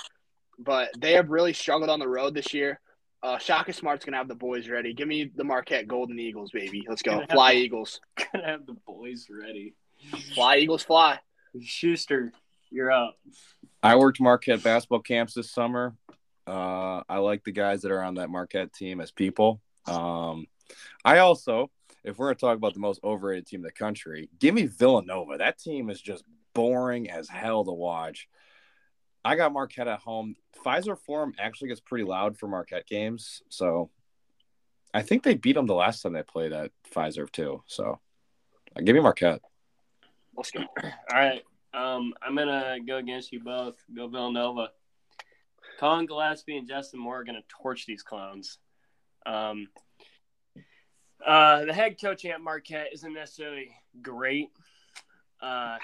But 0.59 0.89
they 0.99 1.13
have 1.13 1.29
really 1.29 1.53
struggled 1.53 1.89
on 1.89 1.99
the 1.99 2.07
road 2.07 2.33
this 2.35 2.53
year. 2.53 2.79
Uh, 3.23 3.37
Shaka 3.37 3.71
Smart's 3.73 4.03
gonna 4.05 4.17
have 4.17 4.27
the 4.27 4.35
boys 4.35 4.67
ready. 4.67 4.93
Give 4.93 5.07
me 5.07 5.31
the 5.35 5.43
Marquette 5.43 5.87
Golden 5.87 6.19
Eagles, 6.19 6.51
baby. 6.51 6.83
Let's 6.87 7.01
go, 7.01 7.11
Gonna 7.15 7.27
fly 7.27 7.53
the- 7.53 7.59
Eagles, 7.59 7.99
Gonna 8.33 8.45
have 8.47 8.65
the 8.65 8.75
boys 8.87 9.27
ready. 9.29 9.75
fly 10.33 10.57
Eagles, 10.57 10.83
fly. 10.83 11.19
Schuster, 11.61 12.31
you're 12.69 12.91
up. 12.91 13.17
I 13.83 13.95
worked 13.95 14.19
Marquette 14.19 14.63
basketball 14.63 15.01
camps 15.01 15.33
this 15.35 15.51
summer. 15.51 15.95
Uh, 16.47 17.01
I 17.07 17.17
like 17.17 17.43
the 17.43 17.51
guys 17.51 17.81
that 17.83 17.91
are 17.91 18.01
on 18.03 18.15
that 18.15 18.29
Marquette 18.29 18.73
team 18.73 18.99
as 19.01 19.11
people. 19.11 19.61
Um, 19.85 20.47
I 21.05 21.19
also, 21.19 21.69
if 22.03 22.17
we're 22.17 22.27
going 22.27 22.35
to 22.37 22.41
talk 22.41 22.57
about 22.57 22.73
the 22.73 22.79
most 22.79 22.99
overrated 23.03 23.45
team 23.47 23.59
in 23.59 23.63
the 23.65 23.71
country, 23.71 24.29
give 24.39 24.55
me 24.55 24.65
Villanova. 24.65 25.37
That 25.37 25.59
team 25.59 25.89
is 25.89 26.01
just 26.01 26.23
boring 26.53 27.09
as 27.09 27.29
hell 27.29 27.63
to 27.63 27.71
watch. 27.71 28.27
I 29.23 29.35
got 29.35 29.53
Marquette 29.53 29.87
at 29.87 29.99
home. 29.99 30.35
Fiserv 30.65 30.99
Forum 30.99 31.33
actually 31.39 31.69
gets 31.69 31.79
pretty 31.79 32.03
loud 32.03 32.37
for 32.37 32.47
Marquette 32.47 32.87
games, 32.87 33.41
so 33.49 33.89
I 34.93 35.01
think 35.03 35.23
they 35.23 35.35
beat 35.35 35.53
them 35.53 35.67
the 35.67 35.75
last 35.75 36.01
time 36.01 36.13
they 36.13 36.23
played 36.23 36.53
at 36.53 36.71
Fiserv 36.93 37.31
too. 37.31 37.63
So, 37.67 37.99
uh, 38.75 38.81
give 38.81 38.95
me 38.95 39.01
Marquette. 39.01 39.41
Let's 40.35 40.51
go. 40.51 40.61
All 40.61 40.91
right. 41.11 41.43
Um, 41.73 42.13
I'm 42.21 42.35
gonna 42.35 42.77
go 42.85 42.97
against 42.97 43.31
you 43.31 43.39
both. 43.39 43.75
Go 43.95 44.07
Villanova. 44.07 44.69
Colin 45.79 46.05
Gillespie 46.05 46.57
and 46.57 46.67
Justin 46.67 46.99
Moore 46.99 47.21
are 47.21 47.23
gonna 47.23 47.43
torch 47.47 47.85
these 47.85 48.03
clowns. 48.03 48.57
Um, 49.25 49.67
uh, 51.25 51.65
the 51.65 51.73
head 51.73 51.99
coach 52.01 52.25
at 52.25 52.41
Marquette 52.41 52.89
isn't 52.93 53.13
necessarily 53.13 53.71
great. 54.01 54.49
Uh, 55.41 55.77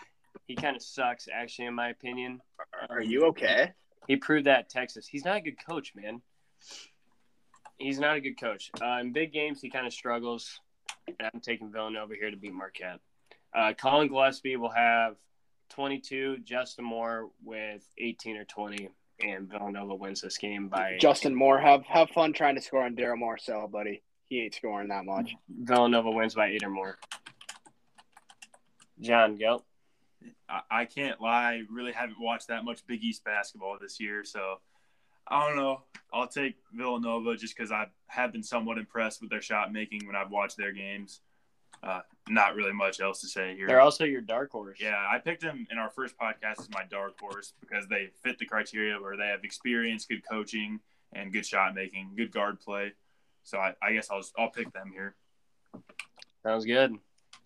he 0.47 0.55
kind 0.55 0.75
of 0.75 0.81
sucks, 0.81 1.27
actually, 1.31 1.65
in 1.65 1.73
my 1.73 1.89
opinion. 1.89 2.41
Are 2.89 3.01
you 3.01 3.25
okay? 3.25 3.73
He 4.07 4.15
proved 4.15 4.45
that 4.45 4.59
at 4.59 4.69
Texas. 4.69 5.07
He's 5.07 5.25
not 5.25 5.37
a 5.37 5.41
good 5.41 5.57
coach, 5.67 5.93
man. 5.95 6.21
He's 7.77 7.99
not 7.99 8.15
a 8.15 8.21
good 8.21 8.39
coach. 8.39 8.71
Uh, 8.81 8.99
in 8.99 9.11
big 9.11 9.33
games, 9.33 9.61
he 9.61 9.69
kind 9.69 9.85
of 9.85 9.93
struggles. 9.93 10.59
And 11.07 11.29
I'm 11.33 11.41
taking 11.41 11.71
Villanova 11.71 12.15
here 12.15 12.31
to 12.31 12.37
beat 12.37 12.53
Marquette. 12.53 12.99
Uh, 13.53 13.73
Colin 13.73 14.07
Gillespie 14.07 14.55
will 14.55 14.69
have 14.69 15.15
22. 15.69 16.39
Justin 16.43 16.85
Moore 16.85 17.29
with 17.43 17.85
18 17.97 18.37
or 18.37 18.45
20, 18.45 18.89
and 19.21 19.49
Villanova 19.49 19.95
wins 19.95 20.21
this 20.21 20.37
game 20.37 20.67
by 20.67 20.97
Justin 20.99 21.35
Moore, 21.35 21.59
have 21.59 21.83
have 21.85 22.09
fun 22.09 22.33
trying 22.33 22.55
to 22.55 22.61
score 22.61 22.83
on 22.83 22.95
Darryl 22.95 23.19
Morsell, 23.19 23.69
buddy. 23.69 24.01
He 24.29 24.41
ain't 24.41 24.55
scoring 24.55 24.89
that 24.89 25.05
much. 25.05 25.33
Villanova 25.49 26.11
wins 26.11 26.35
by 26.35 26.47
eight 26.47 26.63
or 26.63 26.69
more. 26.69 26.97
John, 28.99 29.37
go. 29.37 29.63
I, 30.49 30.61
I 30.69 30.85
can't 30.85 31.21
lie, 31.21 31.63
really 31.69 31.91
haven't 31.91 32.19
watched 32.19 32.47
that 32.47 32.63
much 32.63 32.85
Big 32.87 33.03
East 33.03 33.23
basketball 33.23 33.77
this 33.79 33.99
year, 33.99 34.23
so 34.23 34.59
I 35.27 35.47
don't 35.47 35.57
know. 35.57 35.83
I'll 36.13 36.27
take 36.27 36.55
Villanova 36.73 37.35
just 37.35 37.55
because 37.55 37.71
I 37.71 37.87
have 38.07 38.31
been 38.31 38.43
somewhat 38.43 38.77
impressed 38.77 39.21
with 39.21 39.29
their 39.29 39.41
shot 39.41 39.73
making 39.73 40.07
when 40.07 40.15
I've 40.15 40.31
watched 40.31 40.57
their 40.57 40.71
games. 40.71 41.21
Uh, 41.83 41.99
not 42.27 42.55
really 42.55 42.73
much 42.73 42.99
else 42.99 43.21
to 43.21 43.27
say 43.27 43.55
here. 43.55 43.67
They're 43.67 43.81
also 43.81 44.03
your 44.03 44.21
dark 44.21 44.51
horse. 44.51 44.79
Yeah, 44.81 45.05
I 45.09 45.19
picked 45.19 45.41
them 45.41 45.67
in 45.69 45.77
our 45.77 45.89
first 45.89 46.17
podcast 46.17 46.59
as 46.59 46.69
my 46.71 46.83
dark 46.89 47.19
horse 47.19 47.53
because 47.59 47.87
they 47.87 48.09
fit 48.23 48.39
the 48.39 48.45
criteria 48.45 48.99
where 48.99 49.15
they 49.15 49.27
have 49.27 49.43
experience, 49.43 50.05
good 50.05 50.23
coaching, 50.27 50.79
and 51.13 51.31
good 51.31 51.45
shot 51.45 51.75
making, 51.75 52.13
good 52.15 52.31
guard 52.31 52.59
play. 52.59 52.93
So 53.43 53.59
I, 53.59 53.75
I 53.81 53.93
guess 53.93 54.09
I'll 54.09 54.23
I'll 54.37 54.49
pick 54.49 54.73
them 54.73 54.91
here. 54.91 55.15
Sounds 56.43 56.65
good. 56.65 56.95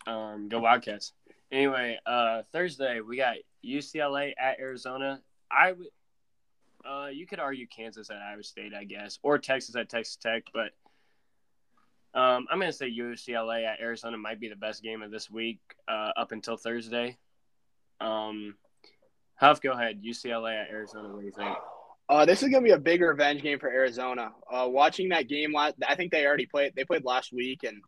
Um, 0.07 0.47
go 0.49 0.59
Wildcats. 0.59 1.13
Anyway, 1.51 1.99
uh, 2.05 2.43
Thursday 2.51 3.01
we 3.01 3.17
got 3.17 3.35
UCLA 3.65 4.33
at 4.39 4.59
Arizona. 4.59 5.21
I 5.51 5.73
would, 5.73 5.87
uh, 6.85 7.07
you 7.07 7.27
could 7.27 7.39
argue 7.39 7.67
Kansas 7.67 8.09
at 8.09 8.17
Iowa 8.17 8.43
State, 8.43 8.73
I 8.73 8.85
guess, 8.85 9.19
or 9.21 9.37
Texas 9.37 9.75
at 9.75 9.89
Texas 9.89 10.15
Tech, 10.15 10.43
but 10.53 10.71
um, 12.13 12.47
I'm 12.49 12.59
gonna 12.59 12.73
say 12.73 12.89
UCLA 12.89 13.65
at 13.65 13.79
Arizona 13.79 14.17
might 14.17 14.39
be 14.39 14.49
the 14.49 14.55
best 14.55 14.83
game 14.83 15.01
of 15.01 15.11
this 15.11 15.29
week 15.29 15.59
uh, 15.87 16.11
up 16.17 16.31
until 16.31 16.57
Thursday. 16.57 17.17
Um, 17.99 18.55
Huff, 19.35 19.61
go 19.61 19.71
ahead. 19.71 20.01
UCLA 20.03 20.61
at 20.61 20.69
Arizona. 20.69 21.09
What 21.09 21.21
do 21.21 21.25
you 21.25 21.31
think? 21.31 21.55
Uh, 22.09 22.25
this 22.25 22.43
is 22.43 22.49
gonna 22.49 22.63
be 22.63 22.71
a 22.71 22.77
big 22.77 23.01
revenge 23.01 23.41
game 23.41 23.59
for 23.59 23.69
Arizona. 23.69 24.31
Uh, 24.49 24.67
watching 24.69 25.09
that 25.09 25.29
game 25.29 25.53
last, 25.53 25.75
I 25.87 25.95
think 25.95 26.11
they 26.11 26.25
already 26.25 26.45
played. 26.45 26.73
They 26.75 26.83
played 26.83 27.05
last 27.05 27.31
week, 27.31 27.63
and 27.63 27.81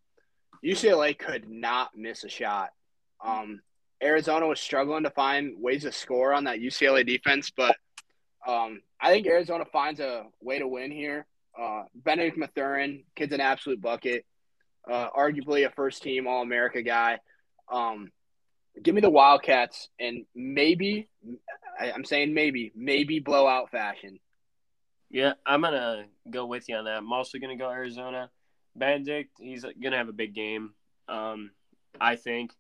UCLA 0.64 1.18
could 1.18 1.50
not 1.50 1.92
miss 1.96 2.24
a 2.24 2.30
shot. 2.30 2.70
Um, 3.24 3.62
Arizona 4.02 4.48
was 4.48 4.60
struggling 4.60 5.04
to 5.04 5.10
find 5.10 5.56
ways 5.60 5.84
to 5.84 5.92
score 5.92 6.34
on 6.34 6.44
that 6.44 6.60
UCLA 6.60 7.06
defense, 7.06 7.52
but 7.56 7.76
um, 8.46 8.82
I 9.00 9.12
think 9.12 9.26
Arizona 9.26 9.66
finds 9.66 10.00
a 10.00 10.26
way 10.42 10.60
to 10.60 10.68
win 10.68 10.92
here. 10.92 11.26
Uh, 11.60 11.84
Bennedict 11.96 12.38
Mathurin, 12.38 13.04
kid's 13.16 13.34
an 13.34 13.40
absolute 13.42 13.82
bucket. 13.82 14.26
Uh, 14.90 15.08
arguably 15.18 15.66
a 15.66 15.70
first 15.70 16.04
team 16.04 16.28
All 16.28 16.42
America 16.42 16.82
guy. 16.82 17.20
Um, 17.72 18.12
give 18.82 18.94
me 18.94 19.02
the 19.02 19.10
Wildcats 19.10 19.90
and 20.00 20.26
maybe, 20.36 21.08
I'm 21.80 22.04
saying 22.04 22.34
maybe, 22.34 22.74
maybe 22.76 23.20
blowout 23.20 23.72
fashion. 23.72 24.20
Yeah, 25.10 25.34
I'm 25.46 25.62
gonna 25.62 26.06
go 26.30 26.48
with 26.48 26.68
you 26.68 26.76
on 26.76 26.86
that. 26.86 26.98
I'm 26.98 27.14
also 27.14 27.38
gonna 27.38 27.56
go 27.56 27.70
Arizona. 27.70 28.32
Bennedict, 28.76 29.30
he's 29.40 29.64
gonna 29.82 29.98
have 29.98 30.10
a 30.10 30.14
big 30.14 30.34
game. 30.34 30.72
Um, 31.08 31.52
I 32.02 32.16
think. 32.16 32.52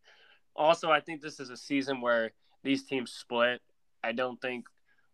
Also, 0.55 0.91
I 0.91 0.99
think 0.99 1.21
this 1.21 1.39
is 1.39 1.49
a 1.49 1.57
season 1.57 2.01
where 2.01 2.31
these 2.63 2.83
teams 2.83 3.11
split. 3.11 3.61
I 4.03 4.11
don't 4.11 4.39
think 4.41 4.65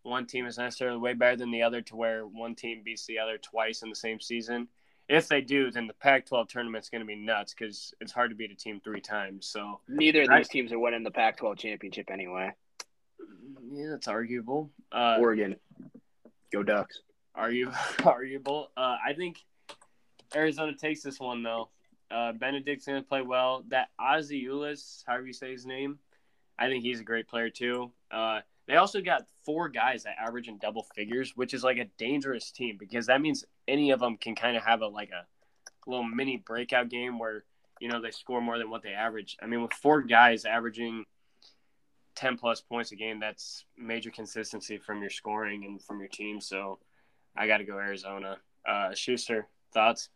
one 0.02 0.26
team 0.26 0.46
is 0.46 0.58
necessarily 0.58 0.98
way 0.98 1.14
better 1.14 1.36
than 1.36 1.50
the 1.50 1.62
other 1.62 1.80
to 1.82 1.96
where 1.96 2.26
one 2.26 2.54
team 2.54 2.82
beats 2.84 3.06
the 3.06 3.18
other 3.18 3.38
twice 3.38 3.82
in 3.82 3.90
the 3.90 3.96
same 3.96 4.20
season. 4.20 4.68
If 5.08 5.26
they 5.28 5.40
do, 5.40 5.70
then 5.70 5.88
the 5.88 5.94
Pac-12 5.94 6.48
tournament's 6.48 6.88
going 6.88 7.00
to 7.00 7.06
be 7.06 7.16
nuts 7.16 7.52
because 7.52 7.92
it's 8.00 8.12
hard 8.12 8.30
to 8.30 8.36
beat 8.36 8.52
a 8.52 8.54
team 8.54 8.80
three 8.82 9.00
times. 9.00 9.46
So 9.46 9.80
neither 9.88 10.22
of 10.22 10.28
these 10.28 10.48
teams 10.48 10.72
are 10.72 10.78
winning 10.78 11.02
the 11.02 11.10
Pac-12 11.10 11.58
championship 11.58 12.10
anyway. 12.12 12.52
Yeah, 13.72 13.88
that's 13.90 14.08
arguable. 14.08 14.70
Uh, 14.92 15.16
Oregon, 15.20 15.56
go 16.52 16.62
Ducks. 16.62 17.02
Argue, 17.34 17.72
arguable. 18.04 18.70
Uh, 18.76 18.96
I 19.04 19.12
think 19.16 19.38
Arizona 20.34 20.74
takes 20.74 21.02
this 21.02 21.18
one 21.18 21.42
though. 21.42 21.70
Uh, 22.10 22.32
Bennedict's 22.32 22.86
going 22.86 23.00
to 23.00 23.08
play 23.08 23.22
well. 23.22 23.64
That 23.68 23.88
Ozzy 24.00 24.46
Ulis, 24.46 25.04
however 25.06 25.26
you 25.26 25.32
say 25.32 25.52
his 25.52 25.66
name, 25.66 25.98
I 26.58 26.68
think 26.68 26.82
he's 26.82 27.00
a 27.00 27.04
great 27.04 27.28
player 27.28 27.50
too. 27.50 27.92
Uh, 28.10 28.40
they 28.66 28.76
also 28.76 29.00
got 29.00 29.26
four 29.44 29.68
guys 29.68 30.04
that 30.04 30.16
average 30.20 30.48
in 30.48 30.58
double 30.58 30.86
figures, 30.94 31.32
which 31.36 31.54
is 31.54 31.64
like 31.64 31.78
a 31.78 31.86
dangerous 31.98 32.50
team 32.50 32.76
because 32.78 33.06
that 33.06 33.20
means 33.20 33.44
any 33.66 33.90
of 33.90 34.00
them 34.00 34.16
can 34.16 34.34
kind 34.34 34.56
of 34.56 34.62
have 34.62 34.82
a 34.82 34.86
like 34.86 35.10
a 35.10 35.26
little 35.88 36.04
mini 36.04 36.36
breakout 36.36 36.88
game 36.88 37.18
where 37.18 37.44
you 37.80 37.88
know 37.88 38.00
they 38.00 38.10
score 38.10 38.40
more 38.40 38.58
than 38.58 38.70
what 38.70 38.82
they 38.82 38.92
average. 38.92 39.36
I 39.42 39.46
mean, 39.46 39.62
with 39.62 39.72
four 39.72 40.02
guys 40.02 40.44
averaging 40.44 41.04
ten 42.14 42.36
plus 42.36 42.60
points 42.60 42.92
a 42.92 42.96
game, 42.96 43.18
that's 43.18 43.64
major 43.76 44.10
consistency 44.10 44.76
from 44.76 45.00
your 45.00 45.10
scoring 45.10 45.64
and 45.64 45.82
from 45.82 45.98
your 45.98 46.08
team. 46.08 46.40
So 46.40 46.78
I 47.36 47.46
got 47.46 47.58
to 47.58 47.64
go 47.64 47.78
Arizona. 47.78 48.36
Uh, 48.68 48.94
Schuster, 48.94 49.48
thoughts? 49.72 50.10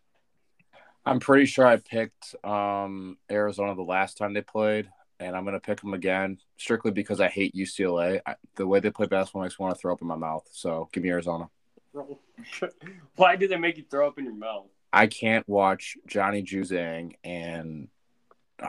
I'm 1.07 1.21
pretty 1.21 1.47
sure 1.47 1.67
I 1.67 1.77
picked 1.77 2.35
um, 2.45 3.19
Arizona 3.31 3.75
the 3.75 3.83
last 3.83 4.17
time 4.17 4.33
they 4.33 4.43
played 4.43 4.89
and 5.21 5.37
I'm 5.37 5.45
going 5.45 5.55
to 5.55 5.61
pick 5.61 5.81
them 5.81 5.95
again 5.95 6.39
strictly 6.57 6.91
because 6.91 7.21
I 7.21 7.29
hate 7.29 7.55
UCLA. 7.55 8.21
I, 8.27 8.35
the 8.57 8.67
way 8.67 8.81
they 8.81 8.91
play 8.91 9.07
basketball 9.07 9.43
makes 9.43 9.59
me 9.59 9.65
want 9.65 9.75
to 9.75 9.81
throw 9.81 9.93
up 9.93 10.03
in 10.03 10.09
my 10.09 10.17
mouth. 10.17 10.47
So 10.53 10.89
give 10.93 11.03
me 11.03 11.11
Arizona. 11.11 11.49
Why 13.17 13.37
do 13.37 13.47
they 13.47 13.57
make 13.57 13.77
you 13.77 13.85
throw 13.91 14.09
up 14.09 14.19
in 14.19 14.25
your 14.25 14.35
mouth? 14.35 14.67
I 14.93 15.07
can't 15.07 15.49
watch 15.49 15.97
Johnny 16.07 16.43
Juzang 16.43 17.15
and 17.25 17.89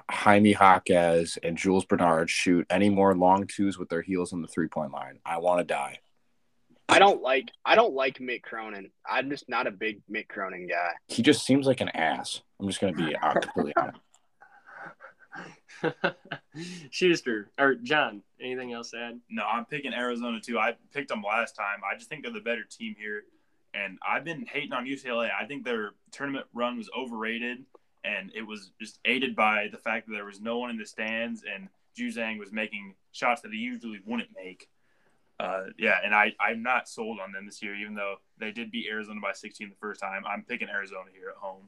Jaime 0.10 0.54
Jaquez 0.54 1.38
and 1.44 1.58
Jules 1.58 1.86
Bernard 1.86 2.30
shoot 2.30 2.66
any 2.70 2.90
more 2.90 3.16
long 3.16 3.48
twos 3.48 3.78
with 3.78 3.90
their 3.90 4.02
heels 4.02 4.34
on 4.34 4.42
the 4.42 4.48
three 4.48 4.68
point 4.68 4.92
line. 4.92 5.20
I 5.26 5.38
want 5.38 5.60
to 5.60 5.66
die. 5.66 6.00
I 6.96 7.00
don't 7.00 7.22
like 7.22 7.52
I 7.66 7.76
don't 7.76 7.94
like 7.94 8.20
Mick 8.20 8.44
Cronin. 8.44 8.90
I'm 9.06 9.30
just 9.30 9.50
not 9.50 9.68
a 9.68 9.72
big 9.72 10.02
Mick 10.10 10.30
Cronin 10.30 10.66
guy. 10.66 10.92
He 11.10 11.22
just 11.22 11.46
seems 11.46 11.68
like 11.68 11.82
an 11.82 11.90
ass. 11.90 12.42
I'm 12.58 12.68
just 12.68 12.80
gonna 12.80 12.94
be 12.94 13.14
completely 13.42 13.74
honest. 13.76 14.00
Schuster 16.92 17.52
or 17.60 17.76
John, 17.76 18.22
anything 18.40 18.72
else 18.72 18.92
to 18.92 18.98
add? 18.98 19.20
No, 19.30 19.44
I'm 19.44 19.66
picking 19.66 19.94
Arizona 19.94 20.40
too. 20.40 20.58
I 20.58 20.78
picked 20.94 21.10
them 21.10 21.22
last 21.22 21.54
time. 21.58 21.82
I 21.84 21.98
just 21.98 22.08
think 22.08 22.24
they're 22.24 22.32
the 22.32 22.40
better 22.40 22.64
team 22.64 22.96
here. 22.98 23.24
And 23.74 23.98
I've 24.08 24.24
been 24.24 24.46
hating 24.46 24.72
on 24.72 24.86
UCLA. 24.86 25.30
I 25.38 25.46
think 25.46 25.66
their 25.66 25.92
tournament 26.14 26.46
run 26.54 26.78
was 26.78 26.90
overrated, 26.98 27.66
and 28.06 28.32
it 28.34 28.44
was 28.44 28.72
just 28.80 29.00
aided 29.04 29.36
by 29.36 29.68
the 29.70 29.78
fact 29.78 30.08
that 30.08 30.14
there 30.14 30.24
was 30.24 30.40
no 30.40 30.60
one 30.60 30.70
in 30.70 30.78
the 30.78 30.86
stands, 30.86 31.44
and 31.44 31.68
Juzang 32.00 32.40
was 32.40 32.54
making 32.54 32.96
shots 33.12 33.42
that 33.42 33.52
he 33.52 33.58
usually 33.58 34.00
wouldn't 34.06 34.30
make. 34.34 34.70
Uh, 35.40 35.66
yeah, 35.78 35.98
and 36.04 36.14
I, 36.14 36.34
I'm 36.40 36.64
not 36.64 36.88
sold 36.88 37.20
on 37.20 37.32
them 37.32 37.46
this 37.46 37.62
year, 37.62 37.76
even 37.76 37.94
though 37.94 38.16
they 38.38 38.52
did 38.52 38.72
beat 38.72 38.88
Arizona 38.90 39.20
by 39.22 39.34
16 39.34 39.70
the 39.70 39.76
first 39.76 40.00
time. 40.00 40.24
I'm 40.26 40.44
picking 40.44 40.70
Arizona 40.70 41.10
here 41.14 41.30
at 41.30 41.36
home. 41.36 41.68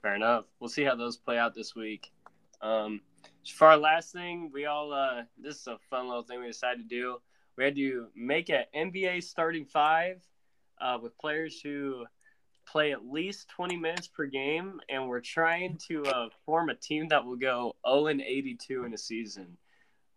Fair 0.00 0.14
enough. 0.14 0.44
We'll 0.60 0.70
see 0.70 0.82
how 0.84 0.94
those 0.94 1.16
play 1.16 1.38
out 1.38 1.54
this 1.54 1.74
week. 1.74 2.12
Um, 2.60 3.00
for 3.54 3.68
our 3.68 3.76
last 3.76 4.12
thing, 4.12 4.50
we 4.52 4.66
all 4.66 4.92
uh, 4.92 5.22
this 5.36 5.56
is 5.56 5.66
a 5.66 5.78
fun 5.90 6.06
little 6.06 6.22
thing 6.22 6.40
we 6.40 6.46
decided 6.46 6.88
to 6.88 6.88
do. 6.88 7.18
We 7.56 7.64
had 7.64 7.74
to 7.76 8.06
make 8.14 8.48
an 8.48 8.64
NBA 8.74 9.24
starting 9.24 9.64
five 9.64 10.22
uh, 10.80 10.98
with 11.02 11.16
players 11.18 11.60
who 11.60 12.04
play 12.66 12.92
at 12.92 13.04
least 13.04 13.48
20 13.48 13.76
minutes 13.76 14.08
per 14.08 14.26
game, 14.26 14.80
and 14.88 15.08
we're 15.08 15.20
trying 15.20 15.78
to 15.88 16.04
uh, 16.04 16.28
form 16.46 16.70
a 16.70 16.74
team 16.74 17.08
that 17.08 17.24
will 17.24 17.36
go 17.36 17.74
0 17.86 18.06
and 18.06 18.20
82 18.20 18.84
in 18.84 18.94
a 18.94 18.98
season. 18.98 19.56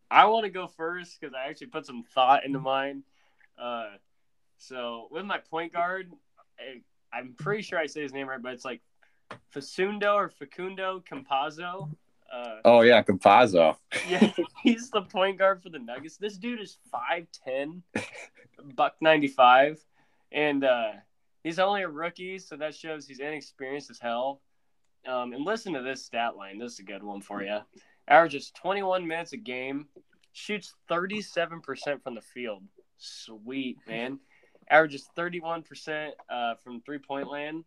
I 0.10 0.26
want 0.26 0.46
to 0.46 0.50
go 0.50 0.68
first 0.68 1.20
because 1.20 1.34
I 1.34 1.50
actually 1.50 1.68
put 1.68 1.86
some 1.86 2.04
thought 2.04 2.46
into 2.46 2.60
mine. 2.60 3.04
Uh, 3.58 3.92
so 4.58 5.08
with 5.12 5.26
my 5.26 5.40
point 5.40 5.74
guard, 5.74 6.12
I, 6.60 6.82
I'm 7.16 7.34
pretty 7.38 7.64
sure 7.64 7.80
I 7.80 7.88
say 7.88 8.02
his 8.02 8.14
name 8.14 8.28
right, 8.28 8.42
but 8.42 8.54
it's 8.54 8.66
like 8.66 8.82
Facundo 9.50 10.14
or 10.14 10.30
Facundo 10.30 11.04
Campazzo. 11.10 11.90
Uh, 12.32 12.56
oh 12.66 12.82
yeah, 12.82 13.02
Campazzo. 13.04 13.78
yeah, 14.10 14.32
he's 14.64 14.90
the 14.90 15.02
point 15.02 15.38
guard 15.38 15.62
for 15.62 15.70
the 15.70 15.80
Nuggets. 15.80 16.18
This 16.18 16.38
dude 16.38 16.60
is 16.60 16.78
five 16.92 17.28
ten, 17.46 17.84
buck 18.76 18.96
ninety 19.02 19.28
five, 19.28 19.80
and 20.32 20.64
uh, 20.64 20.92
he's 21.44 21.60
only 21.60 21.84
a 21.84 21.90
rookie, 21.90 22.40
so 22.40 22.56
that 22.58 22.76
shows 22.76 23.08
he's 23.08 23.20
inexperienced 23.20 23.90
as 23.90 24.00
hell. 24.00 24.42
Um, 25.08 25.34
and 25.34 25.46
listen 25.46 25.74
to 25.74 25.84
this 25.84 26.04
stat 26.04 26.36
line. 26.36 26.58
This 26.58 26.74
is 26.74 26.80
a 26.80 26.84
good 26.84 27.04
one 27.04 27.22
for 27.22 27.44
you. 27.44 27.60
Averages 28.08 28.52
twenty 28.52 28.84
one 28.84 29.08
minutes 29.08 29.34
a 29.34 29.38
game, 29.38 29.88
shoots 30.34 30.76
thirty 30.88 31.22
seven 31.22 31.62
percent 31.62 32.04
from 32.04 32.16
the 32.16 32.22
field. 32.22 32.64
Sweet 32.98 33.78
man. 33.88 34.20
Averages 34.70 35.08
thirty 35.16 35.40
one 35.40 35.64
percent 35.64 36.14
uh, 36.30 36.56
from 36.56 36.82
three 36.82 37.00
point 37.00 37.30
land 37.30 37.66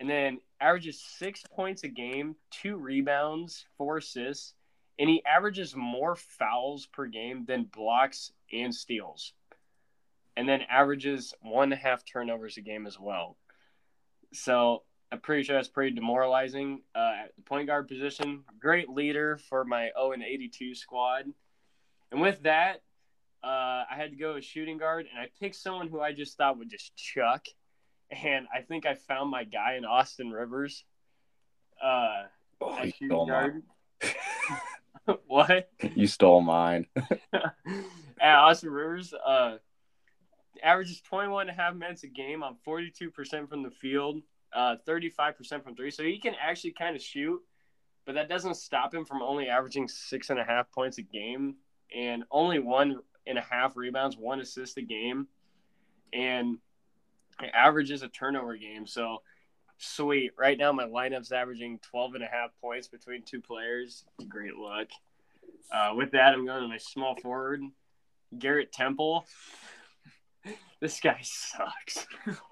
and 0.00 0.08
then 0.08 0.40
averages 0.60 0.98
six 0.98 1.42
points 1.54 1.84
a 1.84 1.88
game, 1.88 2.34
two 2.50 2.76
rebounds, 2.76 3.66
four 3.76 3.98
assists, 3.98 4.54
and 4.98 5.08
he 5.08 5.22
averages 5.26 5.76
more 5.76 6.16
fouls 6.16 6.86
per 6.86 7.06
game 7.06 7.44
than 7.46 7.64
blocks 7.64 8.32
and 8.50 8.74
steals. 8.74 9.34
And 10.36 10.48
then 10.48 10.62
averages 10.70 11.34
one 11.42 11.64
and 11.64 11.74
a 11.74 11.76
half 11.76 12.02
turnovers 12.04 12.56
a 12.56 12.62
game 12.62 12.86
as 12.86 12.98
well. 12.98 13.36
So 14.32 14.84
I'm 15.12 15.20
pretty 15.20 15.42
sure 15.42 15.56
that's 15.56 15.68
pretty 15.68 15.94
demoralizing. 15.94 16.82
Uh, 16.94 17.12
at 17.24 17.36
the 17.36 17.42
point 17.42 17.66
guard 17.66 17.88
position, 17.88 18.44
great 18.60 18.88
leader 18.88 19.38
for 19.48 19.64
my 19.64 19.90
0 19.98 20.12
and 20.12 20.22
82 20.22 20.74
squad. 20.74 21.24
And 22.12 22.20
with 22.20 22.42
that, 22.42 22.82
uh, 23.42 23.84
I 23.90 23.94
had 23.96 24.10
to 24.10 24.16
go 24.16 24.34
with 24.34 24.44
shooting 24.44 24.78
guard, 24.78 25.06
and 25.10 25.18
I 25.18 25.28
picked 25.40 25.56
someone 25.56 25.88
who 25.88 26.00
I 26.00 26.12
just 26.12 26.36
thought 26.36 26.58
would 26.58 26.70
just 26.70 26.94
chuck 26.96 27.46
and 28.10 28.46
I 28.54 28.60
think 28.62 28.86
I 28.86 28.94
found 28.94 29.30
my 29.30 29.44
guy 29.44 29.74
in 29.74 29.84
Austin 29.84 30.30
Rivers. 30.30 30.84
Uh, 31.82 32.24
oh, 32.60 32.82
you 32.82 32.92
stole 33.06 33.26
mine. 33.26 33.62
what? 35.26 35.70
You 35.94 36.06
stole 36.06 36.40
mine. 36.40 36.86
at 38.20 38.34
Austin 38.36 38.70
Rivers, 38.70 39.14
uh, 39.14 39.58
averages 40.62 41.00
21 41.02 41.48
and 41.48 41.58
a 41.58 41.62
half 41.62 41.74
minutes 41.74 42.02
a 42.02 42.08
game 42.08 42.42
on 42.42 42.56
42% 42.66 43.48
from 43.48 43.62
the 43.62 43.70
field, 43.70 44.20
uh, 44.52 44.76
35% 44.86 45.62
from 45.62 45.74
three. 45.74 45.90
So 45.90 46.02
he 46.02 46.18
can 46.18 46.34
actually 46.40 46.72
kind 46.72 46.96
of 46.96 47.02
shoot, 47.02 47.40
but 48.06 48.14
that 48.14 48.28
doesn't 48.28 48.54
stop 48.56 48.94
him 48.94 49.04
from 49.04 49.22
only 49.22 49.48
averaging 49.48 49.88
six 49.88 50.30
and 50.30 50.38
a 50.38 50.44
half 50.44 50.70
points 50.72 50.98
a 50.98 51.02
game 51.02 51.56
and 51.94 52.24
only 52.30 52.58
one 52.58 53.00
and 53.26 53.38
a 53.38 53.42
half 53.42 53.76
rebounds, 53.76 54.16
one 54.16 54.40
assist 54.40 54.76
a 54.78 54.82
game. 54.82 55.28
And 56.12 56.58
It 57.42 57.50
averages 57.54 58.02
a 58.02 58.08
turnover 58.08 58.56
game. 58.56 58.86
So 58.86 59.22
sweet. 59.78 60.32
Right 60.38 60.58
now, 60.58 60.72
my 60.72 60.84
lineup's 60.84 61.32
averaging 61.32 61.78
12 61.90 62.16
and 62.16 62.24
a 62.24 62.26
half 62.26 62.50
points 62.60 62.88
between 62.88 63.22
two 63.22 63.40
players. 63.40 64.04
Great 64.28 64.56
luck. 64.56 64.88
Uh, 65.72 65.92
with 65.94 66.12
that, 66.12 66.34
I'm 66.34 66.44
going 66.46 66.62
to 66.62 66.68
my 66.68 66.78
small 66.78 67.14
forward, 67.16 67.62
Garrett 68.38 68.72
Temple. 68.72 69.26
This 70.80 70.98
guy 71.00 71.18
sucks. 71.22 72.06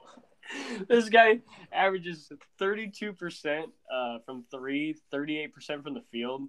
this 0.89 1.09
guy 1.09 1.41
averages 1.73 2.33
32% 2.61 3.65
uh, 3.93 4.19
from 4.25 4.45
three, 4.51 4.97
38% 5.13 5.83
from 5.83 5.95
the 5.95 6.03
field, 6.11 6.49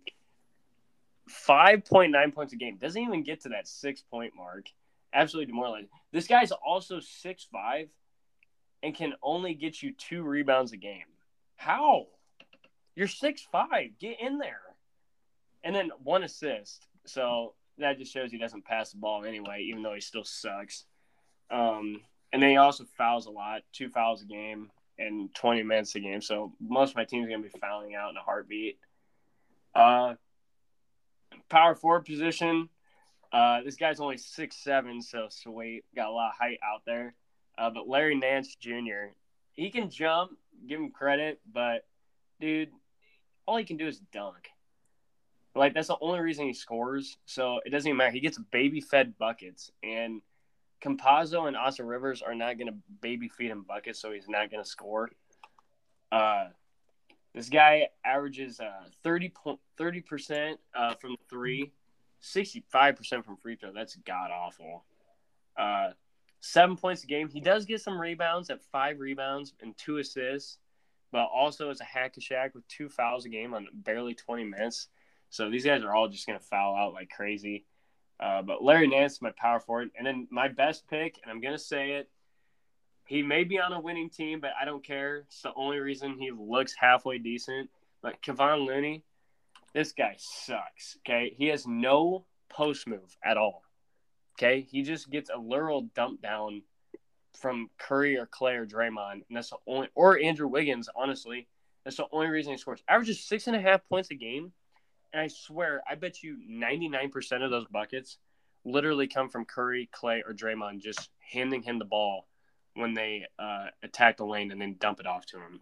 5.9 1.30 2.34
points 2.34 2.54
a 2.54 2.56
game. 2.56 2.78
Doesn't 2.78 3.02
even 3.02 3.24
get 3.24 3.42
to 3.42 3.50
that 3.50 3.68
six 3.68 4.02
point 4.02 4.34
mark. 4.36 4.66
Absolutely 5.14 5.52
demoralizing. 5.52 5.90
This 6.12 6.28
guy's 6.28 6.52
also 6.52 7.00
six 7.00 7.48
five 7.52 7.90
and 8.84 8.96
can 8.96 9.14
only 9.22 9.54
get 9.54 9.82
you 9.82 9.94
two 9.94 10.24
rebounds 10.24 10.72
a 10.72 10.78
game. 10.78 11.06
How? 11.56 12.08
You're 12.96 13.08
six 13.08 13.46
five. 13.52 13.92
Get 14.00 14.20
in 14.20 14.38
there. 14.38 14.62
And 15.64 15.76
then 15.76 15.92
one 16.04 16.24
assist. 16.24 16.88
So 17.06 17.54
that 17.78 17.98
just 17.98 18.14
shows 18.14 18.32
he 18.32 18.38
doesn't 18.38 18.66
pass 18.66 18.92
the 18.92 18.98
ball 18.98 19.26
anyway, 19.26 19.66
even 19.68 19.84
though 19.84 19.94
he 19.94 20.02
still 20.02 20.24
sucks. 20.24 20.86
Um, 21.52 22.02
and 22.32 22.42
then 22.42 22.50
he 22.50 22.58
also 22.58 22.86
fouls 22.98 23.26
a 23.26 23.32
lot, 23.32 23.62
two 23.74 23.90
fouls 23.90 24.22
a 24.22 24.26
game 24.26 24.72
and 24.98 25.34
20 25.34 25.64
minutes 25.64 25.96
a 25.96 26.00
game. 26.00 26.22
So 26.22 26.54
most 26.60 26.92
of 26.92 26.96
my 26.98 27.06
team's 27.06 27.30
to 27.30 27.38
be 27.40 27.50
fouling 27.60 27.96
out 27.96 28.12
in 28.12 28.18
a 28.18 28.22
heartbeat. 28.22 28.78
Uh, 29.74 30.16
power 31.50 31.76
forward 31.76 32.06
position. 32.06 32.70
Uh, 33.32 33.62
this 33.64 33.76
guy's 33.76 34.00
only 34.00 34.18
six 34.18 34.58
seven, 34.58 35.02
so 35.02 35.28
sweet. 35.30 35.84
Got 35.96 36.10
a 36.10 36.12
lot 36.12 36.32
of 36.32 36.38
height 36.38 36.60
out 36.64 36.82
there. 36.86 37.14
Uh, 37.58 37.70
but 37.70 37.88
Larry 37.88 38.16
Nance 38.16 38.56
Jr. 38.56 39.14
He 39.54 39.70
can 39.70 39.90
jump. 39.90 40.32
Give 40.68 40.80
him 40.80 40.92
credit, 40.92 41.40
but 41.52 41.86
dude, 42.42 42.70
all 43.46 43.58
he 43.58 43.64
can 43.64 43.78
do 43.78 43.88
is 43.88 44.00
dunk. 44.12 44.50
Like 45.56 45.74
that's 45.74 45.88
the 45.88 45.98
only 46.02 46.20
reason 46.20 46.48
he 46.48 46.54
scores. 46.54 47.18
So 47.26 47.62
it 47.66 47.70
doesn't 47.70 47.88
even 47.88 47.98
matter. 47.98 48.12
He 48.12 48.20
gets 48.20 48.38
baby 48.52 48.82
fed 48.82 49.18
buckets, 49.18 49.72
and 49.84 50.22
Campazzo 50.82 51.48
and 51.48 51.58
Austin 51.58 51.88
Rivers 51.88 52.22
are 52.22 52.36
not 52.36 52.58
going 52.58 52.68
to 52.68 52.78
baby 53.02 53.28
feed 53.28 53.52
him 53.52 53.64
buckets, 53.68 54.00
so 54.00 54.12
he's 54.12 54.30
not 54.30 54.50
going 54.50 54.64
to 54.64 54.70
score. 54.70 55.10
Uh, 56.12 56.48
this 57.34 57.50
guy 57.50 57.90
averages 58.04 58.60
uh, 58.60 58.90
30 59.04 59.32
percent 60.02 60.60
uh, 60.74 60.96
from 60.96 61.16
three, 61.30 61.72
65 62.22 62.96
percent 62.96 63.26
from 63.26 63.38
free 63.38 63.56
throw. 63.56 63.72
That's 63.72 63.96
god 63.98 64.32
awful. 64.32 64.84
Uh, 65.58 65.92
seven 66.42 66.76
points 66.76 67.04
a 67.04 67.08
game. 67.08 67.30
He 67.30 67.42
does 67.42 67.66
get 67.66 67.82
some 67.82 68.00
rebounds 68.00 68.50
at 68.50 68.64
five 68.72 69.00
rebounds 69.00 69.54
and 69.62 69.78
two 69.78 69.98
assists, 69.98 70.58
but 71.12 71.26
also 71.26 71.70
is 71.70 71.82
a 71.82 71.86
hack 71.86 72.16
a 72.18 72.22
shack 72.22 72.56
with 72.56 72.68
two 72.68 72.90
fouls 72.90 73.26
a 73.26 73.30
game 73.30 73.54
on 73.54 73.68
barely 73.74 74.16
20 74.16 74.46
minutes. 74.46 74.88
So 75.30 75.50
these 75.50 75.66
guys 75.66 75.84
are 75.84 75.94
all 75.94 76.08
just 76.08 76.26
going 76.26 76.40
to 76.40 76.46
foul 76.46 76.76
out 76.76 76.94
like 76.94 77.10
crazy. 77.10 77.66
Uh, 78.20 78.42
but 78.42 78.64
Larry 78.64 78.88
Nance 78.88 79.22
my 79.22 79.32
power 79.38 79.60
forward. 79.60 79.92
And 79.98 80.06
then 80.06 80.28
my 80.30 80.48
best 80.50 80.88
pick, 80.90 81.20
and 81.24 81.32
I'm 81.32 81.42
to 81.42 81.58
say 81.58 81.92
it, 81.92 82.10
he 83.06 83.24
may 83.24 83.44
be 83.44 83.60
on 83.60 83.74
a 83.74 83.80
winning 83.80 84.10
team, 84.10 84.40
but 84.40 84.52
I 84.62 84.66
don't 84.66 84.84
care. 84.84 85.20
It's 85.28 85.42
the 85.42 85.54
only 85.56 85.80
reason 85.80 86.18
he 86.20 86.32
looks 86.32 86.76
halfway 86.78 87.18
decent. 87.18 87.70
But 88.02 88.22
Kevon 88.22 88.68
Looney, 88.68 89.04
this 89.74 89.94
guy 89.94 90.16
sucks. 90.18 90.98
Okay. 91.00 91.34
He 91.36 91.48
has 91.48 91.66
no 91.66 92.26
post 92.50 92.88
move 92.88 93.18
at 93.24 93.38
all. 93.38 93.64
Okay. 94.38 94.62
He 94.62 94.84
just 94.84 95.10
gets 95.10 95.30
a 95.34 95.40
literal 95.40 95.90
dump 95.96 96.22
down 96.22 96.62
from 97.40 97.70
Curry 97.78 98.18
or 98.18 98.26
Clay 98.26 98.56
or 98.56 98.66
Draymond. 98.66 99.24
And 99.28 99.38
that's 99.38 99.50
the 99.50 99.58
only, 99.66 99.88
or 99.96 100.20
Andrew 100.20 100.48
Wiggins, 100.48 100.90
honestly. 100.96 101.48
That's 101.84 101.98
the 101.98 102.06
only 102.12 102.28
reason 102.28 102.52
he 102.52 102.58
scores. 102.58 102.84
Averages 102.88 103.24
six 103.24 103.48
and 103.48 103.56
a 103.56 103.62
half 103.62 103.88
points 103.90 104.12
a 104.12 104.16
game 104.16 104.52
and 105.14 105.22
I 105.22 105.28
swear, 105.28 105.82
I 105.90 105.96
bet 105.96 106.24
you 106.24 106.38
99% 106.50 107.44
of 107.44 107.52
those 107.52 107.66
buckets 107.68 108.18
literally 108.66 109.08
come 109.08 109.30
from 109.30 109.46
Curry, 109.46 109.90
Clay, 109.92 110.24
or 110.26 110.34
Draymond 110.34 110.82
just 110.82 111.10
handing 111.20 111.64
him 111.64 111.80
the 111.80 111.86
ball 111.86 112.28
when 112.76 112.94
they 112.94 113.26
uh, 113.38 113.68
attack 113.84 114.18
the 114.18 114.26
lane 114.26 114.52
and 114.52 114.62
then 114.62 114.76
dump 114.80 115.00
it 115.00 115.08
off 115.08 115.26
to 115.28 115.38
him. 115.38 115.62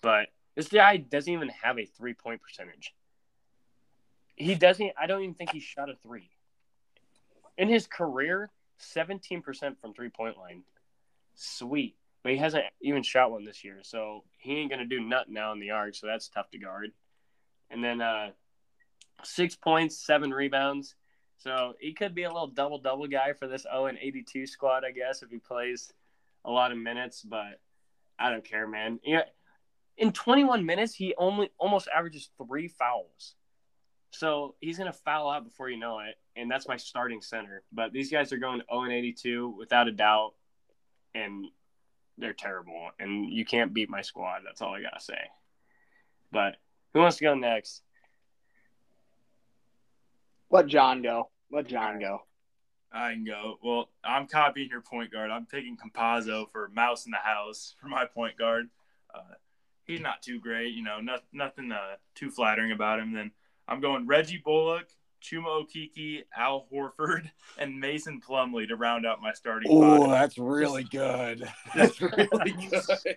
But 0.00 0.28
this 0.54 0.68
guy 0.68 0.96
doesn't 0.96 1.32
even 1.32 1.50
have 1.62 1.78
a 1.78 1.84
three 1.84 2.14
point 2.14 2.40
percentage. 2.42 2.94
He 4.36 4.54
doesn't, 4.54 4.92
I 5.00 5.06
don't 5.06 5.22
even 5.22 5.34
think 5.34 5.50
he 5.50 5.60
shot 5.60 5.90
a 5.90 5.94
three. 6.02 6.30
In 7.58 7.68
his 7.68 7.86
career, 7.86 8.50
17% 8.80 9.44
from 9.80 9.94
three 9.94 10.08
point 10.08 10.38
line. 10.38 10.62
Sweet. 11.34 11.96
But 12.22 12.32
he 12.32 12.38
hasn't 12.38 12.64
even 12.80 13.02
shot 13.02 13.32
one 13.32 13.44
this 13.44 13.64
year. 13.64 13.80
So 13.82 14.24
he 14.38 14.58
ain't 14.58 14.70
going 14.70 14.78
to 14.80 14.86
do 14.86 15.00
nothing 15.00 15.34
now 15.34 15.52
in 15.52 15.60
the 15.60 15.72
arc. 15.72 15.94
So 15.94 16.06
that's 16.06 16.28
tough 16.28 16.50
to 16.50 16.58
guard. 16.58 16.92
And 17.70 17.82
then 17.82 18.00
uh, 18.00 18.30
six 19.22 19.54
points, 19.54 19.96
seven 19.96 20.30
rebounds. 20.30 20.94
So 21.38 21.74
he 21.80 21.92
could 21.92 22.14
be 22.14 22.22
a 22.22 22.32
little 22.32 22.46
double 22.46 22.78
double 22.78 23.06
guy 23.08 23.32
for 23.32 23.48
this 23.48 23.62
0 23.62 23.86
and 23.86 23.98
82 23.98 24.46
squad, 24.46 24.84
I 24.84 24.92
guess, 24.92 25.22
if 25.22 25.30
he 25.30 25.38
plays 25.38 25.92
a 26.44 26.50
lot 26.50 26.72
of 26.72 26.78
minutes. 26.78 27.22
But 27.22 27.60
I 28.18 28.30
don't 28.30 28.44
care, 28.44 28.68
man. 28.68 29.00
Yeah, 29.04 29.22
in 29.96 30.12
21 30.12 30.64
minutes, 30.64 30.94
he 30.94 31.14
only 31.18 31.50
almost 31.58 31.88
averages 31.94 32.30
three 32.38 32.68
fouls. 32.68 33.34
So 34.10 34.54
he's 34.60 34.78
gonna 34.78 34.92
foul 34.92 35.30
out 35.30 35.44
before 35.44 35.70
you 35.70 35.78
know 35.78 36.00
it, 36.00 36.16
and 36.36 36.50
that's 36.50 36.68
my 36.68 36.76
starting 36.76 37.22
center. 37.22 37.62
But 37.72 37.92
these 37.92 38.10
guys 38.10 38.32
are 38.32 38.38
going 38.38 38.62
0 38.70 38.82
and 38.82 38.92
82 38.92 39.48
without 39.58 39.88
a 39.88 39.92
doubt, 39.92 40.34
and 41.14 41.46
they're 42.18 42.34
terrible. 42.34 42.90
And 42.98 43.32
you 43.32 43.44
can't 43.44 43.72
beat 43.72 43.90
my 43.90 44.02
squad. 44.02 44.42
That's 44.44 44.60
all 44.60 44.74
I 44.74 44.82
gotta 44.82 45.00
say. 45.00 45.30
But 46.30 46.56
who 46.92 47.00
wants 47.00 47.16
to 47.18 47.24
go 47.24 47.34
next? 47.34 47.82
Let 50.52 50.66
John 50.66 51.00
go. 51.00 51.30
Let 51.50 51.66
John 51.66 51.98
go. 51.98 52.20
I 52.92 53.12
can 53.12 53.24
go. 53.24 53.58
Well, 53.64 53.88
I'm 54.04 54.26
copying 54.26 54.68
your 54.68 54.82
point 54.82 55.10
guard. 55.10 55.30
I'm 55.30 55.46
picking 55.46 55.78
Campazzo 55.78 56.50
for 56.52 56.68
Mouse 56.74 57.06
in 57.06 57.10
the 57.10 57.16
House 57.16 57.74
for 57.80 57.88
my 57.88 58.04
point 58.04 58.36
guard. 58.36 58.68
Uh, 59.14 59.34
he's 59.84 60.00
not 60.00 60.20
too 60.20 60.38
great, 60.38 60.74
you 60.74 60.82
know, 60.82 61.00
not, 61.00 61.22
nothing 61.32 61.72
uh, 61.72 61.96
too 62.14 62.30
flattering 62.30 62.70
about 62.70 63.00
him. 63.00 63.14
Then 63.14 63.30
I'm 63.66 63.80
going 63.80 64.06
Reggie 64.06 64.42
Bullock, 64.44 64.90
Chuma 65.22 65.64
Okeke, 65.64 66.24
Al 66.36 66.66
Horford, 66.70 67.30
and 67.58 67.80
Mason 67.80 68.20
Plumlee 68.20 68.68
to 68.68 68.76
round 68.76 69.06
out 69.06 69.22
my 69.22 69.32
starting. 69.32 69.70
Oh, 69.72 70.10
that's 70.10 70.36
really 70.36 70.84
good. 70.84 71.50
That's 71.74 71.98
really 72.02 72.52
good. 72.70 73.16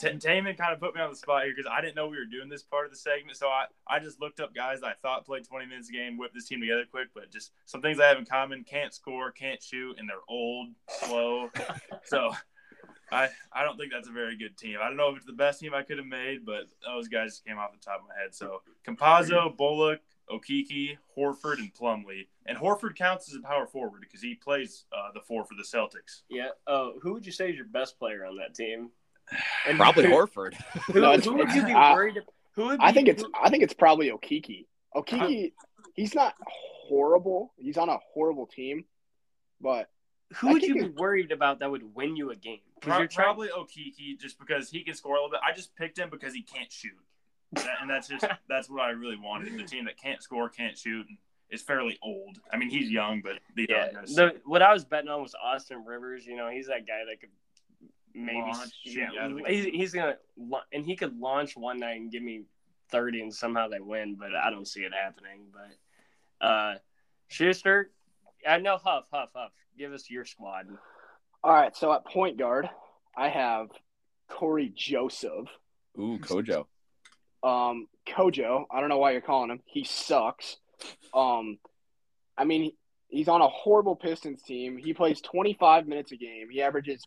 T- 0.00 0.18
Taman 0.18 0.56
kind 0.56 0.72
of 0.72 0.80
put 0.80 0.94
me 0.94 1.00
on 1.00 1.10
the 1.10 1.16
spot 1.16 1.44
here 1.44 1.54
because 1.54 1.70
I 1.70 1.80
didn't 1.80 1.96
know 1.96 2.06
we 2.06 2.18
were 2.18 2.24
doing 2.24 2.48
this 2.48 2.62
part 2.62 2.86
of 2.86 2.92
the 2.92 2.98
segment. 2.98 3.36
So 3.36 3.48
I, 3.48 3.66
I 3.86 3.98
just 3.98 4.20
looked 4.20 4.40
up 4.40 4.54
guys 4.54 4.82
I 4.82 4.92
thought 5.02 5.26
played 5.26 5.44
20 5.44 5.66
minutes 5.66 5.88
a 5.88 5.92
game, 5.92 6.16
whipped 6.16 6.34
this 6.34 6.46
team 6.46 6.60
together 6.60 6.84
quick, 6.90 7.08
but 7.14 7.30
just 7.30 7.52
some 7.66 7.82
things 7.82 8.00
I 8.00 8.06
have 8.06 8.18
in 8.18 8.24
common 8.24 8.64
can't 8.64 8.92
score, 8.92 9.30
can't 9.30 9.62
shoot, 9.62 9.98
and 9.98 10.08
they're 10.08 10.16
old, 10.28 10.68
slow. 10.88 11.50
so 12.04 12.32
I, 13.12 13.28
I 13.52 13.64
don't 13.64 13.78
think 13.78 13.92
that's 13.92 14.08
a 14.08 14.12
very 14.12 14.36
good 14.36 14.56
team. 14.56 14.78
I 14.82 14.88
don't 14.88 14.96
know 14.96 15.10
if 15.10 15.16
it's 15.16 15.26
the 15.26 15.32
best 15.32 15.60
team 15.60 15.74
I 15.74 15.82
could 15.82 15.98
have 15.98 16.06
made, 16.06 16.44
but 16.44 16.64
those 16.84 17.08
guys 17.08 17.40
came 17.46 17.58
off 17.58 17.72
the 17.72 17.78
top 17.78 18.00
of 18.00 18.08
my 18.08 18.20
head. 18.20 18.34
So 18.34 18.62
Campazzo, 18.86 19.56
Bullock, 19.56 20.00
Okeke, 20.30 20.96
Horford, 21.16 21.58
and 21.58 21.72
Plumlee. 21.74 22.26
And 22.46 22.58
Horford 22.58 22.96
counts 22.96 23.28
as 23.28 23.36
a 23.36 23.40
power 23.40 23.66
forward 23.66 24.00
because 24.00 24.22
he 24.22 24.34
plays 24.34 24.84
uh, 24.92 25.12
the 25.12 25.20
four 25.20 25.44
for 25.44 25.54
the 25.54 25.62
Celtics. 25.62 26.22
Yeah. 26.28 26.48
Oh, 26.66 26.94
who 27.02 27.12
would 27.12 27.26
you 27.26 27.32
say 27.32 27.50
is 27.50 27.56
your 27.56 27.66
best 27.66 27.98
player 27.98 28.24
on 28.24 28.36
that 28.36 28.54
team? 28.54 28.90
And 29.66 29.78
probably 29.78 30.04
Horford. 30.04 30.54
Who, 30.92 31.00
no, 31.00 31.16
who 31.16 31.34
would 31.34 31.52
you 31.52 31.64
be 31.64 31.74
worried? 31.74 32.18
who 32.54 32.66
would 32.66 32.78
be, 32.78 32.84
I 32.84 32.92
think 32.92 33.08
it's 33.08 33.24
I 33.40 33.50
think 33.50 33.62
it's 33.62 33.74
probably 33.74 34.10
Okiki. 34.10 34.66
Okeke, 34.94 35.52
he's 35.94 36.14
not 36.14 36.34
horrible. 36.40 37.52
He's 37.56 37.76
on 37.76 37.88
a 37.88 37.98
horrible 38.12 38.46
team, 38.46 38.84
but 39.60 39.88
who 40.36 40.52
would 40.52 40.62
you 40.62 40.74
be 40.74 40.88
worried 40.88 41.32
about 41.32 41.60
that 41.60 41.70
would 41.70 41.94
win 41.94 42.16
you 42.16 42.30
a 42.30 42.36
game? 42.36 42.60
Pro- 42.80 42.98
you're 42.98 43.06
trying... 43.06 43.26
probably 43.26 43.48
Okeke, 43.48 44.18
just 44.20 44.38
because 44.38 44.70
he 44.70 44.82
can 44.82 44.94
score 44.94 45.14
a 45.14 45.16
little 45.16 45.30
bit. 45.30 45.40
I 45.46 45.54
just 45.54 45.74
picked 45.76 45.98
him 45.98 46.10
because 46.10 46.34
he 46.34 46.42
can't 46.42 46.70
shoot, 46.70 46.92
and 47.80 47.88
that's 47.88 48.08
just 48.08 48.24
that's 48.48 48.68
what 48.68 48.82
I 48.82 48.90
really 48.90 49.18
wanted. 49.18 49.58
The 49.58 49.64
team 49.64 49.86
that 49.86 49.96
can't 49.96 50.22
score, 50.22 50.48
can't 50.48 50.76
shoot, 50.76 51.06
and 51.08 51.18
is 51.50 51.62
fairly 51.62 51.98
old. 52.02 52.38
I 52.52 52.56
mean, 52.56 52.70
he's 52.70 52.90
young, 52.90 53.20
but 53.22 53.34
the 53.54 53.66
yeah. 53.68 53.88
The, 54.06 54.40
what 54.44 54.62
I 54.62 54.72
was 54.72 54.84
betting 54.84 55.08
on 55.08 55.22
was 55.22 55.34
Austin 55.42 55.84
Rivers. 55.84 56.26
You 56.26 56.36
know, 56.36 56.50
he's 56.50 56.66
that 56.66 56.86
guy 56.86 57.02
that 57.08 57.20
could 57.20 57.30
maybe 58.14 58.38
launch, 58.38 58.72
yeah, 58.84 59.28
he's, 59.46 59.64
he's 59.64 59.92
gonna 59.92 60.16
and 60.72 60.84
he 60.84 60.96
could 60.96 61.18
launch 61.18 61.56
one 61.56 61.80
night 61.80 62.00
and 62.00 62.12
give 62.12 62.22
me 62.22 62.42
30 62.90 63.22
and 63.22 63.34
somehow 63.34 63.68
they 63.68 63.80
win 63.80 64.16
but 64.18 64.30
i 64.34 64.50
don't 64.50 64.68
see 64.68 64.80
it 64.80 64.92
happening 64.92 65.46
but 65.52 66.46
uh 66.46 66.74
schuster 67.28 67.90
i 68.48 68.58
know 68.58 68.76
huff 68.76 69.06
huff 69.12 69.30
huff 69.34 69.50
give 69.76 69.92
us 69.92 70.08
your 70.08 70.24
squad. 70.24 70.66
All 71.42 71.52
right 71.52 71.76
so 71.76 71.92
at 71.92 72.04
point 72.06 72.38
guard 72.38 72.68
i 73.16 73.28
have 73.28 73.68
cory 74.28 74.72
joseph. 74.74 75.48
Ooh 75.98 76.18
kojo. 76.18 76.66
Um 77.42 77.88
kojo 78.06 78.64
i 78.70 78.80
don't 78.80 78.88
know 78.88 78.98
why 78.98 79.12
you're 79.12 79.20
calling 79.20 79.50
him. 79.50 79.60
He 79.64 79.84
sucks. 79.84 80.56
Um 81.12 81.58
i 82.38 82.44
mean 82.44 82.72
he's 83.08 83.28
on 83.28 83.40
a 83.40 83.48
horrible 83.48 83.96
pistons 83.96 84.42
team. 84.42 84.76
He 84.76 84.94
plays 84.94 85.20
25 85.20 85.86
minutes 85.86 86.12
a 86.12 86.16
game. 86.16 86.48
He 86.50 86.62
averages 86.62 87.06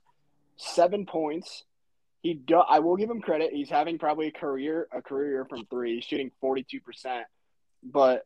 seven 0.58 1.06
points. 1.06 1.64
He 2.22 2.34
do, 2.34 2.58
I 2.58 2.80
will 2.80 2.98
give 2.98 3.10
him 3.10 3.22
credit. 3.22 3.52
He's 3.54 3.70
having 3.70 4.00
probably 4.00 4.28
a 4.28 4.32
career 4.32 4.88
a 4.92 5.02
career 5.02 5.46
from 5.46 5.66
three. 5.66 6.02
Shooting 6.02 6.32
forty 6.42 6.66
two 6.70 6.82
percent, 6.82 7.26
but 7.84 8.26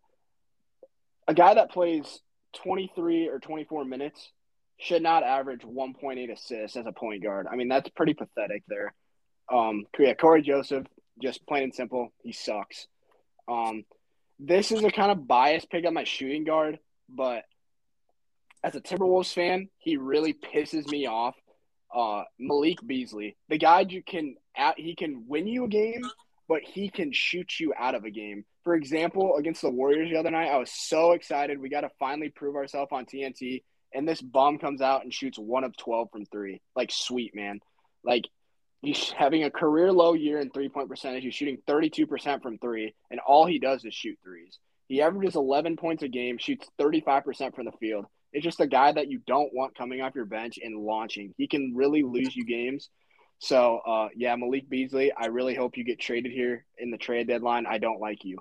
a 1.28 1.34
guy 1.34 1.54
that 1.54 1.72
plays 1.72 2.22
twenty 2.54 2.92
three 2.96 3.28
or 3.28 3.40
twenty 3.40 3.66
four 3.66 3.86
minutes 3.86 4.32
should 4.80 5.04
not 5.04 5.24
average 5.24 5.64
one 5.64 5.94
point 5.94 6.20
eight 6.20 6.32
assists 6.32 6.76
as 6.78 6.86
a 6.88 6.92
point 6.92 7.22
guard. 7.22 7.48
I 7.52 7.56
mean 7.56 7.68
that's 7.68 7.90
pretty 7.90 8.14
pathetic 8.14 8.64
there. 8.68 8.94
Um, 9.52 9.86
yeah, 10.00 10.14
Cory 10.14 10.42
Joseph, 10.42 10.88
just 11.22 11.46
plain 11.46 11.64
and 11.64 11.76
simple, 11.76 12.14
he 12.24 12.32
sucks. 12.32 12.88
Um, 13.48 13.84
this 14.40 14.72
is 14.72 14.84
a 14.84 14.90
kind 14.92 15.12
of 15.12 15.28
biased 15.28 15.70
pick 15.70 15.86
on 15.86 15.94
my 15.94 16.06
shooting 16.06 16.46
guard, 16.46 16.80
but 17.10 17.44
as 18.64 18.76
a 18.76 18.82
Timberwolves 18.82 19.34
fan, 19.34 19.70
he 19.78 19.98
really 19.98 20.34
pisses 20.34 20.88
me 20.88 21.08
off. 21.08 21.36
Uh, 21.94 22.24
Malik 22.40 22.78
Beasley, 22.86 23.36
the 23.50 23.58
guy 23.58 23.82
you 23.82 24.02
can 24.04 24.36
he 24.78 24.96
can 24.96 25.26
win 25.28 25.48
you 25.48 25.66
a 25.66 25.68
game, 25.68 26.04
but 26.48 26.62
he 26.62 26.90
can 26.90 27.12
shoot 27.12 27.60
you 27.60 27.74
out 27.78 27.96
of 27.96 28.06
a 28.06 28.10
game. 28.10 28.46
For 28.64 28.76
example, 28.76 29.36
against 29.38 29.62
the 29.62 29.70
Warriors 29.70 30.10
the 30.10 30.18
other 30.18 30.32
night, 30.32 30.50
I 30.50 30.58
was 30.58 30.72
so 30.72 31.12
excited. 31.12 31.60
We 31.60 31.70
got 31.70 31.82
to 31.82 31.90
finally 32.00 32.30
prove 32.30 32.56
ourselves 32.56 32.92
on 32.92 33.06
TNT, 33.06 33.64
and 33.94 34.08
this 34.08 34.22
bum 34.22 34.58
comes 34.58 34.82
out 34.82 35.04
and 35.04 35.14
shoots 35.14 35.38
one 35.38 35.64
of 35.64 35.76
twelve 35.76 36.10
from 36.12 36.26
three. 36.26 36.62
Like 36.76 36.92
sweet 36.92 37.36
man, 37.36 37.60
like 38.04 38.26
he's 38.82 39.12
having 39.12 39.44
a 39.44 39.52
career 39.52 39.92
low 39.92 40.14
year 40.14 40.40
in 40.40 40.50
three 40.50 40.70
point 40.70 40.90
percentage. 40.90 41.24
He's 41.24 41.36
shooting 41.36 41.60
32% 41.68 42.42
from 42.42 42.58
three, 42.58 42.94
and 43.10 43.20
all 43.20 43.46
he 43.46 43.60
does 43.60 43.86
is 43.86 43.94
shoot 43.94 44.18
threes. 44.24 44.60
He 44.88 45.02
averages 45.02 45.36
11 45.36 45.78
points 45.78 46.04
a 46.04 46.08
game, 46.08 46.38
shoots 46.38 46.68
35% 46.80 47.56
from 47.56 47.66
the 47.66 47.72
field. 47.80 48.06
It's 48.34 48.44
just 48.44 48.60
a 48.60 48.68
guy 48.68 48.92
that 48.92 49.10
you 49.10 49.22
don't 49.28 49.54
want 49.54 49.78
coming 49.78 50.02
off 50.02 50.16
your 50.16 50.26
bench 50.26 50.60
and 50.62 50.80
launching. 50.80 51.34
He 51.38 51.48
can 51.48 51.74
really 51.76 52.04
lose 52.04 52.36
you 52.36 52.46
games. 52.46 52.90
So, 53.40 53.80
uh, 53.80 54.10
yeah, 54.16 54.36
Malik 54.36 54.70
Beasley, 54.70 55.12
I 55.12 55.28
really 55.28 55.56
hope 55.56 55.76
you 55.76 55.84
get 55.84 56.00
traded 56.00 56.32
here 56.32 56.66
in 56.78 56.92
the 56.92 56.98
trade 56.98 57.28
deadline. 57.28 57.66
I 57.66 57.80
don't 57.80 58.00
like 58.00 58.20
you. 58.24 58.38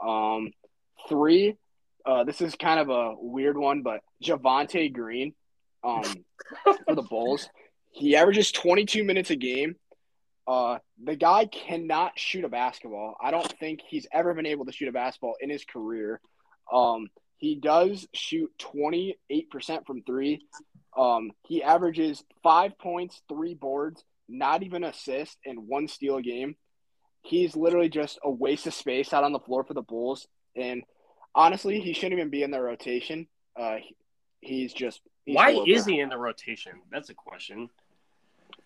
Um, 0.00 0.52
three, 1.08 1.56
uh, 2.06 2.24
this 2.24 2.40
is 2.40 2.54
kind 2.54 2.80
of 2.80 2.88
a 2.88 3.14
weird 3.18 3.58
one, 3.58 3.82
but 3.82 4.00
Javonte 4.24 4.92
Green 4.92 5.34
um, 5.84 6.02
for 6.64 6.94
the 6.94 7.02
Bulls. 7.02 7.48
He 7.90 8.16
averages 8.16 8.50
22 8.52 9.04
minutes 9.04 9.30
a 9.30 9.36
game. 9.36 9.76
Uh, 10.46 10.78
the 11.04 11.14
guy 11.14 11.44
cannot 11.44 12.18
shoot 12.18 12.44
a 12.44 12.48
basketball. 12.48 13.16
I 13.22 13.30
don't 13.30 13.52
think 13.60 13.80
he's 13.86 14.06
ever 14.12 14.32
been 14.32 14.46
able 14.46 14.64
to 14.64 14.72
shoot 14.72 14.88
a 14.88 14.92
basketball 14.92 15.34
in 15.40 15.50
his 15.50 15.64
career. 15.64 16.20
Um, 16.72 17.08
he 17.38 17.54
does 17.54 18.06
shoot 18.12 18.50
28% 18.58 19.14
from 19.86 20.02
three. 20.02 20.42
Um, 20.96 21.30
he 21.46 21.62
averages 21.62 22.24
five 22.42 22.76
points, 22.78 23.22
three 23.28 23.54
boards, 23.54 24.02
not 24.28 24.62
even 24.62 24.84
assist, 24.84 25.38
and 25.46 25.68
one 25.68 25.86
steal 25.88 26.16
a 26.16 26.22
game. 26.22 26.56
He's 27.22 27.56
literally 27.56 27.88
just 27.88 28.18
a 28.24 28.30
waste 28.30 28.66
of 28.66 28.74
space 28.74 29.12
out 29.12 29.24
on 29.24 29.32
the 29.32 29.38
floor 29.38 29.64
for 29.64 29.74
the 29.74 29.82
Bulls. 29.82 30.26
And 30.56 30.82
honestly, 31.34 31.80
he 31.80 31.92
shouldn't 31.92 32.14
even 32.14 32.30
be 32.30 32.42
in 32.42 32.50
the 32.50 32.60
rotation. 32.60 33.28
Uh, 33.58 33.76
he's 34.40 34.72
just. 34.72 35.00
He's 35.24 35.36
Why 35.36 35.52
horrible. 35.52 35.72
is 35.72 35.84
he 35.84 36.00
in 36.00 36.08
the 36.08 36.18
rotation? 36.18 36.72
That's 36.90 37.10
a 37.10 37.14
question. 37.14 37.68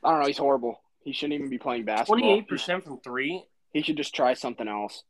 I 0.03 0.11
don't 0.11 0.21
know. 0.21 0.27
He's 0.27 0.39
horrible. 0.39 0.81
He 1.05 1.13
shouldn't 1.13 1.35
even 1.35 1.51
be 1.51 1.59
playing 1.59 1.85
basketball. 1.85 2.19
Twenty-eight 2.19 2.49
percent 2.49 2.85
from 2.85 3.01
three. 3.01 3.45
He 3.73 3.83
should 3.83 3.97
just 3.97 4.15
try 4.15 4.35
something 4.35 4.69
else. 4.69 5.03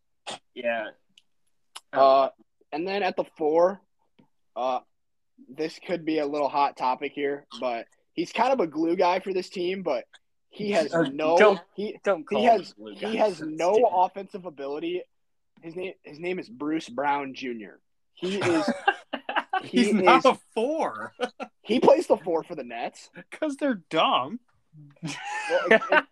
Yeah. 0.55 0.89
Uh, 1.93 2.29
and 2.73 2.87
then 2.87 3.03
at 3.03 3.17
the 3.17 3.25
four, 3.37 3.81
uh, 4.57 4.81
this 5.49 5.79
could 5.87 6.05
be 6.05 6.19
a 6.19 6.27
little 6.27 6.49
hot 6.49 6.77
topic 6.77 7.13
here, 7.15 7.47
but 7.61 7.87
he's 8.15 8.33
kind 8.33 8.53
of 8.53 8.61
a 8.61 8.67
glue 8.67 8.97
guy 8.97 9.21
for 9.21 9.33
this 9.33 9.49
team. 9.49 9.83
But 9.83 10.05
he 10.51 10.71
has 10.73 10.93
Uh, 10.95 11.03
no 11.13 11.37
don't- 11.39 11.61
he 11.75 11.99
don't 12.05 12.25
call 12.25 12.41
he 12.41 12.45
has 12.47 12.75
he 12.97 13.17
has 13.17 13.41
no 13.41 13.75
stupid. 13.75 13.91
offensive 13.93 14.45
ability. 14.47 15.03
His 15.63 15.75
name 15.77 15.95
his 16.03 16.19
name 16.19 16.39
is 16.39 16.49
Bruce 16.49 16.89
Brown 16.89 17.35
Jr. 17.35 17.77
He 18.15 18.37
is 18.41 18.71
he 19.63 19.85
He's 19.85 19.93
not 19.95 20.19
is 20.19 20.25
a 20.27 20.39
four 20.55 21.13
he 21.63 21.81
plays 21.81 22.07
the 22.07 22.17
four 22.19 22.43
for 22.43 22.55
the 22.55 22.65
Nets. 22.65 23.11
because 23.15 23.57
they're 23.57 23.83
dumb. 23.91 24.41
Well, 25.03 25.13
it- 25.71 25.83
it- 25.91 26.05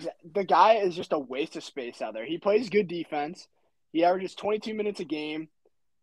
exa- 0.00 0.32
the 0.34 0.44
guy 0.44 0.74
is 0.74 0.94
just 0.96 1.12
a 1.12 1.18
waste 1.18 1.56
of 1.56 1.64
space 1.64 2.00
out 2.02 2.14
there. 2.14 2.24
He 2.24 2.38
plays 2.38 2.70
good 2.70 2.88
defense. 2.88 3.46
He 3.92 4.04
averages 4.04 4.34
22 4.34 4.74
minutes 4.74 5.00
a 5.00 5.04
game. 5.04 5.48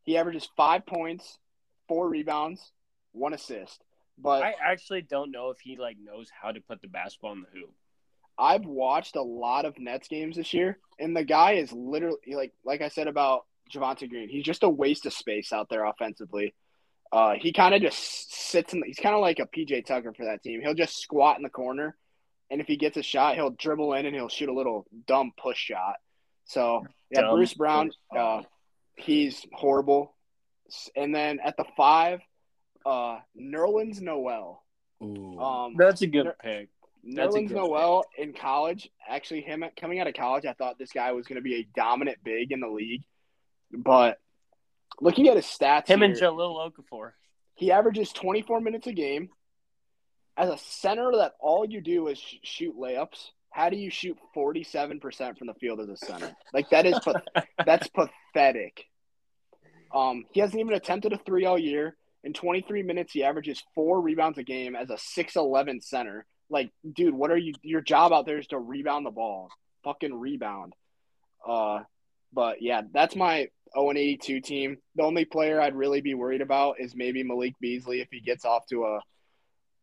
He 0.04 0.18
averages 0.18 0.50
five 0.56 0.86
points, 0.86 1.38
four 1.88 2.08
rebounds, 2.08 2.72
one 3.12 3.34
assist. 3.34 3.84
But 4.18 4.44
I 4.44 4.54
actually 4.64 5.02
don't 5.02 5.32
know 5.32 5.50
if 5.50 5.60
he 5.60 5.78
like 5.78 5.98
knows 6.02 6.30
how 6.30 6.52
to 6.52 6.62
put 6.62 6.82
the 6.82 6.88
basketball 6.88 7.34
in 7.34 7.42
the 7.42 7.60
hoop. 7.60 7.74
I've 8.38 8.66
watched 8.66 9.16
a 9.16 9.22
lot 9.22 9.66
of 9.66 9.78
Nets 9.80 10.08
games 10.08 10.38
this 10.38 10.54
year, 10.54 10.80
and 10.98 11.16
the 11.16 11.24
guy 11.24 11.54
is 11.54 11.72
literally 11.72 12.18
like 12.34 12.54
like 12.64 12.82
I 12.82 12.90
said 12.90 13.08
about 13.08 13.46
Javonte 13.74 14.10
Green. 14.10 14.30
He's 14.30 14.44
just 14.44 14.64
a 14.64 14.70
waste 14.70 15.06
of 15.06 15.14
space 15.14 15.54
out 15.54 15.70
there 15.70 15.86
offensively. 15.86 16.54
Uh, 17.12 17.34
he 17.40 17.52
kind 17.52 17.74
of 17.74 17.82
just 17.82 18.34
sits 18.34 18.74
in. 18.74 18.82
The, 18.82 18.88
he's 18.88 19.00
kind 19.00 19.16
of 19.16 19.22
like 19.22 19.40
a 19.40 19.48
PJ 19.48 19.86
Tucker 19.86 20.14
for 20.14 20.26
that 20.26 20.44
team. 20.44 20.62
He'll 20.62 20.74
just 20.74 21.00
squat 21.00 21.38
in 21.38 21.44
the 21.44 21.50
corner, 21.50 21.98
and 22.50 22.62
if 22.62 22.68
he 22.68 22.78
gets 22.78 22.98
a 22.98 23.04
shot, 23.04 23.36
he'll 23.36 23.52
dribble 23.52 23.94
in 23.94 24.06
and 24.06 24.16
he'll 24.16 24.30
shoot 24.30 24.50
a 24.50 24.54
little 24.54 24.86
dumb 25.08 25.32
push 25.38 25.58
shot. 25.58 25.96
So 26.50 26.84
yeah, 27.12 27.22
Dumb 27.22 27.36
Bruce 27.36 27.54
Brown, 27.54 27.92
uh, 28.16 28.42
he's 28.98 29.46
horrible. 29.54 30.16
And 30.96 31.14
then 31.14 31.40
at 31.44 31.58
the 31.58 31.66
five, 31.78 32.22
uh, 32.86 33.20
Nerlens 33.40 34.02
Noel. 34.02 34.64
Ooh. 35.04 35.40
Um, 35.40 35.76
That's 35.78 36.02
a 36.02 36.08
good 36.08 36.26
Ner- 36.26 36.36
pick. 36.42 36.70
That's 37.04 37.36
Nerlens 37.36 37.48
good 37.50 37.58
Noel 37.58 38.04
in 38.18 38.34
college, 38.34 38.90
actually, 39.08 39.42
him 39.42 39.64
coming 39.80 40.00
out 40.00 40.08
of 40.08 40.16
college, 40.16 40.46
I 40.46 40.54
thought 40.54 40.78
this 40.80 40.92
guy 40.92 41.12
was 41.12 41.28
going 41.28 41.38
to 41.38 41.42
be 41.42 41.56
a 41.56 41.68
dominant 41.76 42.18
big 42.24 42.52
in 42.52 42.60
the 42.60 42.68
league. 42.68 43.04
But 43.72 44.18
looking 45.00 45.28
at 45.28 45.36
his 45.36 45.46
stats, 45.46 45.88
Him 45.88 46.02
and 46.02 46.16
here, 46.18 46.30
Jahlil 46.30 46.72
Okafor. 46.72 47.12
he 47.54 47.72
averages 47.72 48.12
24 48.12 48.60
minutes 48.60 48.88
a 48.88 48.94
game. 48.94 49.30
As 50.36 50.50
a 50.50 50.58
center, 50.58 51.12
that 51.18 51.34
all 51.40 51.64
you 51.66 51.80
do 51.80 52.08
is 52.08 52.18
sh- 52.18 52.36
shoot 52.44 52.76
layups. 52.76 53.30
How 53.52 53.70
do 53.70 53.78
you 53.78 53.90
shoot 53.90 54.18
47% 54.36 55.38
from 55.38 55.48
the 55.48 55.54
field 55.56 55.80
as 55.80 55.90
a 55.90 55.98
center? 55.98 56.36
Like 56.54 56.70
that 56.70 56.86
is 56.86 57.00
that's 57.66 57.88
pathetic. 57.88 58.86
Um, 59.94 60.26
he 60.32 60.40
hasn't 60.40 60.60
even 60.60 60.74
attempted 60.74 61.14
a 61.14 61.18
three 61.18 61.46
all 61.46 61.58
year. 61.58 61.96
In 62.24 62.34
23 62.34 62.84
minutes, 62.84 63.14
he 63.14 63.24
averages 63.24 63.64
four 63.76 64.02
rebounds 64.02 64.38
a 64.38 64.44
game 64.44 64.76
as 64.76 64.90
a 64.90 64.96
6'11 64.96 65.84
center. 65.84 66.26
Like, 66.50 66.72
dude, 66.94 67.14
what 67.14 67.32
are 67.32 67.38
you? 67.38 67.54
Your 67.62 67.82
job 67.82 68.12
out 68.12 68.26
there 68.26 68.38
is 68.38 68.48
to 68.48 68.60
rebound 68.60 69.06
the 69.06 69.12
ball. 69.12 69.50
Fucking 69.84 70.14
rebound. 70.14 70.74
Uh, 71.48 71.80
but 72.34 72.62
yeah, 72.62 72.82
that's 72.92 73.16
my 73.16 73.48
0 73.74 73.92
82 73.92 74.42
team. 74.42 74.78
The 74.96 75.04
only 75.04 75.26
player 75.26 75.62
I'd 75.62 75.76
really 75.76 76.02
be 76.02 76.14
worried 76.14 76.42
about 76.42 76.76
is 76.80 76.96
maybe 76.96 77.24
Malik 77.24 77.56
Beasley 77.60 78.02
if 78.02 78.10
he 78.12 78.20
gets 78.20 78.46
off 78.46 78.66
to 78.68 78.84
a. 78.84 79.00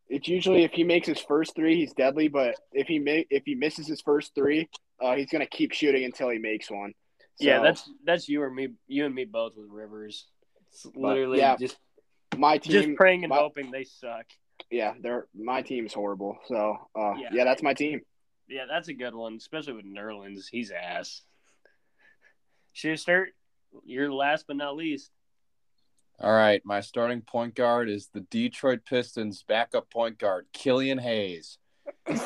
It's 0.09 0.27
usually 0.27 0.63
if 0.63 0.71
he 0.71 0.83
makes 0.83 1.07
his 1.07 1.19
first 1.19 1.55
three, 1.55 1.75
he's 1.75 1.93
deadly. 1.93 2.27
But 2.27 2.55
if 2.71 2.87
he 2.87 2.99
ma- 2.99 3.25
if 3.29 3.43
he 3.45 3.55
misses 3.55 3.87
his 3.87 4.01
first 4.01 4.33
three, 4.35 4.69
uh, 5.01 5.15
he's 5.15 5.29
gonna 5.29 5.45
keep 5.47 5.73
shooting 5.73 6.03
until 6.05 6.29
he 6.29 6.37
makes 6.39 6.71
one. 6.71 6.93
Yeah, 7.39 7.61
that's 7.61 7.89
that's 8.05 8.27
you 8.29 8.41
or 8.41 8.49
me, 8.49 8.69
you 8.87 9.05
and 9.05 9.13
me 9.13 9.25
both 9.25 9.53
with 9.55 9.67
Rivers. 9.69 10.25
It's 10.69 10.85
literally 10.95 11.39
yeah, 11.39 11.55
just 11.57 11.77
my 12.37 12.57
team. 12.57 12.71
just 12.71 12.95
praying 12.95 13.23
and 13.23 13.29
my- 13.29 13.37
hoping 13.37 13.69
they 13.71 13.83
suck. 13.83 14.25
yeah, 14.71 14.93
they're 15.01 15.27
my 15.35 15.61
team's 15.61 15.93
horrible. 15.93 16.37
So 16.47 16.77
uh, 16.97 17.13
Yeah. 17.19 17.29
yeah. 17.31 17.43
that's 17.43 17.61
my 17.61 17.73
team. 17.73 18.01
Yeah, 18.49 18.63
that's 18.69 18.87
a 18.87 18.93
good 18.93 19.13
one, 19.13 19.35
especially 19.35 19.73
with 19.73 19.85
Nerlens. 19.85 20.45
He's 20.49 20.71
ass. 20.71 21.21
Schuster, 22.73 23.29
you're 23.85 24.11
last 24.11 24.45
but 24.47 24.55
not 24.55 24.75
least. 24.75 25.11
All 26.19 26.33
right, 26.33 26.61
my 26.65 26.81
starting 26.81 27.21
point 27.21 27.53
guard 27.53 27.89
is 27.89 28.09
the 28.11 28.21
Detroit 28.21 28.81
Pistons 28.85 29.43
backup 29.47 29.89
point 29.91 30.17
guard, 30.17 30.47
Killian 30.51 30.97
Hayes. 30.97 31.59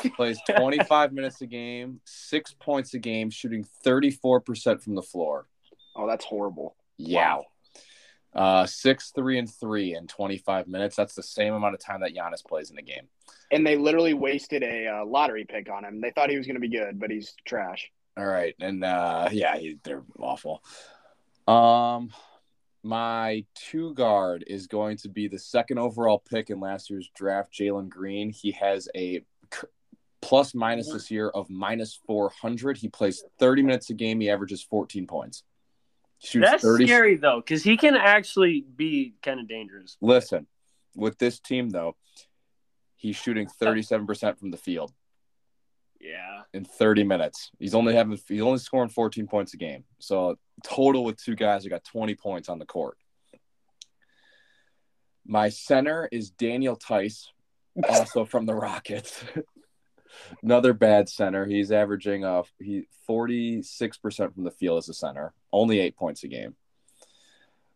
He 0.02 0.08
plays 0.16 0.38
25 0.48 1.12
minutes 1.12 1.42
a 1.42 1.46
game, 1.46 2.00
six 2.04 2.54
points 2.58 2.94
a 2.94 2.98
game, 2.98 3.28
shooting 3.28 3.66
34% 3.84 4.82
from 4.82 4.94
the 4.94 5.02
floor. 5.02 5.46
Oh, 5.94 6.06
that's 6.06 6.24
horrible. 6.24 6.74
Yeah. 6.96 7.38
Uh, 8.34 8.64
six, 8.64 9.12
three, 9.14 9.38
and 9.38 9.52
three 9.52 9.94
in 9.94 10.06
25 10.06 10.68
minutes. 10.68 10.96
That's 10.96 11.14
the 11.14 11.22
same 11.22 11.52
amount 11.52 11.74
of 11.74 11.80
time 11.80 12.00
that 12.00 12.14
Giannis 12.14 12.42
plays 12.42 12.70
in 12.70 12.78
a 12.78 12.82
game. 12.82 13.08
And 13.50 13.66
they 13.66 13.76
literally 13.76 14.14
wasted 14.14 14.62
a 14.62 14.86
uh, 14.86 15.04
lottery 15.04 15.44
pick 15.44 15.70
on 15.70 15.84
him. 15.84 16.00
They 16.00 16.12
thought 16.12 16.30
he 16.30 16.38
was 16.38 16.46
going 16.46 16.56
to 16.56 16.60
be 16.60 16.70
good, 16.70 16.98
but 16.98 17.10
he's 17.10 17.34
trash. 17.44 17.90
All 18.16 18.26
right, 18.26 18.54
and 18.60 18.84
uh, 18.84 19.28
yeah, 19.32 19.56
he, 19.56 19.78
they're 19.84 20.02
awful. 20.18 20.62
Um, 21.46 22.10
my 22.82 23.44
two 23.54 23.94
guard 23.94 24.44
is 24.46 24.66
going 24.66 24.96
to 24.98 25.08
be 25.08 25.28
the 25.28 25.38
second 25.38 25.78
overall 25.78 26.18
pick 26.18 26.50
in 26.50 26.60
last 26.60 26.90
year's 26.90 27.10
draft, 27.14 27.52
Jalen 27.52 27.88
Green. 27.88 28.30
He 28.30 28.52
has 28.52 28.88
a 28.94 29.22
minus 30.54 30.90
this 30.90 31.10
year 31.10 31.28
of 31.28 31.50
minus 31.50 31.98
400. 32.06 32.76
He 32.76 32.88
plays 32.88 33.24
30 33.38 33.62
minutes 33.62 33.90
a 33.90 33.94
game. 33.94 34.20
He 34.20 34.30
averages 34.30 34.62
14 34.62 35.06
points. 35.06 35.42
Shoots 36.20 36.50
That's 36.50 36.62
30. 36.62 36.86
scary 36.86 37.16
though, 37.16 37.40
because 37.40 37.64
he 37.64 37.76
can 37.76 37.96
actually 37.96 38.64
be 38.76 39.14
kind 39.22 39.40
of 39.40 39.48
dangerous. 39.48 39.96
Listen, 40.00 40.46
with 40.94 41.18
this 41.18 41.40
team 41.40 41.70
though, 41.70 41.96
He's 43.02 43.16
shooting 43.16 43.48
37% 43.60 44.38
from 44.38 44.52
the 44.52 44.56
field 44.56 44.92
Yeah. 46.02 46.42
in 46.52 46.64
30 46.64 47.04
minutes. 47.04 47.50
He's 47.60 47.74
only 47.74 47.94
having 47.94 48.18
he's 48.28 48.42
only 48.42 48.58
scoring 48.58 48.88
14 48.88 49.26
points 49.28 49.54
a 49.54 49.56
game. 49.56 49.84
So 50.00 50.36
total 50.64 51.04
with 51.04 51.22
two 51.22 51.36
guys 51.36 51.62
who 51.62 51.70
got 51.70 51.84
20 51.84 52.16
points 52.16 52.48
on 52.48 52.58
the 52.58 52.66
court. 52.66 52.98
My 55.24 55.48
center 55.48 56.08
is 56.10 56.30
Daniel 56.30 56.76
Theis, 56.76 57.28
also 57.88 58.24
from 58.24 58.46
the 58.46 58.54
Rockets. 58.54 59.24
Another 60.42 60.72
bad 60.72 61.08
center. 61.08 61.46
He's 61.46 61.70
averaging 61.70 62.24
uh 62.24 62.42
he 62.58 62.86
46% 63.08 64.34
from 64.34 64.44
the 64.44 64.50
field 64.50 64.78
as 64.78 64.88
a 64.88 64.94
center, 64.94 65.32
only 65.52 65.78
8 65.78 65.96
points 65.96 66.24
a 66.24 66.28
game. 66.28 66.56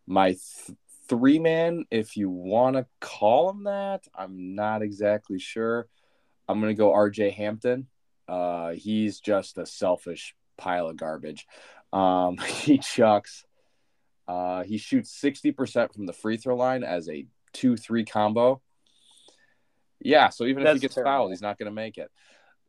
My 0.05 0.29
th- 0.31 0.77
three 1.07 1.39
man, 1.39 1.85
if 1.91 2.17
you 2.17 2.29
want 2.29 2.75
to 2.75 2.85
call 2.99 3.49
him 3.49 3.63
that, 3.63 4.03
I'm 4.13 4.55
not 4.55 4.81
exactly 4.81 5.39
sure. 5.39 5.87
I'm 6.47 6.61
going 6.61 6.73
to 6.73 6.77
go 6.77 6.91
RJ 6.91 7.33
Hampton. 7.33 7.87
Uh, 8.27 8.71
he's 8.71 9.19
just 9.19 9.57
a 9.57 9.65
selfish 9.65 10.35
pile 10.57 10.87
of 10.87 10.97
garbage. 10.97 11.47
Um, 11.93 12.37
he 12.47 12.77
chucks. 12.77 13.45
Uh, 14.27 14.63
he 14.63 14.77
shoots 14.77 15.17
60% 15.21 15.93
from 15.93 16.05
the 16.05 16.13
free 16.13 16.37
throw 16.37 16.55
line 16.55 16.83
as 16.83 17.07
a 17.09 17.25
2 17.53 17.77
3 17.77 18.03
combo. 18.05 18.61
Yeah, 19.99 20.29
so 20.29 20.45
even 20.45 20.65
if 20.65 20.73
he 20.73 20.79
gets 20.79 20.95
terrible. 20.95 21.11
fouled, 21.11 21.31
he's 21.31 21.41
not 21.41 21.57
going 21.57 21.67
to 21.67 21.75
make 21.75 21.97
it. 21.97 22.11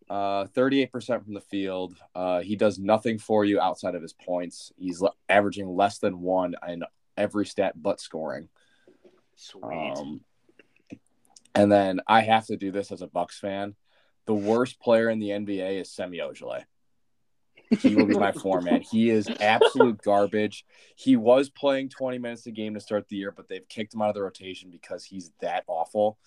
Uh, 0.09 0.47
38% 0.57 1.25
from 1.25 1.35
the 1.35 1.41
field. 1.43 1.95
Uh, 2.15 2.41
he 2.41 2.57
does 2.57 2.79
nothing 2.79 3.19
for 3.19 3.45
you 3.45 3.61
outside 3.61 3.95
of 3.95 4.01
his 4.01 4.15
points. 4.15 4.73
He's 4.79 5.03
le- 5.03 5.13
averaging 5.29 5.69
less 5.69 5.99
than 5.99 6.21
one 6.21 6.55
in 6.67 6.85
every 7.17 7.45
stat 7.45 7.75
but 7.77 8.01
scoring. 8.01 8.49
Sweet. 9.37 9.95
Um, 9.97 10.21
and 11.55 11.71
then 11.71 12.01
I 12.07 12.21
have 12.23 12.47
to 12.47 12.57
do 12.57 12.71
this 12.71 12.91
as 12.93 13.03
a 13.03 13.07
Bucks 13.07 13.39
fan. 13.39 13.75
The 14.29 14.35
worst 14.35 14.79
player 14.79 15.09
in 15.09 15.21
the 15.21 15.31
NBA 15.31 15.81
is 15.81 15.91
Semi 15.91 16.19
Ojeleye. 16.19 16.65
He 17.81 17.97
will 17.97 18.05
be 18.05 18.15
my 18.15 18.33
four 18.43 18.61
man. 18.61 18.83
He 18.83 19.09
is 19.09 19.27
absolute 19.41 20.03
garbage. 20.03 20.67
He 20.97 21.17
was 21.17 21.49
playing 21.49 21.89
20 21.89 22.19
minutes 22.19 22.45
a 22.45 22.51
game 22.51 22.75
to 22.75 22.81
start 22.81 23.09
the 23.09 23.17
year, 23.17 23.33
but 23.33 23.49
they've 23.49 23.67
kicked 23.67 23.95
him 23.95 24.03
out 24.03 24.11
of 24.11 24.15
the 24.15 24.23
rotation 24.23 24.69
because 24.69 25.03
he's 25.03 25.31
that 25.41 25.65
awful. 25.67 26.19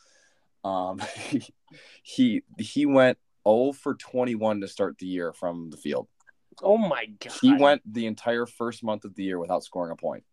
Um, 0.64 1.00
he 1.16 1.44
he, 2.02 2.42
he 2.58 2.88
went 2.88 3.20
0 3.48 3.74
for 3.74 3.94
21 3.94 4.62
to 4.62 4.68
start 4.68 4.98
the 4.98 5.06
year 5.06 5.32
from 5.32 5.70
the 5.70 5.78
field. 5.78 6.08
oh 6.64 6.78
my 6.80 7.06
god. 7.06 7.34
He 7.40 7.54
went 7.54 7.84
the 7.86 8.08
entire 8.08 8.48
first 8.48 8.84
month 8.84 9.06
of 9.06 9.14
the 9.14 9.26
year 9.26 9.38
without 9.38 9.64
scoring 9.64 9.92
a 9.92 9.96
point. 9.96 10.24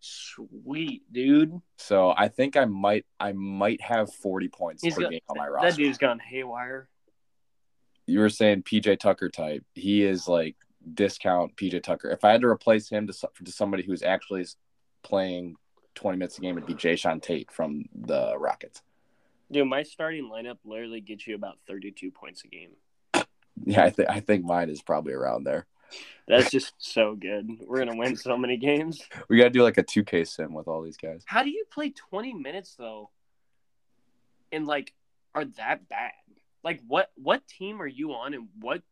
Sweet, 0.00 1.02
dude. 1.12 1.60
So 1.76 2.14
I 2.16 2.28
think 2.28 2.56
I 2.56 2.64
might 2.64 3.04
I 3.20 3.32
might 3.32 3.82
have 3.82 4.10
40 4.14 4.48
points 4.48 4.82
He's 4.82 4.94
per 4.94 5.02
got- 5.02 5.10
game 5.10 5.20
on 5.28 5.36
my 5.36 5.46
roster. 5.46 5.70
That 5.70 5.76
dude's 5.76 5.98
gone 5.98 6.18
haywire. 6.18 6.88
You 8.06 8.20
were 8.20 8.28
saying 8.28 8.62
PJ 8.62 8.98
Tucker 8.98 9.28
type. 9.28 9.64
He 9.74 10.02
is 10.04 10.28
like 10.28 10.56
discount 10.94 11.56
PJ 11.56 11.82
Tucker. 11.82 12.10
If 12.10 12.24
I 12.24 12.32
had 12.32 12.40
to 12.40 12.48
replace 12.48 12.88
him 12.88 13.06
to, 13.06 13.12
to 13.44 13.52
somebody 13.52 13.82
who's 13.82 14.02
actually 14.02 14.46
playing 15.02 15.56
20 15.94 16.18
minutes 16.18 16.38
a 16.38 16.40
game, 16.40 16.56
it'd 16.56 16.66
be 16.66 16.74
Jae'Sean 16.74 17.22
Tate 17.22 17.50
from 17.50 17.84
the 17.94 18.36
Rockets. 18.38 18.82
Dude, 19.50 19.66
my 19.66 19.82
starting 19.82 20.30
lineup 20.30 20.58
literally 20.64 21.00
gets 21.00 21.26
you 21.26 21.34
about 21.34 21.58
32 21.68 22.10
points 22.10 22.42
a 22.44 22.48
game. 22.48 22.70
Yeah, 23.64 23.84
I 23.84 23.90
think 23.90 24.08
I 24.08 24.18
think 24.18 24.44
mine 24.44 24.70
is 24.70 24.82
probably 24.82 25.12
around 25.12 25.44
there. 25.44 25.66
That's 26.26 26.50
just 26.50 26.72
so 26.78 27.14
good. 27.14 27.48
We're 27.60 27.84
gonna 27.84 27.96
win 27.96 28.16
so 28.16 28.36
many 28.36 28.56
games. 28.56 29.00
We 29.28 29.36
got 29.36 29.44
to 29.44 29.50
do 29.50 29.62
like 29.62 29.78
a 29.78 29.84
2K 29.84 30.26
sim 30.26 30.54
with 30.54 30.66
all 30.68 30.82
these 30.82 30.96
guys. 30.96 31.22
How 31.26 31.42
do 31.42 31.50
you 31.50 31.64
play 31.70 31.90
20 31.90 32.32
minutes 32.32 32.74
though? 32.76 33.10
And 34.50 34.66
like, 34.66 34.94
are 35.34 35.44
that 35.44 35.88
bad? 35.88 36.12
Like, 36.64 36.80
what 36.86 37.10
what 37.16 37.46
team 37.46 37.82
are 37.82 37.86
you 37.86 38.12
on, 38.12 38.34
and 38.34 38.48
what 38.60 38.82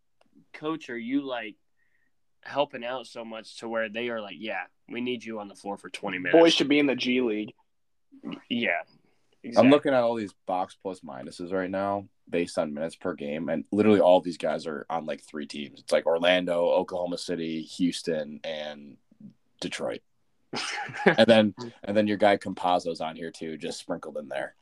coach 0.52 0.90
are 0.90 0.98
you 0.98 1.22
like 1.22 1.56
helping 2.42 2.84
out 2.84 3.06
so 3.06 3.24
much 3.24 3.58
to 3.58 3.68
where 3.68 3.88
they 3.88 4.08
are 4.08 4.20
like, 4.20 4.36
yeah, 4.38 4.64
we 4.88 5.00
need 5.00 5.24
you 5.24 5.40
on 5.40 5.48
the 5.48 5.54
floor 5.54 5.76
for 5.76 5.90
20 5.90 6.18
minutes. 6.18 6.38
Boys 6.38 6.54
should 6.54 6.68
be 6.68 6.78
in 6.78 6.86
the 6.86 6.96
G 6.96 7.20
League. 7.20 7.52
yeah. 8.48 8.80
I'm 9.56 9.70
looking 9.70 9.94
at 9.94 10.02
all 10.02 10.16
these 10.16 10.34
box 10.46 10.76
plus 10.82 11.00
minuses 11.00 11.50
right 11.50 11.70
now 11.70 12.06
based 12.28 12.58
on 12.58 12.74
minutes 12.74 12.94
per 12.94 13.14
game, 13.14 13.48
and 13.48 13.64
literally 13.72 14.00
all 14.00 14.20
these 14.20 14.36
guys 14.36 14.66
are 14.66 14.84
on 14.90 15.06
like 15.06 15.22
three 15.22 15.46
teams. 15.46 15.80
It's 15.80 15.92
like 15.92 16.06
Orlando, 16.06 16.66
Oklahoma 16.68 17.16
City, 17.16 17.62
Houston, 17.62 18.40
and 18.44 18.98
Detroit. 19.60 20.02
and 21.06 21.26
then 21.26 21.54
and 21.84 21.96
then 21.96 22.06
your 22.06 22.18
guy 22.18 22.36
Campazzo's 22.36 23.00
on 23.00 23.16
here 23.16 23.30
too, 23.30 23.56
just 23.56 23.78
sprinkled 23.78 24.18
in 24.18 24.28
there. 24.28 24.54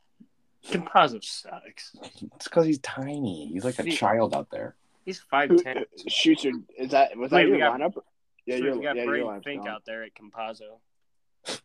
Campazzo 0.67 1.23
sucks. 1.23 1.95
It's 2.35 2.45
because 2.47 2.65
he's 2.65 2.79
tiny. 2.79 3.47
He's 3.47 3.63
like 3.63 3.79
a 3.79 3.83
See- 3.83 3.91
child 3.91 4.35
out 4.35 4.49
there. 4.51 4.75
He's 5.05 5.21
5'10. 5.31 5.77
Uh, 5.77 5.83
shooter, 6.07 6.51
is 6.77 6.91
that 6.91 7.17
was 7.17 7.31
that 7.31 7.37
Wait, 7.37 7.45
we 7.51 7.57
your 7.57 7.59
got- 7.59 7.79
lineup? 7.79 8.01
Yeah, 8.45 8.57
so 8.57 8.63
your, 8.63 8.75
we 8.77 8.83
got 8.83 8.95
yeah, 8.95 9.03
your 9.03 9.11
Braden 9.11 9.27
lineup's 9.27 9.43
Fink 9.45 9.63
gone. 9.63 9.71
out 9.73 9.85
there 9.85 10.03
at 10.03 10.11
Campazzo. 10.13 11.59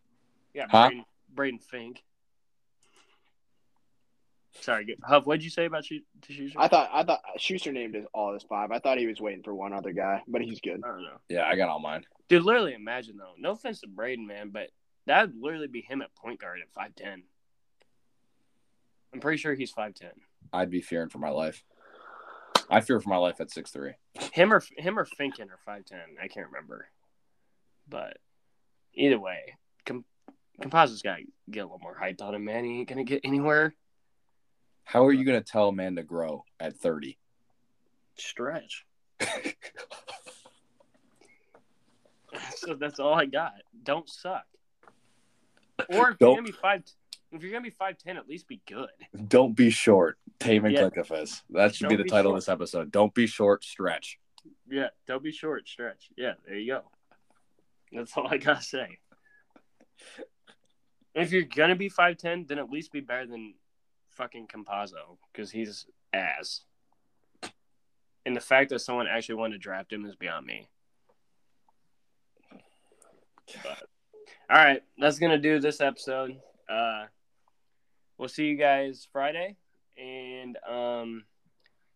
Yeah, 0.55 0.67
Huh? 0.71 0.89
Braden, 0.89 1.05
Braden 1.35 1.59
Fink. 1.59 2.03
Sorry, 4.61 4.85
good. 4.85 4.99
Huff, 5.03 5.27
what'd 5.27 5.43
you 5.43 5.51
say 5.51 5.65
about 5.65 5.91
you 5.91 6.03
to 6.23 6.33
Schuster? 6.33 6.59
I 6.59 6.69
thought 6.69 6.89
I 6.93 7.03
thought 7.03 7.21
Schuster 7.39 7.73
named 7.73 7.95
his 7.97 8.07
all 8.15 8.33
his 8.33 8.45
five. 8.45 8.71
I 8.71 8.79
thought 8.79 8.99
he 8.99 9.07
was 9.07 9.21
waiting 9.21 9.43
for 9.43 9.55
one 9.55 9.73
other 9.73 9.93
guy, 9.93 10.23
but 10.29 10.43
he's 10.43 10.61
good. 10.61 10.81
I 10.85 10.89
don't 10.89 11.03
know. 11.03 11.19
Yeah, 11.29 11.45
I 11.45 11.57
got 11.57 11.69
all 11.69 11.81
mine. 11.81 12.05
Dude, 12.29 12.45
literally 12.45 12.73
imagine 12.75 13.17
though. 13.17 13.33
No 13.37 13.51
offense 13.51 13.81
to 13.81 13.89
Braden, 13.89 14.27
man, 14.27 14.51
but 14.51 14.71
that 15.07 15.27
would 15.27 15.37
literally 15.43 15.67
be 15.67 15.81
him 15.83 16.03
at 16.03 16.15
point 16.15 16.41
guard 16.41 16.61
at 16.63 16.71
five 16.73 16.95
ten. 16.95 17.25
I'm 19.15 19.21
pretty 19.21 19.39
sure 19.39 19.55
he's 19.55 19.71
five 19.71 19.95
ten. 19.95 20.11
I'd 20.53 20.71
be 20.71 20.81
fearing 20.81 21.09
for 21.09 21.19
my 21.19 21.31
life. 21.31 21.63
I 22.69 22.81
fear 22.81 23.01
for 23.01 23.09
my 23.09 23.17
life 23.17 23.41
at 23.41 23.51
six 23.51 23.71
three. 23.71 23.93
Him 24.33 24.53
or 24.53 24.61
him 24.77 24.99
or 24.99 25.07
Finken 25.19 25.51
or 25.51 25.59
five 25.65 25.85
ten. 25.85 26.01
I 26.23 26.27
can't 26.29 26.49
remember, 26.49 26.89
but 27.89 28.19
either 28.95 29.19
way, 29.21 29.57
Com- 29.87 30.05
Campazzo's 30.61 31.03
got 31.03 31.19
to 31.19 31.25
get 31.51 31.61
a 31.61 31.65
little 31.65 31.79
more 31.81 31.97
hype 31.97 32.21
on 32.21 32.35
him, 32.35 32.45
man. 32.45 32.65
He 32.65 32.81
ain't 32.81 32.89
gonna 32.89 33.05
get 33.05 33.21
anywhere. 33.25 33.75
How 34.83 35.07
are 35.07 35.13
you 35.13 35.25
gonna 35.25 35.41
tell 35.43 35.69
a 35.69 35.73
man 35.73 35.95
to 35.97 36.03
grow 36.03 36.45
at 36.59 36.77
thirty? 36.77 37.19
Stretch. 38.17 38.85
so 42.57 42.75
that's 42.75 42.99
all 42.99 43.15
I 43.15 43.27
got. 43.27 43.53
Don't 43.83 44.09
suck. 44.09 44.45
Or 45.91 46.11
if 46.11 46.19
Don't- 46.19 46.29
you're 46.31 46.35
gonna 46.37 46.43
be 46.43 46.53
five, 46.53 46.83
if 47.35 47.43
you're 47.43 47.53
gonna 47.53 47.63
be 47.63 47.71
five 47.71 47.99
ten, 47.99 48.17
at 48.17 48.29
least 48.29 48.49
be 48.49 48.61
good. 48.67 48.89
Don't 49.29 49.55
be 49.55 49.71
short. 49.71 50.19
Taven 50.41 50.73
Yeah. 50.73 50.89
Klikafis. 50.89 51.43
That 51.51 51.75
should 51.75 51.89
be 51.89 51.97
Don't 51.97 51.99
the 51.99 52.05
be 52.05 52.11
title 52.11 52.31
short. 52.31 52.39
of 52.39 52.43
this 52.45 52.49
episode. 52.49 52.91
Don't 52.91 53.13
be 53.15 53.27
short. 53.27 53.65
Stretch. 53.65 54.19
Yeah, 54.71 54.89
don't 55.07 55.23
be 55.23 55.33
short. 55.33 55.69
Stretch. 55.69 56.11
Yeah, 56.17 56.35
there 56.47 56.57
you 56.57 56.73
go. 56.75 56.83
That's 57.93 58.17
all 58.17 58.27
I 58.29 58.39
gotta 58.39 58.63
say. 58.63 58.99
If 61.15 61.33
you're 61.33 61.43
gonna 61.43 61.77
be 61.77 61.89
five 61.89 62.17
ten, 62.17 62.45
then 62.47 62.59
at 62.59 62.71
least 62.71 62.93
be 62.93 63.01
better 63.01 63.27
than 63.27 63.55
fucking 64.11 64.47
Campazzo 64.49 65.17
because 65.33 65.51
he's 65.51 65.87
ass. 66.13 66.63
And 68.27 68.35
the 68.35 68.41
fact 68.41 68.71
that 68.71 68.79
someone 68.81 69.07
actually 69.07 69.35
wanted 69.37 69.55
to 69.55 69.59
draft 69.59 69.93
him 69.93 70.07
is 70.07 70.15
beyond 70.17 70.47
me. 70.47 70.67
But, 73.63 73.83
all 74.51 74.57
right, 74.57 74.83
that's 74.99 75.19
gonna 75.19 75.39
do 75.39 75.59
this 75.61 75.81
episode. 75.81 76.37
Uh, 76.69 77.05
we'll 78.19 78.29
see 78.29 78.45
you 78.47 78.57
guys 78.57 79.07
Friday, 79.13 79.57
and 79.99 80.57
um, 80.69 81.25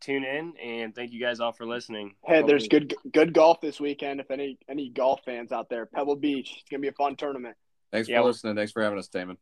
tune 0.01 0.25
in. 0.25 0.55
And 0.63 0.95
thank 0.95 1.13
you 1.13 1.21
guys 1.21 1.41
all 1.41 1.53
for 1.53 1.67
listening. 1.67 2.15
Hey, 2.25 2.43
there's 2.43 2.65
Hopefully- 2.65 2.69
good 3.03 3.13
good 3.13 3.33
golf 3.33 3.61
this 3.61 3.81
weekend. 3.81 4.21
If 4.21 4.31
any 4.31 4.59
any 4.69 4.89
golf 4.91 5.21
fans 5.25 5.53
out 5.53 5.69
there, 5.69 5.87
Pebble 5.87 6.17
Beach, 6.17 6.57
it's 6.61 6.69
gonna 6.71 6.81
be 6.81 6.89
a 6.89 6.93
fun 6.93 7.17
tournament. 7.17 7.57
Thanks 7.93 8.09
Yeah, 8.09 8.21
for 8.21 8.27
listening. 8.27 8.55
Thanks 8.57 8.73
for 8.73 8.83
having 8.83 8.99
us, 8.99 9.09
Taman. 9.09 9.39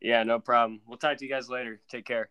Yeah, 0.00 0.22
no 0.22 0.38
problem. 0.38 0.80
We'll 0.86 0.96
talk 0.98 1.18
to 1.18 1.24
you 1.24 1.30
guys 1.30 1.50
later. 1.50 1.80
Take 1.90 2.06
care. 2.06 2.30